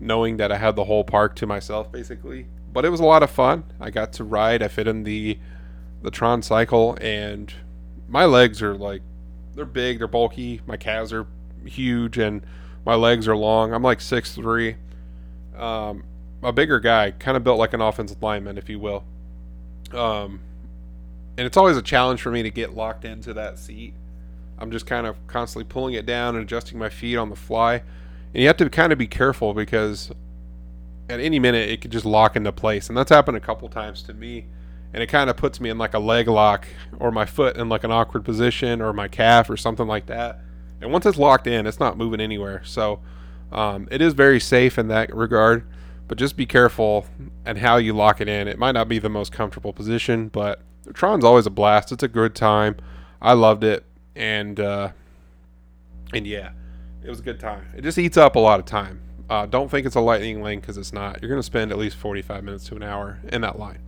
knowing 0.00 0.38
that 0.38 0.50
I 0.50 0.56
had 0.56 0.74
the 0.74 0.82
whole 0.82 1.04
park 1.04 1.36
to 1.36 1.46
myself 1.46 1.92
basically. 1.92 2.48
But 2.72 2.84
it 2.84 2.88
was 2.88 2.98
a 2.98 3.04
lot 3.04 3.22
of 3.22 3.30
fun. 3.30 3.62
I 3.78 3.90
got 3.90 4.12
to 4.14 4.24
ride. 4.24 4.64
I 4.64 4.66
fit 4.66 4.88
in 4.88 5.04
the 5.04 5.38
the 6.02 6.10
Tron 6.10 6.42
cycle, 6.42 6.98
and 7.00 7.54
my 8.08 8.24
legs 8.24 8.60
are 8.62 8.74
like 8.74 9.02
they're 9.54 9.64
big, 9.64 9.98
they're 9.98 10.08
bulky. 10.08 10.60
My 10.66 10.76
calves 10.76 11.12
are 11.12 11.28
huge, 11.64 12.18
and 12.18 12.44
my 12.84 12.96
legs 12.96 13.28
are 13.28 13.36
long. 13.36 13.72
I'm 13.72 13.84
like 13.84 14.00
six 14.00 14.34
three, 14.34 14.74
um, 15.56 16.02
a 16.42 16.52
bigger 16.52 16.80
guy, 16.80 17.12
kind 17.12 17.36
of 17.36 17.44
built 17.44 17.60
like 17.60 17.74
an 17.74 17.80
offensive 17.80 18.20
lineman, 18.20 18.58
if 18.58 18.68
you 18.68 18.80
will. 18.80 19.04
Um, 19.92 20.40
and 21.38 21.46
it's 21.46 21.56
always 21.56 21.76
a 21.76 21.82
challenge 21.82 22.22
for 22.22 22.32
me 22.32 22.42
to 22.42 22.50
get 22.50 22.74
locked 22.74 23.04
into 23.04 23.32
that 23.34 23.60
seat. 23.60 23.94
I'm 24.60 24.70
just 24.70 24.86
kind 24.86 25.06
of 25.06 25.16
constantly 25.26 25.64
pulling 25.64 25.94
it 25.94 26.06
down 26.06 26.36
and 26.36 26.44
adjusting 26.44 26.78
my 26.78 26.90
feet 26.90 27.16
on 27.16 27.30
the 27.30 27.36
fly. 27.36 27.82
And 28.32 28.42
you 28.42 28.46
have 28.46 28.58
to 28.58 28.68
kind 28.68 28.92
of 28.92 28.98
be 28.98 29.06
careful 29.06 29.54
because 29.54 30.12
at 31.08 31.20
any 31.20 31.38
minute 31.38 31.68
it 31.68 31.80
could 31.80 31.90
just 31.90 32.04
lock 32.04 32.36
into 32.36 32.52
place. 32.52 32.88
And 32.88 32.96
that's 32.96 33.10
happened 33.10 33.36
a 33.36 33.40
couple 33.40 33.68
times 33.68 34.02
to 34.04 34.14
me. 34.14 34.46
And 34.92 35.02
it 35.02 35.06
kind 35.06 35.30
of 35.30 35.36
puts 35.36 35.60
me 35.60 35.70
in 35.70 35.78
like 35.78 35.94
a 35.94 35.98
leg 35.98 36.28
lock 36.28 36.66
or 36.98 37.10
my 37.10 37.24
foot 37.24 37.56
in 37.56 37.68
like 37.68 37.84
an 37.84 37.90
awkward 37.90 38.24
position 38.24 38.80
or 38.82 38.92
my 38.92 39.08
calf 39.08 39.48
or 39.48 39.56
something 39.56 39.86
like 39.86 40.06
that. 40.06 40.40
And 40.80 40.92
once 40.92 41.06
it's 41.06 41.18
locked 41.18 41.46
in, 41.46 41.66
it's 41.66 41.80
not 41.80 41.96
moving 41.96 42.20
anywhere. 42.20 42.62
So 42.64 43.00
um, 43.52 43.88
it 43.90 44.00
is 44.00 44.14
very 44.14 44.40
safe 44.40 44.78
in 44.78 44.88
that 44.88 45.14
regard. 45.14 45.66
But 46.08 46.18
just 46.18 46.36
be 46.36 46.44
careful 46.44 47.06
and 47.44 47.56
how 47.58 47.76
you 47.76 47.92
lock 47.92 48.20
it 48.20 48.28
in. 48.28 48.48
It 48.48 48.58
might 48.58 48.72
not 48.72 48.88
be 48.88 48.98
the 48.98 49.08
most 49.08 49.30
comfortable 49.30 49.72
position, 49.72 50.26
but 50.26 50.60
Tron's 50.92 51.24
always 51.24 51.46
a 51.46 51.50
blast. 51.50 51.92
It's 51.92 52.02
a 52.02 52.08
good 52.08 52.34
time. 52.34 52.76
I 53.22 53.34
loved 53.34 53.62
it, 53.62 53.84
and 54.14 54.58
uh, 54.58 54.90
and 56.12 56.26
yeah, 56.26 56.52
it 57.02 57.08
was 57.08 57.20
a 57.20 57.22
good 57.22 57.40
time. 57.40 57.66
It 57.76 57.82
just 57.82 57.98
eats 57.98 58.16
up 58.16 58.36
a 58.36 58.40
lot 58.40 58.60
of 58.60 58.66
time. 58.66 59.00
Uh, 59.28 59.46
don't 59.46 59.70
think 59.70 59.86
it's 59.86 59.94
a 59.94 60.00
lightning 60.00 60.42
lane 60.42 60.60
because 60.60 60.76
it's 60.76 60.92
not. 60.92 61.22
You're 61.22 61.28
going 61.28 61.38
to 61.38 61.44
spend 61.46 61.70
at 61.70 61.78
least 61.78 61.96
45 61.96 62.42
minutes 62.42 62.64
to 62.66 62.76
an 62.76 62.82
hour 62.82 63.20
in 63.28 63.42
that 63.42 63.58
line. 63.58 63.78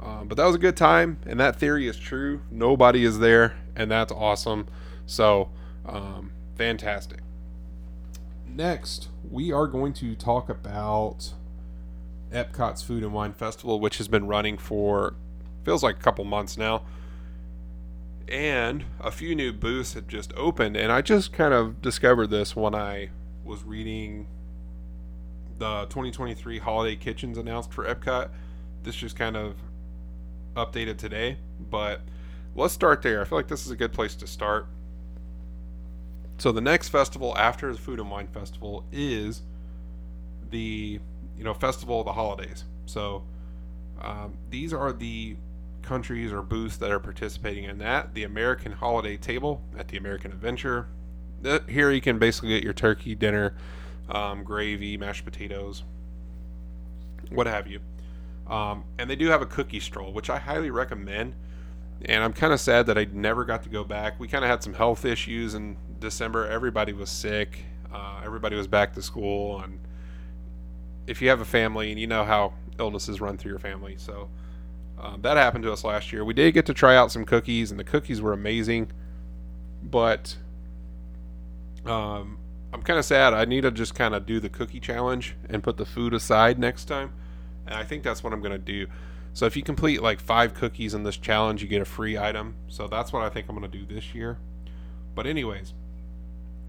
Um, 0.00 0.28
but 0.28 0.36
that 0.36 0.46
was 0.46 0.54
a 0.54 0.58
good 0.58 0.76
time, 0.76 1.18
and 1.26 1.38
that 1.40 1.56
theory 1.56 1.88
is 1.88 1.96
true. 1.96 2.42
Nobody 2.50 3.04
is 3.04 3.18
there, 3.18 3.56
and 3.76 3.90
that's 3.90 4.12
awesome. 4.12 4.66
So, 5.06 5.50
um, 5.86 6.32
fantastic. 6.56 7.20
Next, 8.46 9.08
we 9.28 9.52
are 9.52 9.66
going 9.66 9.92
to 9.94 10.14
talk 10.14 10.48
about 10.48 11.32
Epcot's 12.32 12.82
Food 12.82 13.02
and 13.02 13.12
Wine 13.12 13.32
Festival, 13.32 13.80
which 13.80 13.98
has 13.98 14.08
been 14.08 14.26
running 14.26 14.58
for 14.58 15.14
feels 15.64 15.82
like 15.82 15.96
a 15.96 16.02
couple 16.02 16.24
months 16.24 16.56
now. 16.56 16.82
And 18.28 18.84
a 19.00 19.10
few 19.10 19.34
new 19.34 19.52
booths 19.52 19.94
had 19.94 20.08
just 20.08 20.32
opened, 20.36 20.76
and 20.76 20.90
I 20.90 21.02
just 21.02 21.32
kind 21.32 21.52
of 21.52 21.82
discovered 21.82 22.28
this 22.28 22.56
when 22.56 22.74
I 22.74 23.10
was 23.44 23.62
reading 23.62 24.26
the 25.58 25.82
2023 25.86 26.58
holiday 26.58 26.96
kitchens 26.96 27.38
announced 27.38 27.72
for 27.72 27.84
Epcot. 27.84 28.30
This 28.82 28.96
just 28.96 29.16
kind 29.16 29.36
of 29.36 29.56
updated 30.56 30.98
today, 30.98 31.38
but 31.70 32.00
let's 32.54 32.74
start 32.74 33.02
there. 33.02 33.20
I 33.20 33.24
feel 33.24 33.38
like 33.38 33.48
this 33.48 33.64
is 33.64 33.70
a 33.70 33.76
good 33.76 33.92
place 33.92 34.14
to 34.16 34.26
start. 34.26 34.66
So 36.38 36.50
the 36.52 36.60
next 36.60 36.88
festival 36.88 37.36
after 37.38 37.72
the 37.72 37.78
Food 37.78 38.00
and 38.00 38.10
Wine 38.10 38.26
Festival 38.26 38.84
is 38.90 39.42
the 40.50 40.98
you 41.38 41.44
know 41.44 41.54
festival 41.54 42.00
of 42.00 42.06
the 42.06 42.12
holidays. 42.12 42.64
So 42.86 43.22
um, 44.00 44.36
these 44.50 44.72
are 44.72 44.92
the 44.92 45.36
countries 45.82 46.32
or 46.32 46.42
booths 46.42 46.76
that 46.78 46.90
are 46.90 47.00
participating 47.00 47.64
in 47.64 47.78
that. 47.78 48.14
The 48.14 48.24
American 48.24 48.72
Holiday 48.72 49.16
Table 49.16 49.62
at 49.76 49.88
the 49.88 49.96
American 49.96 50.32
Adventure. 50.32 50.88
Here 51.68 51.90
you 51.90 52.00
can 52.00 52.18
basically 52.18 52.50
get 52.50 52.62
your 52.62 52.72
turkey 52.72 53.14
dinner, 53.14 53.56
um, 54.08 54.44
gravy, 54.44 54.96
mashed 54.96 55.24
potatoes, 55.24 55.82
what 57.30 57.46
have 57.46 57.66
you. 57.66 57.80
Um, 58.46 58.84
and 58.98 59.08
they 59.08 59.16
do 59.16 59.28
have 59.28 59.42
a 59.42 59.46
cookie 59.46 59.80
stroll, 59.80 60.12
which 60.12 60.30
I 60.30 60.38
highly 60.38 60.70
recommend. 60.70 61.34
And 62.04 62.22
I'm 62.22 62.32
kind 62.32 62.52
of 62.52 62.60
sad 62.60 62.86
that 62.86 62.98
I 62.98 63.06
never 63.12 63.44
got 63.44 63.62
to 63.62 63.68
go 63.68 63.84
back. 63.84 64.18
We 64.18 64.28
kind 64.28 64.44
of 64.44 64.50
had 64.50 64.62
some 64.62 64.74
health 64.74 65.04
issues 65.04 65.54
in 65.54 65.76
December. 66.00 66.48
Everybody 66.48 66.92
was 66.92 67.10
sick. 67.10 67.64
Uh, 67.92 68.20
everybody 68.24 68.56
was 68.56 68.66
back 68.66 68.94
to 68.94 69.02
school. 69.02 69.60
And 69.60 69.78
if 71.06 71.22
you 71.22 71.28
have 71.28 71.40
a 71.40 71.44
family 71.44 71.90
and 71.90 72.00
you 72.00 72.06
know 72.06 72.24
how 72.24 72.54
illnesses 72.78 73.20
run 73.20 73.38
through 73.38 73.50
your 73.50 73.58
family, 73.58 73.94
so 73.98 74.28
um, 75.02 75.20
that 75.22 75.36
happened 75.36 75.64
to 75.64 75.72
us 75.72 75.82
last 75.82 76.12
year. 76.12 76.24
We 76.24 76.32
did 76.32 76.54
get 76.54 76.64
to 76.66 76.74
try 76.74 76.96
out 76.96 77.10
some 77.10 77.24
cookies, 77.24 77.72
and 77.72 77.80
the 77.80 77.84
cookies 77.84 78.22
were 78.22 78.32
amazing. 78.32 78.92
But 79.82 80.36
um, 81.84 82.38
I'm 82.72 82.82
kind 82.82 83.00
of 83.00 83.04
sad. 83.04 83.34
I 83.34 83.44
need 83.44 83.62
to 83.62 83.72
just 83.72 83.96
kind 83.96 84.14
of 84.14 84.26
do 84.26 84.38
the 84.38 84.48
cookie 84.48 84.78
challenge 84.78 85.34
and 85.48 85.62
put 85.62 85.76
the 85.76 85.84
food 85.84 86.14
aside 86.14 86.58
next 86.58 86.84
time. 86.84 87.12
And 87.66 87.74
I 87.74 87.82
think 87.82 88.04
that's 88.04 88.22
what 88.22 88.32
I'm 88.32 88.40
going 88.40 88.52
to 88.52 88.58
do. 88.58 88.86
So 89.34 89.46
if 89.46 89.56
you 89.56 89.62
complete 89.62 90.00
like 90.00 90.20
five 90.20 90.54
cookies 90.54 90.94
in 90.94 91.02
this 91.02 91.16
challenge, 91.16 91.62
you 91.62 91.68
get 91.68 91.82
a 91.82 91.86
free 91.86 92.16
item. 92.16 92.54
So 92.68 92.86
that's 92.86 93.12
what 93.12 93.22
I 93.22 93.28
think 93.28 93.48
I'm 93.48 93.58
going 93.58 93.68
to 93.68 93.78
do 93.78 93.84
this 93.84 94.14
year. 94.14 94.38
But, 95.16 95.26
anyways, 95.26 95.74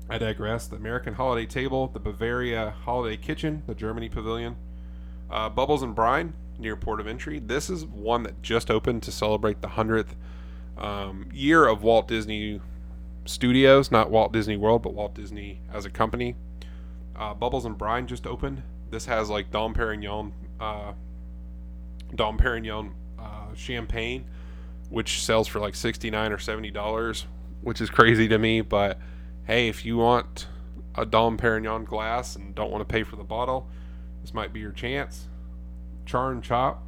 I 0.10 0.17
digress. 0.17 0.67
The 0.67 0.76
American 0.78 1.13
Holiday 1.13 1.46
Table, 1.46 1.88
the 1.88 2.00
Bavaria 2.00 2.74
Holiday 2.84 3.15
Kitchen, 3.15 3.62
the 3.67 3.76
Germany 3.76 4.10
Pavilion, 4.10 4.56
uh, 5.30 5.50
Bubbles 5.50 5.84
and 5.84 5.93
Brine 5.93 6.34
near 6.58 6.76
Port 6.76 7.00
of 7.00 7.08
Entry. 7.08 7.39
This 7.39 7.70
is 7.70 7.86
one 7.86 8.24
that 8.24 8.42
just 8.42 8.70
opened 8.70 9.04
to 9.04 9.12
celebrate 9.12 9.62
the 9.62 9.70
100th 9.70 10.16
um, 10.78 11.30
year 11.34 11.66
of 11.68 11.84
Walt 11.84 12.08
Disney 12.08 12.62
Studios, 13.26 13.92
not 13.92 14.10
Walt 14.10 14.32
Disney 14.34 14.58
World, 14.58 14.82
but 14.84 14.94
Walt 14.94 15.13
Disney 15.13 15.62
as 15.72 15.86
a 15.86 15.89
company. 15.89 16.36
Uh, 17.16 17.34
Bubbles 17.34 17.66
and 17.66 17.78
Brine 17.78 18.08
just 18.08 18.26
opened. 18.26 18.63
This 18.89 19.06
has 19.06 19.30
like 19.30 19.52
Dom 19.52 19.74
Perignon 19.74 20.32
uh, 20.60 20.94
Dom 22.16 22.38
Perignon 22.38 22.92
uh, 23.20 23.54
champagne, 23.56 24.26
which 24.89 25.24
sells 25.24 25.48
for 25.48 25.60
like 25.60 25.76
sixty 25.76 26.10
nine 26.10 26.32
or 26.32 26.38
seventy 26.38 26.72
dollars, 26.72 27.26
which 27.62 27.82
is 27.82 27.89
crazy 27.89 28.28
to 28.28 28.38
me. 28.38 28.62
But 28.62 29.00
hey, 29.46 29.68
if 29.68 29.86
you 29.86 29.98
want 29.98 30.48
a 30.96 31.06
Dom 31.06 31.38
Perignon 31.38 31.86
glass 31.86 32.36
and 32.36 32.54
don't 32.54 32.72
want 32.72 32.88
to 32.88 32.92
pay 32.92 33.04
for 33.04 33.16
the 33.16 33.24
bottle, 33.24 33.68
this 34.22 34.34
might 34.34 34.54
be 34.54 34.60
your 34.60 34.72
chance. 34.72 35.28
Char 36.06 36.32
and 36.32 36.44
Chop, 36.44 36.84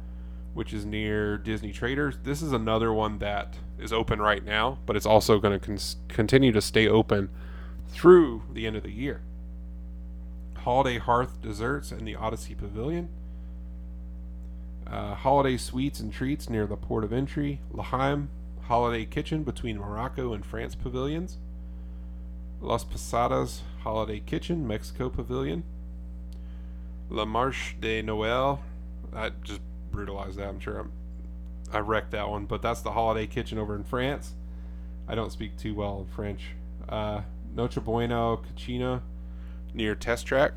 which 0.54 0.72
is 0.72 0.84
near 0.84 1.36
Disney 1.38 1.72
Traders. 1.72 2.16
This 2.22 2.42
is 2.42 2.52
another 2.52 2.92
one 2.92 3.18
that 3.18 3.56
is 3.78 3.92
open 3.92 4.20
right 4.20 4.44
now, 4.44 4.78
but 4.86 4.96
it's 4.96 5.06
also 5.06 5.38
going 5.38 5.58
to 5.58 5.64
con- 5.64 5.78
continue 6.08 6.52
to 6.52 6.60
stay 6.60 6.88
open 6.88 7.28
through 7.88 8.42
the 8.52 8.66
end 8.66 8.76
of 8.76 8.82
the 8.82 8.92
year. 8.92 9.22
Holiday 10.58 10.98
Hearth 10.98 11.40
Desserts 11.40 11.92
in 11.92 12.04
the 12.04 12.16
Odyssey 12.16 12.54
Pavilion 12.54 13.08
uh, 14.90 15.14
holiday 15.14 15.56
sweets 15.56 16.00
and 16.00 16.12
treats 16.12 16.48
near 16.48 16.66
the 16.66 16.76
port 16.76 17.04
of 17.04 17.12
entry, 17.12 17.60
L'Chaim 17.72 18.28
Holiday 18.62 19.04
Kitchen 19.04 19.42
between 19.42 19.78
Morocco 19.78 20.32
and 20.32 20.44
France 20.44 20.74
pavilions, 20.74 21.38
Las 22.60 22.84
Posadas 22.84 23.62
Holiday 23.80 24.20
Kitchen, 24.20 24.66
Mexico 24.66 25.08
Pavilion, 25.08 25.64
La 27.10 27.24
Marche 27.24 27.76
de 27.80 28.02
Noël. 28.02 28.60
I 29.16 29.30
just 29.42 29.60
brutalized 29.90 30.38
that. 30.38 30.48
I'm 30.48 30.60
sure 30.60 30.78
I'm, 30.78 30.92
I 31.72 31.78
wrecked 31.78 32.10
that 32.12 32.28
one, 32.28 32.44
but 32.44 32.62
that's 32.62 32.82
the 32.82 32.92
holiday 32.92 33.26
kitchen 33.26 33.58
over 33.58 33.74
in 33.74 33.84
France. 33.84 34.34
I 35.08 35.14
don't 35.14 35.32
speak 35.32 35.56
too 35.56 35.74
well 35.74 36.00
in 36.00 36.06
French. 36.06 36.42
Uh, 36.88 37.22
Noche 37.54 37.76
Bueno 37.76 38.36
Cucina 38.36 39.00
near 39.72 39.94
Test 39.94 40.26
Track, 40.26 40.52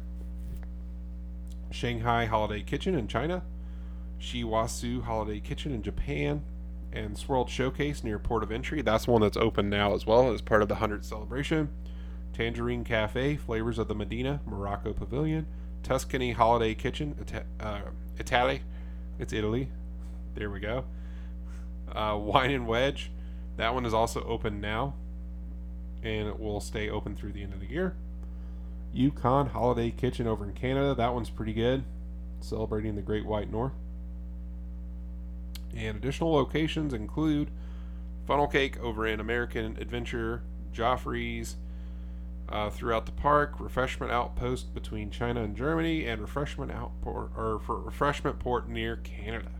Shanghai 1.71 2.25
Holiday 2.25 2.61
Kitchen 2.61 2.95
in 2.95 3.07
China. 3.07 3.43
Shiwasu 4.19 5.03
Holiday 5.03 5.39
Kitchen 5.39 5.73
in 5.73 5.81
Japan, 5.81 6.43
and 6.91 7.17
Swirled 7.17 7.49
Showcase 7.49 8.03
near 8.03 8.19
Port 8.19 8.43
of 8.43 8.51
Entry. 8.51 8.81
That's 8.81 9.07
one 9.07 9.21
that's 9.21 9.37
open 9.37 9.69
now 9.69 9.93
as 9.93 10.05
well 10.05 10.31
as 10.31 10.41
part 10.41 10.61
of 10.61 10.67
the 10.67 10.75
100th 10.75 11.05
celebration. 11.05 11.69
Tangerine 12.33 12.83
Cafe, 12.83 13.37
Flavors 13.37 13.79
of 13.79 13.87
the 13.87 13.95
Medina, 13.95 14.41
Morocco 14.45 14.93
Pavilion. 14.93 15.45
Tuscany 15.83 16.31
Holiday 16.33 16.75
Kitchen, 16.75 17.15
Ita- 17.21 17.45
uh, 17.59 17.81
Italy. 18.17 18.61
It's 19.17 19.33
Italy. 19.33 19.69
There 20.35 20.49
we 20.49 20.59
go. 20.59 20.85
Uh, 21.91 22.17
Wine 22.19 22.51
and 22.51 22.67
Wedge. 22.67 23.11
That 23.57 23.73
one 23.73 23.85
is 23.85 23.93
also 23.93 24.23
open 24.23 24.61
now, 24.61 24.93
and 26.03 26.27
it 26.27 26.39
will 26.39 26.61
stay 26.61 26.89
open 26.89 27.15
through 27.15 27.33
the 27.33 27.43
end 27.43 27.53
of 27.53 27.59
the 27.59 27.67
year. 27.67 27.95
Yukon 28.93 29.47
Holiday 29.47 29.91
Kitchen 29.91 30.27
over 30.27 30.45
in 30.45 30.53
Canada. 30.53 30.95
That 30.95 31.13
one's 31.13 31.29
pretty 31.29 31.53
good, 31.53 31.83
celebrating 32.39 32.95
the 32.95 33.01
Great 33.01 33.25
White 33.25 33.51
North. 33.51 33.73
And 35.75 35.97
additional 35.97 36.31
locations 36.31 36.93
include 36.93 37.51
Funnel 38.25 38.47
Cake 38.47 38.79
over 38.79 39.05
in 39.05 39.19
American 39.19 39.77
Adventure, 39.79 40.41
Joffrey's 40.73 41.57
uh, 42.51 42.69
throughout 42.69 43.05
the 43.05 43.11
park, 43.11 43.59
Refreshment 43.59 44.11
Outpost 44.11 44.73
between 44.73 45.11
China 45.11 45.43
and 45.43 45.55
Germany, 45.55 46.05
and 46.05 46.21
Refreshment 46.21 46.71
Outport 46.71 47.31
or 47.35 47.59
for 47.65 47.79
Refreshment 47.79 48.39
Port 48.39 48.67
near 48.67 48.97
Canada. 48.97 49.51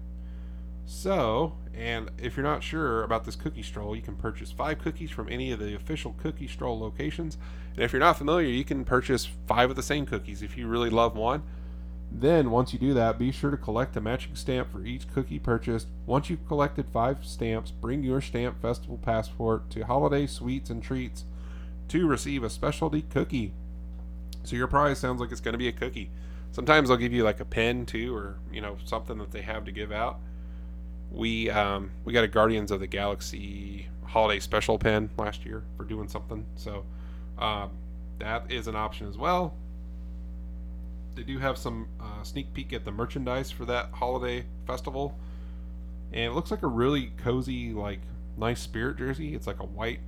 So, 0.86 1.56
and 1.72 2.10
if 2.18 2.36
you're 2.36 2.44
not 2.44 2.64
sure 2.64 3.04
about 3.04 3.24
this 3.24 3.36
cookie 3.36 3.62
stroll, 3.62 3.96
you 3.96 4.02
can 4.02 4.16
purchase 4.16 4.52
five 4.52 4.80
cookies 4.80 5.12
from 5.12 5.30
any 5.30 5.52
of 5.52 5.60
the 5.60 5.76
official 5.76 6.16
cookie 6.20 6.48
stroll 6.48 6.80
locations. 6.80 7.38
And 7.76 7.84
if 7.84 7.94
you're 7.94 8.00
not 8.00 8.18
familiar, 8.18 8.48
you 8.48 8.66
can 8.66 8.84
purchase 8.84 9.30
five 9.48 9.70
of 9.70 9.76
the 9.76 9.84
same 9.84 10.08
cookies 10.08 10.42
if 10.42 10.58
you 10.58 10.68
really 10.68 10.90
love 10.90 11.16
one. 11.16 11.44
Then, 12.12 12.50
once 12.50 12.74
you 12.74 12.80
do 12.80 12.96
that, 12.96 13.20
be 13.20 13.32
sure 13.32 13.52
to 13.52 13.58
collect 13.58 13.96
a 13.96 14.02
matching 14.02 14.36
stamp 14.36 14.72
for 14.72 14.84
each 14.84 15.08
cookie 15.14 15.38
purchased. 15.38 15.90
Once 16.08 16.28
you've 16.28 16.48
collected 16.48 16.88
five 16.92 17.24
stamps, 17.24 17.70
bring 17.70 18.04
your 18.04 18.20
stamp 18.20 18.60
festival 18.60 18.98
passport 18.98 19.70
to 19.70 19.86
Holiday 19.86 20.26
Sweets 20.26 20.72
and 20.72 20.82
Treats 20.82 21.26
to 21.90 22.08
receive 22.08 22.44
a 22.44 22.50
specialty 22.50 23.04
cookie. 23.04 23.54
So 24.44 24.56
your 24.56 24.68
prize 24.68 25.00
sounds 25.00 25.20
like 25.20 25.32
it's 25.32 25.42
going 25.42 25.54
to 25.54 25.60
be 25.60 25.68
a 25.68 25.74
cookie. 25.74 26.10
Sometimes 26.52 26.90
they'll 26.90 26.98
give 26.98 27.14
you 27.14 27.24
like 27.24 27.40
a 27.40 27.46
pen 27.46 27.86
too, 27.86 28.16
or 28.16 28.38
you 28.52 28.62
know 28.62 28.78
something 28.86 29.18
that 29.20 29.32
they 29.32 29.42
have 29.42 29.66
to 29.66 29.72
give 29.72 29.92
out. 29.92 30.20
We 31.12 31.50
um, 31.50 31.92
we 32.06 32.14
got 32.14 32.24
a 32.24 32.28
Guardians 32.28 32.72
of 32.72 32.80
the 32.80 32.88
Galaxy 32.88 33.88
holiday 34.06 34.40
special 34.40 34.80
pen 34.80 35.10
last 35.18 35.46
year 35.46 35.64
for 35.78 35.84
doing 35.84 36.08
something, 36.08 36.46
so 36.56 36.86
um, 37.38 37.72
that 38.18 38.52
is 38.52 38.68
an 38.68 38.76
option 38.76 39.08
as 39.08 39.18
well 39.18 39.54
they 41.20 41.26
do 41.26 41.38
have 41.38 41.58
some 41.58 41.88
uh, 42.00 42.24
sneak 42.24 42.54
peek 42.54 42.72
at 42.72 42.86
the 42.86 42.92
merchandise 42.92 43.52
for 43.52 43.66
that 43.66 43.90
holiday 43.92 44.46
festival, 44.66 45.18
and 46.14 46.24
it 46.24 46.32
looks 46.32 46.50
like 46.50 46.64
a 46.64 46.68
really 46.68 47.12
cozy, 47.18 47.74
like 47.74 48.00
nice 48.38 48.62
spirit 48.62 48.98
jersey. 48.98 49.36
It's 49.36 49.46
like 49.46 49.60
a 49.60 49.66
white, 49.66 50.00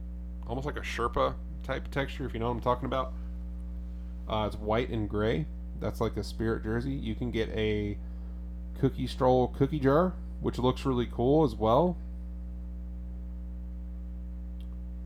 almost 0.48 0.66
like 0.66 0.78
a 0.78 0.82
Sherpa 0.82 1.36
type 1.64 1.86
of 1.86 1.92
texture, 1.92 2.26
if 2.26 2.34
you 2.34 2.40
know 2.40 2.48
what 2.48 2.56
I'm 2.56 2.62
talking 2.62 2.86
about. 2.86 3.14
Uh, 4.28 4.46
it's 4.48 4.56
white 4.56 4.90
and 4.90 5.10
gray. 5.10 5.46
That's 5.80 6.00
like 6.00 6.16
a 6.18 6.24
spirit 6.24 6.64
jersey. 6.64 6.92
You 6.92 7.16
can 7.16 7.32
get 7.32 7.50
a 7.50 7.98
cookie 8.80 9.08
stroll 9.08 9.48
cookie 9.48 9.80
jar, 9.80 10.14
which 10.42 10.58
looks 10.58 10.86
really 10.86 11.08
cool 11.12 11.44
as 11.44 11.56
well. 11.56 11.98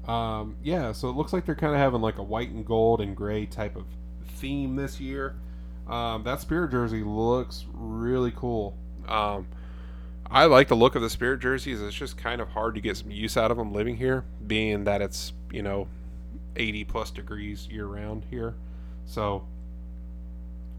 Um, 0.07 0.57
yeah, 0.63 0.91
so 0.91 1.09
it 1.09 1.15
looks 1.15 1.33
like 1.33 1.45
they're 1.45 1.55
kind 1.55 1.73
of 1.73 1.79
having 1.79 2.01
like 2.01 2.17
a 2.17 2.23
white 2.23 2.49
and 2.49 2.65
gold 2.65 3.01
and 3.01 3.15
gray 3.15 3.45
type 3.45 3.75
of 3.75 3.85
theme 4.27 4.75
this 4.75 4.99
year. 4.99 5.35
Um, 5.87 6.23
that 6.23 6.41
spirit 6.41 6.71
jersey 6.71 7.03
looks 7.03 7.65
really 7.73 8.31
cool. 8.31 8.75
Um, 9.07 9.47
I 10.29 10.45
like 10.45 10.67
the 10.67 10.75
look 10.75 10.95
of 10.95 11.01
the 11.01 11.09
spirit 11.09 11.39
jerseys. 11.39 11.81
It's 11.81 11.95
just 11.95 12.17
kind 12.17 12.41
of 12.41 12.49
hard 12.49 12.75
to 12.75 12.81
get 12.81 12.97
some 12.97 13.11
use 13.11 13.37
out 13.37 13.51
of 13.51 13.57
them 13.57 13.73
living 13.73 13.97
here, 13.97 14.25
being 14.45 14.83
that 14.85 15.01
it's 15.01 15.33
you 15.51 15.61
know 15.61 15.87
80 16.55 16.83
plus 16.85 17.11
degrees 17.11 17.67
year 17.69 17.85
round 17.85 18.25
here. 18.29 18.55
So 19.05 19.45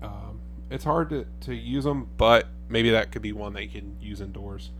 um, 0.02 0.40
it's 0.70 0.84
hard 0.84 1.10
to, 1.10 1.26
to 1.42 1.54
use 1.54 1.84
them, 1.84 2.08
but 2.16 2.48
maybe 2.68 2.90
that 2.90 3.12
could 3.12 3.22
be 3.22 3.32
one 3.32 3.52
that 3.54 3.62
you 3.62 3.68
can 3.68 3.96
use 4.00 4.20
indoors 4.20 4.70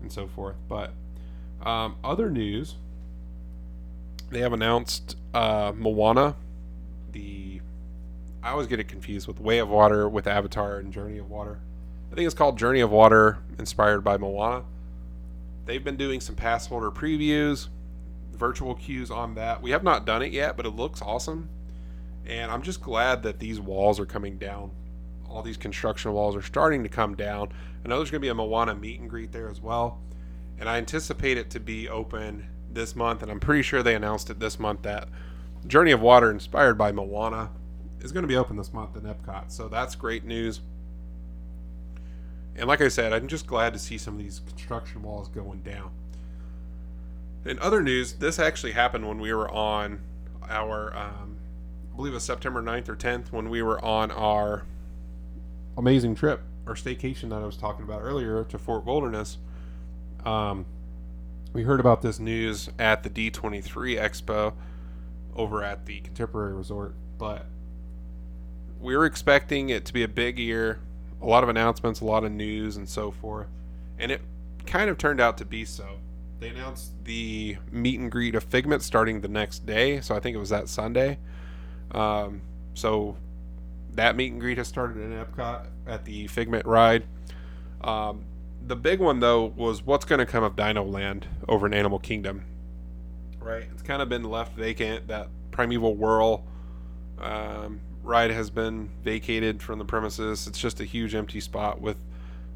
and 0.00 0.10
so 0.10 0.26
forth. 0.26 0.56
But 0.68 0.92
um, 1.62 1.96
other 2.02 2.30
news, 2.30 2.76
they 4.30 4.40
have 4.40 4.52
announced 4.52 5.16
uh, 5.34 5.72
Moana, 5.74 6.36
the 7.12 7.60
I 8.42 8.50
always 8.50 8.68
get 8.68 8.78
it 8.78 8.86
confused 8.86 9.26
with 9.26 9.40
Way 9.40 9.58
of 9.58 9.68
Water, 9.68 10.08
with 10.08 10.26
Avatar, 10.26 10.78
and 10.78 10.92
Journey 10.92 11.18
of 11.18 11.28
Water. 11.28 11.58
I 12.12 12.14
think 12.14 12.26
it's 12.26 12.34
called 12.34 12.56
Journey 12.56 12.80
of 12.80 12.90
Water, 12.90 13.38
inspired 13.58 14.02
by 14.02 14.16
Moana. 14.18 14.64
They've 15.64 15.82
been 15.82 15.96
doing 15.96 16.20
some 16.20 16.36
pass 16.36 16.66
holder 16.66 16.92
previews, 16.92 17.66
virtual 18.36 18.74
queues 18.74 19.10
on 19.10 19.34
that. 19.34 19.62
We 19.62 19.70
have 19.70 19.82
not 19.82 20.04
done 20.04 20.22
it 20.22 20.32
yet, 20.32 20.56
but 20.56 20.66
it 20.66 20.70
looks 20.70 21.02
awesome. 21.02 21.48
And 22.26 22.50
I'm 22.50 22.62
just 22.62 22.82
glad 22.82 23.22
that 23.22 23.38
these 23.38 23.60
walls 23.60 24.00
are 24.00 24.06
coming 24.06 24.38
down. 24.38 24.70
All 25.28 25.42
these 25.42 25.56
construction 25.56 26.12
walls 26.12 26.36
are 26.36 26.42
starting 26.42 26.82
to 26.82 26.88
come 26.88 27.14
down. 27.14 27.52
I 27.84 27.88
know 27.88 27.96
there's 27.98 28.10
going 28.10 28.20
to 28.20 28.24
be 28.26 28.30
a 28.30 28.34
Moana 28.34 28.74
meet 28.74 29.00
and 29.00 29.08
greet 29.08 29.32
there 29.32 29.48
as 29.48 29.60
well. 29.60 30.00
And 30.58 30.68
I 30.68 30.78
anticipate 30.78 31.36
it 31.36 31.50
to 31.50 31.60
be 31.60 31.88
open 31.88 32.48
this 32.70 32.96
month. 32.96 33.22
And 33.22 33.30
I'm 33.30 33.40
pretty 33.40 33.62
sure 33.62 33.82
they 33.82 33.94
announced 33.94 34.30
it 34.30 34.40
this 34.40 34.58
month 34.58 34.82
that 34.82 35.08
Journey 35.66 35.92
of 35.92 36.00
Water, 36.00 36.30
inspired 36.30 36.78
by 36.78 36.92
Moana, 36.92 37.50
is 38.00 38.12
going 38.12 38.22
to 38.22 38.28
be 38.28 38.36
open 38.36 38.56
this 38.56 38.72
month 38.72 38.96
in 38.96 39.02
Epcot. 39.02 39.50
So 39.50 39.68
that's 39.68 39.94
great 39.94 40.24
news. 40.24 40.60
And 42.56 42.66
like 42.66 42.80
I 42.80 42.88
said, 42.88 43.12
I'm 43.12 43.28
just 43.28 43.46
glad 43.46 43.72
to 43.74 43.78
see 43.78 43.98
some 43.98 44.14
of 44.14 44.20
these 44.20 44.40
construction 44.40 45.02
walls 45.02 45.28
going 45.28 45.60
down. 45.60 45.90
In 47.46 47.60
other 47.60 47.80
news, 47.80 48.14
this 48.14 48.40
actually 48.40 48.72
happened 48.72 49.06
when 49.06 49.20
we 49.20 49.32
were 49.32 49.48
on 49.48 50.00
our, 50.48 50.96
um, 50.96 51.36
I 51.92 51.96
believe 51.96 52.12
it 52.12 52.16
was 52.16 52.24
September 52.24 52.60
9th 52.60 52.88
or 52.88 52.96
10th, 52.96 53.30
when 53.30 53.48
we 53.48 53.62
were 53.62 53.82
on 53.84 54.10
our 54.10 54.64
amazing 55.78 56.16
trip, 56.16 56.42
our 56.66 56.74
staycation 56.74 57.30
that 57.30 57.42
I 57.42 57.46
was 57.46 57.56
talking 57.56 57.84
about 57.84 58.00
earlier 58.02 58.42
to 58.44 58.58
Fort 58.58 58.84
Wilderness. 58.84 59.38
Um, 60.24 60.66
we 61.52 61.62
heard 61.62 61.78
about 61.78 62.02
this 62.02 62.18
news 62.18 62.68
at 62.80 63.04
the 63.04 63.10
D23 63.10 63.96
Expo 63.96 64.52
over 65.36 65.62
at 65.62 65.86
the 65.86 66.00
Contemporary 66.00 66.52
Resort, 66.52 66.94
but 67.16 67.46
we 68.80 68.96
were 68.96 69.06
expecting 69.06 69.68
it 69.68 69.84
to 69.84 69.92
be 69.92 70.02
a 70.02 70.08
big 70.08 70.38
year, 70.38 70.80
a 71.22 71.26
lot 71.26 71.44
of 71.44 71.48
announcements, 71.48 72.00
a 72.00 72.04
lot 72.04 72.24
of 72.24 72.32
news, 72.32 72.76
and 72.76 72.88
so 72.88 73.12
forth. 73.12 73.46
And 74.00 74.10
it 74.10 74.20
kind 74.66 74.90
of 74.90 74.98
turned 74.98 75.20
out 75.20 75.38
to 75.38 75.44
be 75.44 75.64
so. 75.64 76.00
They 76.38 76.48
announced 76.48 76.92
the 77.04 77.56
meet 77.70 77.98
and 77.98 78.10
greet 78.10 78.34
of 78.34 78.44
Figment 78.44 78.82
starting 78.82 79.20
the 79.20 79.28
next 79.28 79.64
day, 79.64 80.00
so 80.00 80.14
I 80.14 80.20
think 80.20 80.36
it 80.36 80.38
was 80.38 80.50
that 80.50 80.68
Sunday. 80.68 81.18
Um, 81.92 82.42
so 82.74 83.16
that 83.94 84.16
meet 84.16 84.32
and 84.32 84.40
greet 84.40 84.58
has 84.58 84.68
started 84.68 84.98
in 84.98 85.12
Epcot 85.12 85.66
at 85.86 86.04
the 86.04 86.26
Figment 86.26 86.66
ride. 86.66 87.04
Um, 87.80 88.24
the 88.66 88.76
big 88.76 89.00
one 89.00 89.20
though 89.20 89.44
was 89.44 89.82
what's 89.82 90.04
going 90.04 90.18
to 90.18 90.26
come 90.26 90.44
of 90.44 90.56
Dino 90.56 90.84
Land 90.84 91.26
over 91.48 91.66
in 91.66 91.74
Animal 91.74 91.98
Kingdom. 91.98 92.44
Right, 93.40 93.64
it's 93.72 93.82
kind 93.82 94.02
of 94.02 94.08
been 94.08 94.24
left 94.24 94.54
vacant. 94.56 95.08
That 95.08 95.28
Primeval 95.52 95.94
Whirl 95.94 96.44
um, 97.18 97.80
ride 98.02 98.30
has 98.30 98.50
been 98.50 98.90
vacated 99.02 99.62
from 99.62 99.78
the 99.78 99.84
premises. 99.84 100.46
It's 100.46 100.58
just 100.58 100.80
a 100.80 100.84
huge 100.84 101.14
empty 101.14 101.40
spot 101.40 101.80
with 101.80 101.96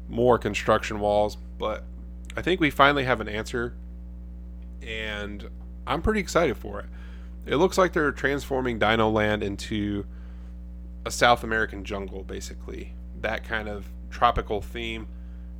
more 0.09 0.37
construction 0.37 0.99
walls. 0.99 1.37
But 1.57 1.83
I 2.35 2.41
think 2.41 2.61
we 2.61 2.69
finally 2.69 3.03
have 3.03 3.19
an 3.19 3.27
answer, 3.27 3.73
and 4.81 5.49
I'm 5.85 6.01
pretty 6.01 6.19
excited 6.19 6.57
for 6.57 6.79
it. 6.79 6.85
It 7.45 7.57
looks 7.57 7.77
like 7.77 7.93
they're 7.93 8.11
transforming 8.11 8.79
Dino 8.79 9.09
Land 9.09 9.43
into 9.43 10.05
a 11.05 11.11
South 11.11 11.43
American 11.43 11.83
jungle, 11.83 12.23
basically. 12.23 12.93
That 13.19 13.43
kind 13.43 13.67
of 13.67 13.85
tropical 14.09 14.61
theme, 14.61 15.07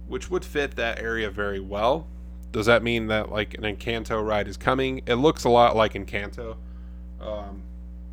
which 0.07 0.29
would 0.29 0.45
fit 0.45 0.75
that 0.75 0.99
area 0.99 1.29
very 1.29 1.59
well. 1.59 2.07
Does 2.51 2.65
that 2.65 2.83
mean 2.83 3.07
that 3.07 3.31
like 3.31 3.53
an 3.55 3.63
Encanto 3.63 4.25
ride 4.25 4.47
is 4.47 4.57
coming? 4.57 5.01
It 5.05 5.15
looks 5.15 5.43
a 5.43 5.49
lot 5.49 5.75
like 5.75 5.93
Encanto. 5.93 6.57
Um, 7.19 7.63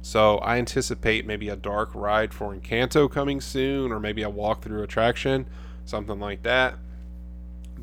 so 0.00 0.38
I 0.38 0.58
anticipate 0.58 1.26
maybe 1.26 1.48
a 1.48 1.56
dark 1.56 1.94
ride 1.94 2.32
for 2.32 2.54
Encanto 2.54 3.10
coming 3.10 3.40
soon, 3.40 3.92
or 3.92 4.00
maybe 4.00 4.22
a 4.22 4.30
walkthrough 4.30 4.82
attraction, 4.82 5.46
something 5.84 6.18
like 6.18 6.42
that. 6.44 6.76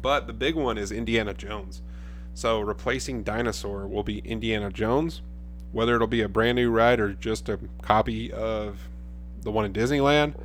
But 0.05 0.27
the 0.27 0.33
big 0.33 0.53
one 0.53 0.77
is 0.77 0.91
Indiana 0.91 1.33
Jones. 1.33 1.81
So 2.35 2.59
replacing 2.59 3.23
Dinosaur 3.23 3.87
will 3.87 4.03
be 4.03 4.19
Indiana 4.19 4.69
Jones. 4.69 5.23
Whether 5.71 5.95
it'll 5.95 6.05
be 6.05 6.21
a 6.21 6.29
brand 6.29 6.57
new 6.57 6.69
ride 6.69 6.99
or 6.99 7.13
just 7.13 7.49
a 7.49 7.57
copy 7.81 8.31
of 8.31 8.87
the 9.41 9.49
one 9.49 9.65
in 9.65 9.73
Disneyland, 9.73 10.35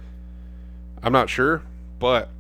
I'm 1.03 1.13
not 1.13 1.29
sure. 1.29 1.61
But 1.99 2.31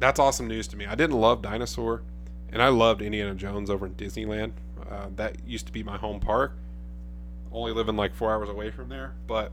that's 0.00 0.20
awesome 0.20 0.48
news 0.48 0.68
to 0.68 0.76
me. 0.76 0.84
I 0.84 0.94
didn't 0.96 1.18
love 1.18 1.40
Dinosaur, 1.40 2.02
and 2.50 2.60
I 2.60 2.68
loved 2.68 3.00
Indiana 3.00 3.34
Jones 3.34 3.70
over 3.70 3.86
in 3.86 3.94
Disneyland. 3.94 4.52
Uh, 4.86 5.06
that 5.16 5.36
used 5.48 5.64
to 5.68 5.72
be 5.72 5.82
my 5.82 5.96
home 5.96 6.20
park 6.20 6.52
only 7.52 7.72
living 7.72 7.96
like 7.96 8.14
four 8.14 8.30
hours 8.34 8.50
away 8.50 8.70
from 8.70 8.90
there. 8.90 9.14
But 9.26 9.50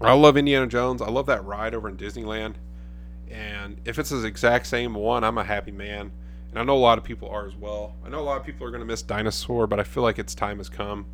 I 0.00 0.14
love 0.14 0.36
Indiana 0.36 0.66
Jones. 0.66 1.00
I 1.00 1.10
love 1.10 1.26
that 1.26 1.44
ride 1.44 1.76
over 1.76 1.88
in 1.88 1.96
Disneyland. 1.96 2.54
And 3.30 3.80
if 3.84 3.98
it's 3.98 4.10
the 4.10 4.24
exact 4.24 4.66
same 4.66 4.94
one, 4.94 5.24
I'm 5.24 5.38
a 5.38 5.44
happy 5.44 5.72
man. 5.72 6.12
And 6.50 6.58
I 6.58 6.62
know 6.62 6.76
a 6.76 6.78
lot 6.78 6.98
of 6.98 7.04
people 7.04 7.28
are 7.28 7.46
as 7.46 7.56
well. 7.56 7.96
I 8.04 8.08
know 8.08 8.20
a 8.20 8.22
lot 8.22 8.38
of 8.38 8.46
people 8.46 8.66
are 8.66 8.70
going 8.70 8.80
to 8.80 8.86
miss 8.86 9.02
Dinosaur, 9.02 9.66
but 9.66 9.80
I 9.80 9.82
feel 9.82 10.02
like 10.02 10.18
its 10.18 10.34
time 10.34 10.58
has 10.58 10.68
come. 10.68 11.06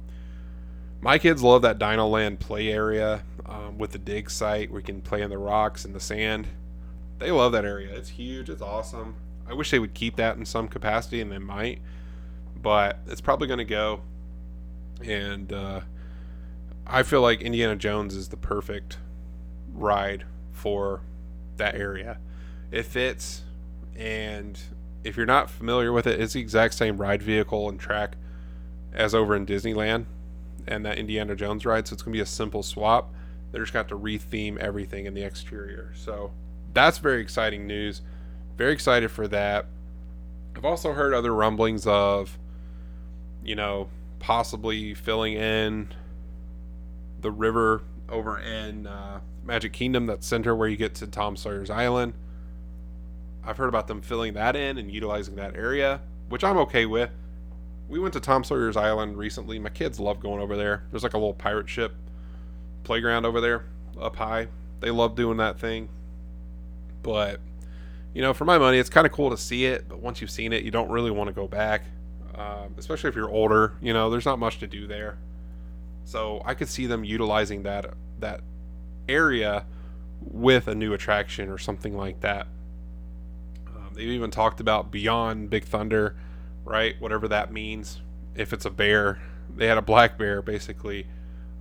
My 1.01 1.17
kids 1.17 1.43
love 1.43 1.63
that 1.63 1.79
Dino 1.79 2.07
Land 2.07 2.41
play 2.41 2.69
area 2.69 3.23
um, 3.47 3.79
with 3.79 3.93
the 3.93 3.99
dig 3.99 4.31
site 4.31 4.71
where 4.71 4.81
you 4.81 4.85
can 4.85 5.01
play 5.01 5.23
in 5.23 5.31
the 5.31 5.39
rocks 5.39 5.87
and 5.87 5.95
the 5.95 6.01
sand. 6.01 6.47
They 7.19 7.31
love 7.31 7.53
that 7.53 7.65
area. 7.65 7.95
It's 7.95 8.11
huge. 8.11 8.51
It's 8.51 8.61
awesome. 8.61 9.15
I 9.49 9.55
wish 9.55 9.71
they 9.71 9.79
would 9.79 9.95
keep 9.95 10.17
that 10.17 10.37
in 10.37 10.45
some 10.45 10.69
capacity, 10.69 11.21
and 11.21 11.33
they 11.33 11.39
might. 11.39 11.81
But 12.61 12.99
it's 13.07 13.23
probably 13.23 13.49
going 13.49 13.59
to 13.59 13.65
go 13.65 14.03
and 15.05 15.53
uh, 15.53 15.81
I 16.87 17.03
feel 17.03 17.23
like 17.23 17.41
Indiana 17.41 17.77
Jones 17.77 18.15
is 18.15 18.29
the 18.29 18.37
perfect 18.37 18.99
ride 19.73 20.25
for 20.53 21.03
that 21.61 21.77
area. 21.77 22.19
It 22.71 22.85
fits, 22.85 23.43
and 23.97 24.59
if 25.05 25.17
you're 25.17 25.27
not 25.27 25.49
familiar 25.49 25.93
with 25.93 26.07
it, 26.07 26.21
it's 26.21 26.33
the 26.33 26.41
exact 26.41 26.75
same 26.75 26.99
ride 26.99 27.23
vehicle 27.23 27.69
and 27.69 27.79
track 27.79 28.17
as 28.93 29.15
over 29.15 29.37
in 29.37 29.47
Disneyland 29.47 30.07
and 30.67 30.85
that 30.85 30.99
Indiana 30.99 31.35
Jones 31.35 31.65
ride. 31.65 31.87
So 31.87 31.95
it's 31.95 32.03
gonna 32.03 32.13
be 32.13 32.21
a 32.21 32.27
simple 32.27 32.63
swap. 32.63 33.13
They 33.53 33.59
just 33.59 33.73
got 33.73 33.89
to 33.89 33.99
retheme 33.99 34.59
everything 34.59 35.07
in 35.07 35.15
the 35.15 35.23
exterior. 35.23 35.93
So 35.97 36.33
that's 36.73 36.99
very 36.99 37.21
exciting 37.21 37.67
news. 37.67 38.03
Very 38.57 38.73
excited 38.73 39.11
for 39.11 39.27
that. 39.29 39.67
I've 40.57 40.65
also 40.65 40.93
heard 40.93 41.15
other 41.15 41.35
rumblings 41.35 41.87
of, 41.87 42.39
you 43.43 43.57
know, 43.57 43.89
possibly 44.19 44.95
filling 44.95 45.35
in 45.35 45.89
the 47.21 47.31
river 47.31 47.83
over 48.09 48.39
in 48.39 48.87
uh, 48.87 49.21
Magic 49.51 49.73
Kingdom, 49.73 50.07
that 50.07 50.23
center 50.23 50.55
where 50.55 50.69
you 50.69 50.77
get 50.77 50.95
to 50.95 51.09
Tom 51.09 51.37
Sawyer's 51.37 51.71
Island. 51.71 52.13
I've 53.45 53.57
heard 53.57 53.69
about 53.69 53.89
them 53.89 54.01
filling 54.01 54.35
that 54.35 54.55
in 54.55 54.79
and 54.79 54.89
utilizing 54.89 55.35
that 55.35 55.57
area, 55.57 56.03
which 56.29 56.45
I'm 56.45 56.57
okay 56.59 56.87
with. 56.87 57.11
We 57.89 57.99
went 57.99 58.13
to 58.13 58.21
Tom 58.21 58.45
Sawyer's 58.45 58.77
Island 58.77 59.19
recently. 59.19 59.59
My 59.59 59.71
kids 59.71 59.99
love 59.99 60.21
going 60.21 60.41
over 60.41 60.57
there. 60.57 60.85
There's 60.93 61.03
like 61.03 61.15
a 61.15 61.19
little 61.19 61.35
pirate 61.35 61.69
ship 61.69 61.97
playground 62.85 63.27
over 63.27 63.41
there 63.41 63.65
up 64.01 64.15
high. 64.15 64.47
They 64.79 64.93
love 64.93 65.17
doing 65.17 65.39
that 65.39 65.59
thing. 65.59 65.89
But, 67.03 67.41
you 68.15 68.23
know, 68.23 68.33
for 68.33 68.45
my 68.45 68.57
money, 68.57 68.79
it's 68.79 68.89
kind 68.89 69.05
of 69.05 69.13
cool 69.13 69.31
to 69.31 69.37
see 69.37 69.65
it. 69.65 69.89
But 69.89 69.99
once 69.99 70.21
you've 70.21 70.31
seen 70.31 70.53
it, 70.53 70.63
you 70.63 70.71
don't 70.71 70.91
really 70.91 71.11
want 71.11 71.27
to 71.27 71.35
go 71.35 71.49
back, 71.49 71.83
um, 72.37 72.77
especially 72.79 73.09
if 73.09 73.17
you're 73.17 73.29
older. 73.29 73.75
You 73.83 73.95
know, 73.95 74.11
there's 74.11 74.27
not 74.27 74.39
much 74.39 74.61
to 74.61 74.69
do 74.69 74.87
there. 74.87 75.19
So 76.05 76.41
I 76.45 76.55
could 76.55 76.69
see 76.69 76.87
them 76.87 77.03
utilizing 77.03 77.65
that 77.65 77.95
that 78.21 78.43
area 79.11 79.67
with 80.21 80.69
a 80.69 80.75
new 80.75 80.93
attraction 80.93 81.49
or 81.49 81.59
something 81.59 81.97
like 81.97 82.21
that. 82.21 82.47
Um, 83.67 83.93
they've 83.95 84.09
even 84.09 84.31
talked 84.31 84.61
about 84.61 84.91
Beyond 84.91 85.51
Big 85.51 85.65
Thunder, 85.65 86.17
right? 86.65 86.95
Whatever 87.01 87.29
that 87.29 87.53
means. 87.53 88.01
If 88.35 88.53
it's 88.53 88.65
a 88.65 88.71
bear, 88.71 89.21
they 89.55 89.67
had 89.67 89.79
a 89.79 89.83
black 89.83 90.19
bear 90.19 90.43
basically 90.43 91.07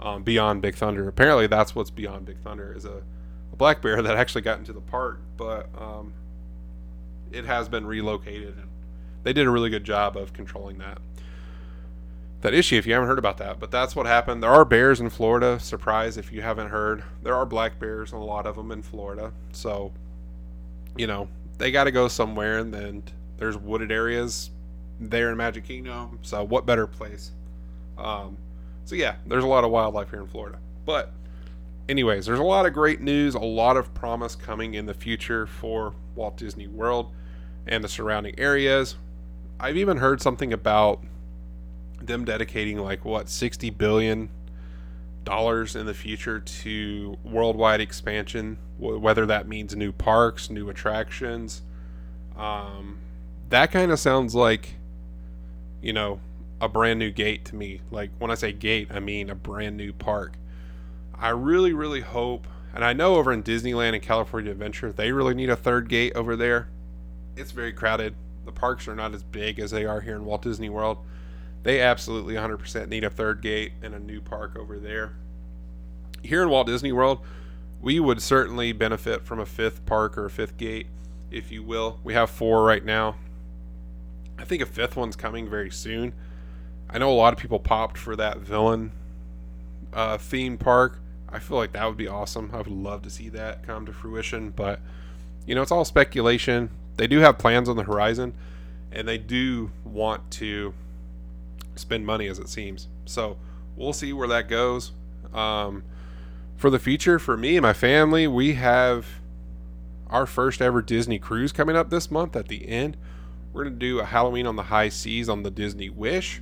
um, 0.02 0.24
Beyond 0.24 0.62
Big 0.62 0.76
Thunder. 0.76 1.08
Apparently, 1.08 1.48
that's 1.48 1.76
what's 1.76 1.90
Beyond 1.90 2.26
Big 2.26 2.40
Thunder 2.40 2.74
is 2.76 2.86
a, 2.86 3.02
a 3.52 3.56
black 3.56 3.82
bear 3.82 4.02
that 4.02 4.16
actually 4.16 4.42
got 4.42 4.60
into 4.60 4.74
the 4.74 4.82
park, 4.82 5.20
but 5.38 5.68
um, 5.78 6.14
it 7.32 7.46
has 7.46 7.68
been 7.70 7.86
relocated, 7.86 8.58
and 8.58 8.70
they 9.24 9.34
did 9.34 9.48
a 9.48 9.50
really 9.50 9.70
good 9.70 9.84
job 9.84 10.16
of 10.16 10.34
controlling 10.34 10.78
that 10.78 11.00
that 12.42 12.54
issue 12.54 12.78
if 12.78 12.86
you 12.86 12.94
haven't 12.94 13.10
heard 13.10 13.20
about 13.20 13.38
that. 13.38 13.60
But 13.60 13.72
that's 13.72 13.96
what 13.96 14.06
happened. 14.06 14.42
There 14.42 14.50
are 14.50 14.66
bears 14.66 15.00
in 15.00 15.10
Florida. 15.10 15.60
Surprise 15.60 16.18
if 16.18 16.32
you 16.32 16.42
haven't 16.42 16.70
heard. 16.70 17.04
There 17.22 17.36
are 17.36 17.46
black 17.46 17.80
bears, 17.80 18.12
a 18.12 18.18
lot 18.18 18.46
of 18.46 18.56
them 18.56 18.72
in 18.72 18.82
Florida. 18.82 19.34
So, 19.52 19.92
you 20.98 21.08
know, 21.08 21.28
they 21.58 21.72
got 21.72 21.86
to 21.86 21.92
go 21.92 22.08
somewhere, 22.08 22.60
and 22.60 22.74
then 22.74 23.04
there's 23.38 23.58
wooded 23.58 23.92
areas 23.92 24.52
there 25.00 25.32
in 25.32 25.38
Magic 25.38 25.66
Kingdom. 25.66 26.20
So, 26.22 26.44
what 26.44 26.66
better 26.66 26.88
place? 26.88 27.32
Um, 27.98 28.38
so, 28.86 28.96
yeah, 28.96 29.16
there's 29.28 29.44
a 29.44 29.48
lot 29.48 29.64
of 29.64 29.72
wildlife 29.72 30.10
here 30.10 30.22
in 30.22 30.28
Florida. 30.28 30.60
But, 30.86 31.12
anyways, 31.90 32.26
there's 32.26 32.40
a 32.40 32.44
lot 32.44 32.66
of 32.66 32.74
great 32.74 33.02
news, 33.02 33.36
a 33.36 33.40
lot 33.40 33.76
of 33.76 33.94
promise 33.94 34.36
coming 34.36 34.76
in 34.76 34.86
the 34.86 34.94
future 34.94 35.46
for 35.46 35.94
Walt 36.16 36.38
Disney 36.38 36.68
World 36.68 37.12
and 37.68 37.84
the 37.84 37.90
surrounding 37.90 38.40
areas. 38.40 38.96
I've 39.60 39.76
even 39.76 39.98
heard 39.98 40.22
something 40.22 40.54
about 40.54 41.04
them 42.02 42.26
dedicating 42.26 42.78
like 42.78 43.06
what 43.06 43.30
60 43.30 43.70
billion 43.72 44.30
dollars 45.24 45.76
in 45.76 45.86
the 45.86 45.94
future 45.94 46.40
to 46.40 47.18
worldwide 47.24 47.82
expansion 47.82 48.58
whether 48.78 49.26
that 49.26 49.48
means 49.48 49.76
new 49.76 49.92
parks 49.92 50.50
new 50.50 50.70
attractions 50.70 51.62
um, 52.38 53.00
that 53.50 53.72
kind 53.72 53.92
of 53.92 54.00
sounds 54.00 54.34
like 54.34 54.76
you 55.82 55.94
know 55.94 56.20
a 56.62 56.68
brand 56.70 57.00
new 57.00 57.12
gate 57.12 57.46
to 57.46 57.56
me. 57.56 57.82
Like 57.92 58.12
when 58.20 58.32
i 58.32 58.36
say 58.36 58.52
gate 58.52 58.88
i 58.92 59.00
mean 59.00 59.30
a 59.30 59.36
brand 59.36 59.78
new 59.78 59.94
park. 59.94 60.34
I 61.14 61.30
really 61.30 61.74
really 61.74 62.02
hope 62.02 62.48
and 62.74 62.86
i 62.86 62.94
know 62.94 63.16
over 63.16 63.32
in 63.34 63.44
disneyland 63.44 63.94
and 63.94 64.02
california 64.02 64.52
adventure 64.52 64.92
they 64.92 65.12
really 65.12 65.34
need 65.34 65.50
a 65.50 65.56
third 65.56 65.90
gate 65.90 66.14
over 66.16 66.36
there. 66.36 66.70
It's 67.36 67.52
very 67.52 67.74
crowded. 67.74 68.16
The 68.46 68.52
parks 68.52 68.88
are 68.88 68.96
not 68.96 69.14
as 69.14 69.24
big 69.24 69.60
as 69.60 69.72
they 69.72 69.86
are 69.86 70.02
here 70.02 70.16
in 70.16 70.26
walt 70.26 70.42
disney 70.42 70.70
world 70.70 71.00
they 71.64 71.82
absolutely 71.82 72.36
100% 72.36 72.88
need 72.88 73.04
a 73.04 73.10
third 73.10 73.42
gate 73.42 73.74
and 73.82 73.94
a 73.94 74.00
new 74.00 74.22
park 74.22 74.58
over 74.58 74.80
there. 74.80 75.14
Here 76.24 76.42
in 76.42 76.50
Walt 76.50 76.68
Disney 76.68 76.92
World, 76.92 77.20
we 77.82 78.00
would 78.00 78.22
certainly 78.22 78.72
benefit 78.72 79.26
from 79.26 79.40
a 79.40 79.46
fifth 79.46 79.86
park 79.86 80.18
or 80.18 80.26
a 80.26 80.30
fifth 80.30 80.58
gate, 80.58 80.88
if 81.32 81.52
you 81.52 81.64
will. 81.64 82.00
We 82.04 82.14
have 82.14 82.30
four 82.30 82.64
right 82.64 82.84
now. 82.84 83.16
I 84.38 84.46
think 84.46 84.62
a 84.62 84.66
fifth 84.66 84.96
one's 84.96 85.16
coming 85.16 85.50
very 85.50 85.70
soon. 85.70 86.14
I 86.90 86.98
know 86.98 87.12
a 87.12 87.14
lot 87.14 87.34
of 87.34 87.40
people 87.40 87.60
popped 87.60 87.98
for 87.98 88.16
that 88.16 88.40
villain 88.40 88.92
uh, 89.94 90.18
theme 90.18 90.58
park. 90.58 91.00
I 91.28 91.40
feel 91.40 91.58
like 91.58 91.74
that 91.74 91.86
would 91.86 91.98
be 91.98 92.08
awesome. 92.08 92.50
I 92.54 92.58
would 92.58 92.68
love 92.68 93.04
to 93.04 93.10
see 93.10 93.30
that 93.30 93.64
come 93.64 93.86
to 93.86 93.94
fruition, 93.94 94.50
but 94.52 94.80
you 95.46 95.56
know, 95.56 95.62
it's 95.62 95.72
all 95.72 95.86
speculation. 95.86 96.70
They 96.98 97.08
do 97.08 97.20
have 97.20 97.38
plans 97.38 97.70
on 97.70 97.76
the 97.76 97.84
horizon, 97.84 98.34
and 98.92 99.08
they 99.08 99.18
do 99.18 99.72
want 99.84 100.32
to 100.32 100.74
spend 101.80 102.06
money 102.06 102.28
as 102.28 102.40
it 102.40 102.50
seems. 102.50 102.88
So 103.06 103.38
we'll 103.76 103.94
see 103.94 104.14
where 104.14 104.28
that 104.28 104.48
goes. 104.48 104.92
Um, 105.34 105.84
for 106.56 106.70
the 106.70 106.80
future, 106.80 107.20
for 107.20 107.38
me 107.38 107.56
and 107.56 107.64
my 107.64 107.74
family, 107.74 108.28
we 108.28 108.54
have 108.56 109.06
our 110.08 110.26
first 110.26 110.62
ever 110.62 110.82
Disney 110.82 111.20
cruise 111.20 111.52
coming 111.52 111.76
up 111.76 111.90
this 111.90 112.12
month 112.12 112.36
at 112.36 112.48
the 112.48 112.68
end. 112.68 112.98
We're 113.54 113.64
going 113.64 113.76
to 113.76 113.80
do 113.80 114.00
a 114.00 114.06
Halloween 114.06 114.46
on 114.46 114.56
the 114.56 114.64
high 114.64 114.90
seas 114.90 115.30
on 115.30 115.44
the 115.44 115.52
Disney 115.52 115.90
Wish. 115.90 116.42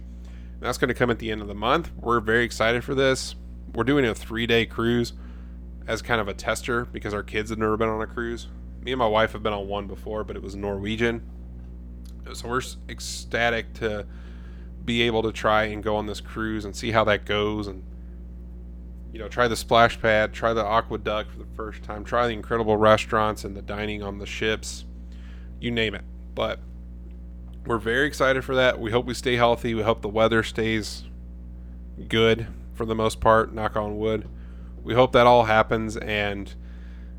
That's 0.60 0.78
going 0.78 0.88
to 0.88 0.94
come 0.94 1.12
at 1.12 1.20
the 1.20 1.32
end 1.32 1.42
of 1.42 1.48
the 1.48 1.56
month. 1.56 1.92
We're 1.96 2.20
very 2.20 2.44
excited 2.44 2.84
for 2.84 2.96
this. 2.96 3.36
We're 3.74 3.84
doing 3.84 4.06
a 4.06 4.16
three 4.16 4.48
day 4.48 4.66
cruise 4.66 5.14
as 5.86 6.02
kind 6.02 6.20
of 6.20 6.28
a 6.28 6.34
tester 6.34 6.86
because 6.86 7.14
our 7.14 7.24
kids 7.24 7.50
have 7.50 7.60
never 7.60 7.78
been 7.78 7.90
on 7.90 8.02
a 8.02 8.08
cruise. 8.08 8.48
Me 8.82 8.92
and 8.92 9.00
my 9.00 9.08
wife 9.08 9.34
have 9.34 9.44
been 9.44 9.54
on 9.54 9.68
one 9.68 9.88
before, 9.88 10.24
but 10.24 10.36
it 10.36 10.42
was 10.42 10.56
Norwegian. 10.56 11.22
So 12.34 12.48
we're 12.50 12.62
ecstatic 12.90 13.74
to 13.76 14.06
be 14.88 15.04
able 15.04 15.22
to 15.22 15.32
try 15.32 15.66
and 15.66 15.84
go 15.84 15.96
on 15.96 16.08
this 16.08 16.20
cruise 16.20 16.66
and 16.66 16.76
see 16.76 16.92
how 16.92 17.04
that 17.04 17.26
goes 17.26 17.68
and 17.68 17.84
you 19.14 19.20
know 19.20 19.28
try 19.28 19.48
the 19.48 19.56
splash 19.56 20.02
pad 20.02 20.34
try 20.34 20.54
the 20.54 20.64
AquaDuck 20.64 21.30
for 21.30 21.38
the 21.38 21.46
first 21.56 21.84
time 21.84 22.04
try 22.04 22.26
the 22.26 22.34
incredible 22.34 22.78
restaurants 22.78 23.44
and 23.44 23.56
the 23.56 23.62
dining 23.62 24.02
on 24.02 24.18
the 24.18 24.26
ships 24.26 24.86
you 25.60 25.72
name 25.72 25.96
it. 25.96 26.04
But 26.36 26.60
we're 27.66 27.80
very 27.80 28.08
excited 28.08 28.44
for 28.44 28.56
that. 28.56 28.80
We 28.80 28.92
hope 28.92 29.06
we 29.06 29.14
stay 29.14 29.36
healthy. 29.36 29.74
We 29.74 29.84
hope 29.84 30.02
the 30.02 30.10
weather 30.10 30.44
stays 30.44 31.04
good 32.08 32.48
for 32.74 32.86
the 32.86 32.96
most 32.96 33.20
part 33.20 33.54
knock 33.54 33.76
on 33.76 33.98
wood. 33.98 34.28
We 34.84 34.94
hope 34.94 35.12
that 35.14 35.28
all 35.28 35.46
happens 35.46 35.98
and 35.98 36.54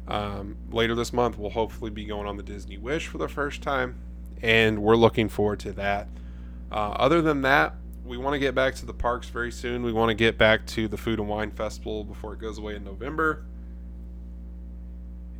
um, 0.06 0.56
later 0.70 0.94
this 0.94 1.12
month 1.12 1.36
we'll 1.36 1.50
hopefully 1.50 1.90
be 1.90 2.06
going 2.06 2.26
on 2.26 2.38
the 2.38 2.42
disney 2.42 2.78
wish 2.78 3.08
for 3.08 3.18
the 3.18 3.28
first 3.28 3.60
time 3.60 3.98
and 4.40 4.78
we're 4.78 4.96
looking 4.96 5.28
forward 5.28 5.60
to 5.60 5.72
that 5.72 6.08
uh, 6.70 6.90
other 6.90 7.22
than 7.22 7.42
that, 7.42 7.74
we 8.04 8.16
want 8.16 8.34
to 8.34 8.38
get 8.38 8.54
back 8.54 8.74
to 8.76 8.86
the 8.86 8.94
parks 8.94 9.28
very 9.28 9.52
soon. 9.52 9.82
We 9.82 9.92
want 9.92 10.08
to 10.10 10.14
get 10.14 10.38
back 10.38 10.66
to 10.68 10.88
the 10.88 10.96
Food 10.96 11.18
and 11.18 11.28
Wine 11.28 11.50
Festival 11.50 12.04
before 12.04 12.32
it 12.34 12.40
goes 12.40 12.58
away 12.58 12.74
in 12.74 12.84
November. 12.84 13.44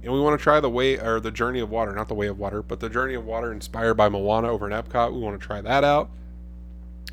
And 0.03 0.13
we 0.13 0.21
want 0.21 0.39
to 0.39 0.43
try 0.43 0.61
the 0.61 0.71
way 0.71 0.99
or 0.99 1.19
the 1.19 1.31
Journey 1.31 1.61
of 1.61 1.71
Water, 1.71 1.93
not 1.93 2.09
the 2.09 2.15
Way 2.15 2.29
of 2.29 2.39
Water, 2.39 2.63
but 2.63 2.79
the 2.79 2.89
Journey 2.89 3.15
of 3.15 3.25
Water 3.25 3.53
inspired 3.53 3.95
by 3.95 4.09
Moana 4.09 4.51
over 4.51 4.67
in 4.67 4.73
Epcot. 4.73 5.13
We 5.13 5.19
want 5.19 5.41
to 5.41 5.45
try 5.45 5.61
that 5.61 5.83
out. 5.83 6.11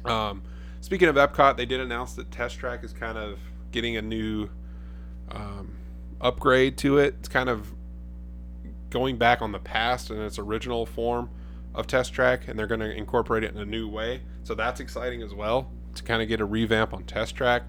Um, 0.03 0.43
speaking 0.81 1.07
of 1.07 1.15
Epcot, 1.15 1.57
they 1.57 1.65
did 1.65 1.79
announce 1.79 2.13
that 2.13 2.29
Test 2.31 2.59
Track 2.59 2.83
is 2.83 2.93
kind 2.93 3.17
of 3.17 3.39
getting 3.71 3.97
a 3.97 4.01
new 4.01 4.49
um, 5.31 5.75
upgrade 6.21 6.77
to 6.79 6.99
it. 6.99 7.15
It's 7.19 7.29
kind 7.29 7.49
of 7.49 7.73
going 8.91 9.17
back 9.17 9.41
on 9.41 9.51
the 9.51 9.59
past 9.59 10.11
in 10.11 10.21
its 10.21 10.37
original 10.37 10.85
form 10.85 11.29
of 11.75 11.87
Test 11.87 12.13
Track, 12.13 12.47
and 12.47 12.57
they're 12.57 12.67
going 12.67 12.79
to 12.79 12.91
incorporate 12.91 13.43
it 13.43 13.53
in 13.53 13.57
a 13.59 13.65
new 13.65 13.87
way. 13.87 14.21
So 14.43 14.55
that's 14.55 14.79
exciting 14.79 15.21
as 15.21 15.33
well 15.33 15.69
to 15.95 16.03
kind 16.03 16.21
of 16.21 16.27
get 16.27 16.41
a 16.41 16.45
revamp 16.45 16.93
on 16.93 17.03
Test 17.03 17.35
Track. 17.35 17.63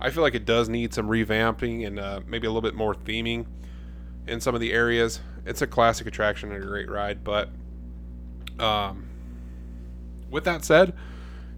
I 0.00 0.10
feel 0.10 0.22
like 0.22 0.34
it 0.34 0.44
does 0.44 0.68
need 0.68 0.92
some 0.92 1.08
revamping 1.08 1.86
and 1.86 1.98
uh, 1.98 2.20
maybe 2.26 2.46
a 2.46 2.50
little 2.50 2.62
bit 2.62 2.74
more 2.74 2.94
theming 2.94 3.46
in 4.26 4.40
some 4.40 4.54
of 4.54 4.60
the 4.60 4.72
areas. 4.72 5.20
It's 5.46 5.62
a 5.62 5.66
classic 5.66 6.06
attraction 6.06 6.52
and 6.52 6.62
a 6.62 6.66
great 6.66 6.90
ride, 6.90 7.22
but 7.22 7.48
um, 8.58 9.06
with 10.30 10.44
that 10.44 10.64
said, 10.64 10.94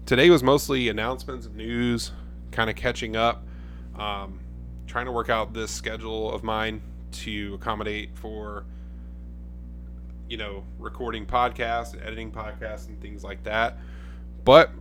today 0.05 0.29
was 0.29 0.43
mostly 0.43 0.89
announcements, 0.89 1.47
news, 1.47 2.11
kind 2.51 2.69
of 2.69 2.75
catching 2.75 3.15
up, 3.15 3.45
um, 3.97 4.39
trying 4.85 5.05
to 5.05 5.11
work 5.11 5.29
out 5.29 5.53
this 5.53 5.71
schedule 5.71 6.31
of 6.31 6.43
mine 6.43 6.81
to 7.11 7.55
accommodate 7.55 8.17
for 8.17 8.65
you 10.29 10.37
know, 10.37 10.63
recording 10.79 11.25
podcasts, 11.25 11.99
editing 12.01 12.31
podcasts, 12.31 12.87
and 12.87 13.01
things 13.01 13.23
like 13.23 13.43
that. 13.43 13.77
But 14.43 14.71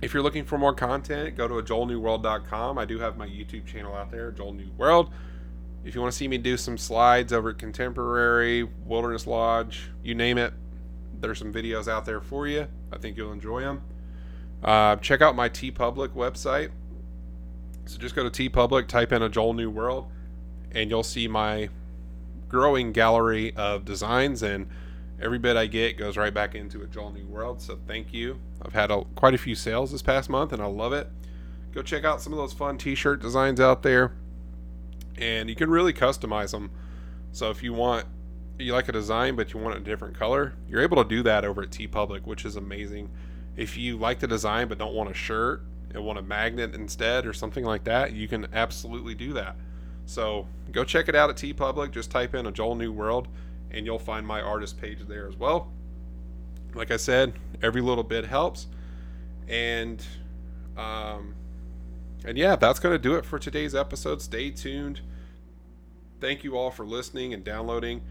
if 0.00 0.12
you're 0.12 0.22
looking 0.22 0.44
for 0.44 0.58
more 0.58 0.74
content, 0.74 1.36
go 1.36 1.46
to 1.46 1.54
joelnewworld.com. 1.54 2.78
I 2.78 2.84
do 2.84 2.98
have 2.98 3.16
my 3.16 3.26
YouTube 3.26 3.66
channel 3.66 3.94
out 3.94 4.10
there, 4.10 4.30
Joel 4.32 4.52
New 4.52 4.70
World. 4.76 5.12
If 5.84 5.94
you 5.94 6.00
want 6.00 6.12
to 6.12 6.16
see 6.16 6.28
me 6.28 6.38
do 6.38 6.56
some 6.56 6.78
slides 6.78 7.32
over 7.32 7.50
at 7.50 7.58
Contemporary, 7.58 8.64
Wilderness 8.84 9.26
Lodge, 9.26 9.90
you 10.02 10.14
name 10.14 10.38
it, 10.38 10.52
there's 11.20 11.38
some 11.38 11.52
videos 11.52 11.88
out 11.88 12.04
there 12.04 12.20
for 12.20 12.46
you. 12.46 12.66
I 12.92 12.98
think 12.98 13.16
you'll 13.16 13.32
enjoy 13.32 13.60
them. 13.60 13.82
Uh, 14.62 14.96
check 14.96 15.22
out 15.22 15.34
my 15.34 15.48
TeePublic 15.48 16.10
website. 16.10 16.70
So 17.86 17.98
just 17.98 18.14
go 18.14 18.28
to 18.28 18.50
TeePublic, 18.50 18.86
type 18.86 19.12
in 19.12 19.22
a 19.22 19.28
Joel 19.28 19.54
New 19.54 19.70
World, 19.70 20.06
and 20.72 20.88
you'll 20.88 21.02
see 21.02 21.26
my 21.26 21.68
growing 22.52 22.92
gallery 22.92 23.52
of 23.56 23.84
designs 23.84 24.44
and 24.44 24.68
Every 25.22 25.38
bit 25.38 25.56
I 25.56 25.66
get 25.66 25.96
goes 25.96 26.16
right 26.16 26.34
back 26.34 26.56
into 26.56 26.82
a 26.82 26.86
Joel 26.86 27.12
New 27.12 27.24
World. 27.26 27.62
So 27.62 27.78
thank 27.86 28.12
you. 28.12 28.40
I've 28.60 28.72
had 28.72 28.90
a, 28.90 29.04
quite 29.14 29.34
a 29.34 29.38
few 29.38 29.54
sales 29.54 29.92
this 29.92 30.02
past 30.02 30.28
month, 30.28 30.52
and 30.52 30.60
I 30.60 30.66
love 30.66 30.92
it. 30.92 31.06
Go 31.72 31.80
check 31.80 32.04
out 32.04 32.20
some 32.20 32.32
of 32.32 32.40
those 32.40 32.52
fun 32.52 32.76
T-shirt 32.76 33.22
designs 33.22 33.60
out 33.60 33.84
there, 33.84 34.12
and 35.16 35.48
you 35.48 35.54
can 35.54 35.70
really 35.70 35.92
customize 35.92 36.50
them. 36.50 36.72
So 37.30 37.50
if 37.50 37.62
you 37.62 37.72
want, 37.72 38.06
you 38.58 38.72
like 38.72 38.88
a 38.88 38.92
design 38.92 39.36
but 39.36 39.54
you 39.54 39.60
want 39.60 39.76
a 39.76 39.80
different 39.80 40.18
color, 40.18 40.54
you're 40.68 40.82
able 40.82 41.02
to 41.02 41.08
do 41.08 41.22
that 41.22 41.44
over 41.44 41.62
at 41.62 41.70
TeePublic, 41.70 42.26
which 42.26 42.44
is 42.44 42.56
amazing. 42.56 43.08
If 43.56 43.76
you 43.76 43.98
like 43.98 44.18
the 44.18 44.26
design 44.26 44.66
but 44.66 44.78
don't 44.78 44.94
want 44.94 45.08
a 45.08 45.14
shirt 45.14 45.62
and 45.94 46.04
want 46.04 46.18
a 46.18 46.22
magnet 46.22 46.74
instead 46.74 47.26
or 47.26 47.32
something 47.32 47.64
like 47.64 47.84
that, 47.84 48.12
you 48.12 48.26
can 48.26 48.48
absolutely 48.52 49.14
do 49.14 49.32
that. 49.34 49.54
So 50.12 50.46
go 50.70 50.84
check 50.84 51.08
it 51.08 51.14
out 51.14 51.30
at 51.30 51.36
TeePublic. 51.36 51.90
Just 51.90 52.10
type 52.10 52.34
in 52.34 52.46
a 52.46 52.52
Joel 52.52 52.74
New 52.74 52.92
World, 52.92 53.28
and 53.70 53.86
you'll 53.86 53.98
find 53.98 54.26
my 54.26 54.42
artist 54.42 54.78
page 54.78 54.98
there 55.08 55.26
as 55.26 55.36
well. 55.36 55.72
Like 56.74 56.90
I 56.90 56.98
said, 56.98 57.32
every 57.62 57.80
little 57.80 58.04
bit 58.04 58.26
helps, 58.26 58.66
and 59.48 60.04
um, 60.76 61.34
and 62.26 62.36
yeah, 62.36 62.56
that's 62.56 62.78
gonna 62.78 62.98
do 62.98 63.14
it 63.14 63.24
for 63.24 63.38
today's 63.38 63.74
episode. 63.74 64.20
Stay 64.20 64.50
tuned. 64.50 65.00
Thank 66.20 66.44
you 66.44 66.58
all 66.58 66.70
for 66.70 66.84
listening 66.84 67.32
and 67.32 67.42
downloading. 67.42 68.02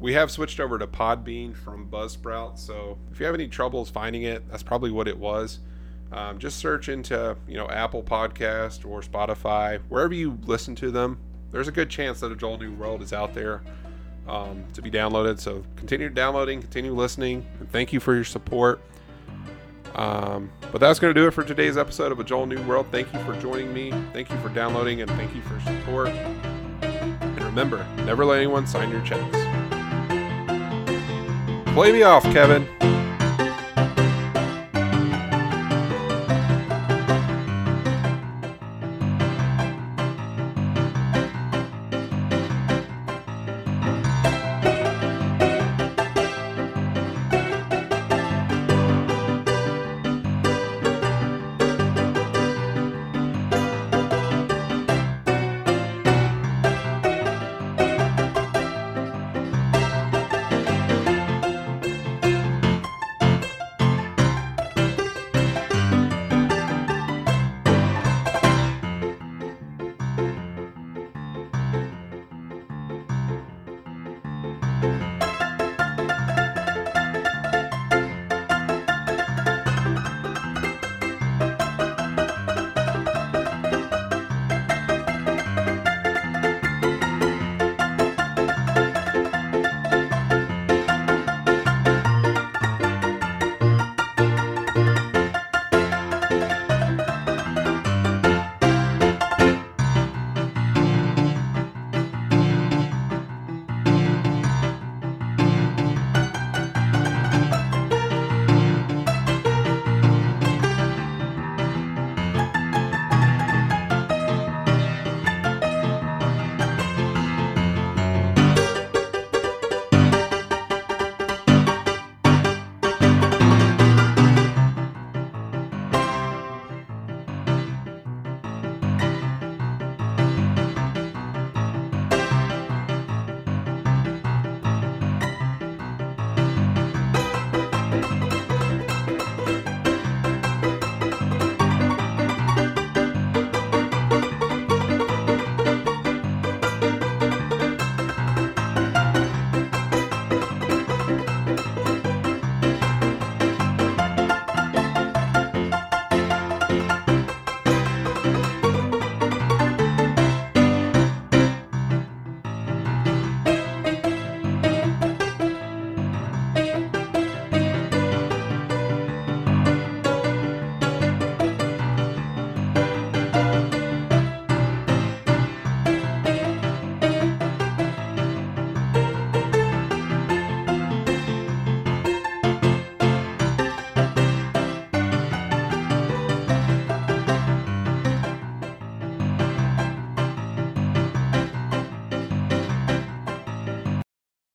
We 0.00 0.14
have 0.14 0.30
switched 0.30 0.60
over 0.60 0.78
to 0.78 0.86
Podbean 0.86 1.54
from 1.54 1.90
Buzzsprout, 1.90 2.58
so 2.58 2.96
if 3.12 3.20
you 3.20 3.26
have 3.26 3.34
any 3.34 3.48
troubles 3.48 3.90
finding 3.90 4.22
it, 4.22 4.48
that's 4.48 4.62
probably 4.62 4.90
what 4.90 5.06
it 5.06 5.18
was. 5.18 5.58
Um, 6.10 6.38
just 6.38 6.58
search 6.58 6.88
into 6.88 7.36
you 7.46 7.56
know 7.56 7.68
Apple 7.68 8.02
Podcast 8.02 8.86
or 8.86 9.02
Spotify, 9.02 9.78
wherever 9.90 10.14
you 10.14 10.38
listen 10.46 10.74
to 10.76 10.90
them. 10.90 11.18
There's 11.52 11.68
a 11.68 11.72
good 11.72 11.90
chance 11.90 12.20
that 12.20 12.30
a 12.30 12.36
Joel 12.36 12.58
New 12.58 12.72
World 12.72 13.02
is 13.02 13.12
out 13.12 13.34
there 13.34 13.62
um, 14.28 14.64
to 14.74 14.82
be 14.82 14.90
downloaded. 14.90 15.40
So 15.40 15.64
continue 15.76 16.08
downloading, 16.08 16.60
continue 16.60 16.94
listening, 16.94 17.46
and 17.58 17.70
thank 17.70 17.92
you 17.92 18.00
for 18.00 18.14
your 18.14 18.24
support. 18.24 18.80
Um, 19.94 20.50
but 20.70 20.80
that's 20.80 21.00
going 21.00 21.12
to 21.12 21.20
do 21.20 21.26
it 21.26 21.32
for 21.32 21.42
today's 21.42 21.76
episode 21.76 22.12
of 22.12 22.20
A 22.20 22.24
Joel 22.24 22.46
New 22.46 22.62
World. 22.62 22.86
Thank 22.92 23.12
you 23.12 23.18
for 23.24 23.34
joining 23.40 23.72
me. 23.74 23.90
Thank 24.12 24.30
you 24.30 24.38
for 24.38 24.48
downloading, 24.48 25.02
and 25.02 25.10
thank 25.12 25.34
you 25.34 25.42
for 25.42 25.60
support. 25.60 26.08
And 26.10 27.44
remember, 27.44 27.84
never 28.04 28.24
let 28.24 28.38
anyone 28.38 28.66
sign 28.66 28.90
your 28.90 29.02
checks. 29.02 29.36
Play 31.74 31.92
me 31.92 32.02
off, 32.02 32.22
Kevin. 32.24 32.68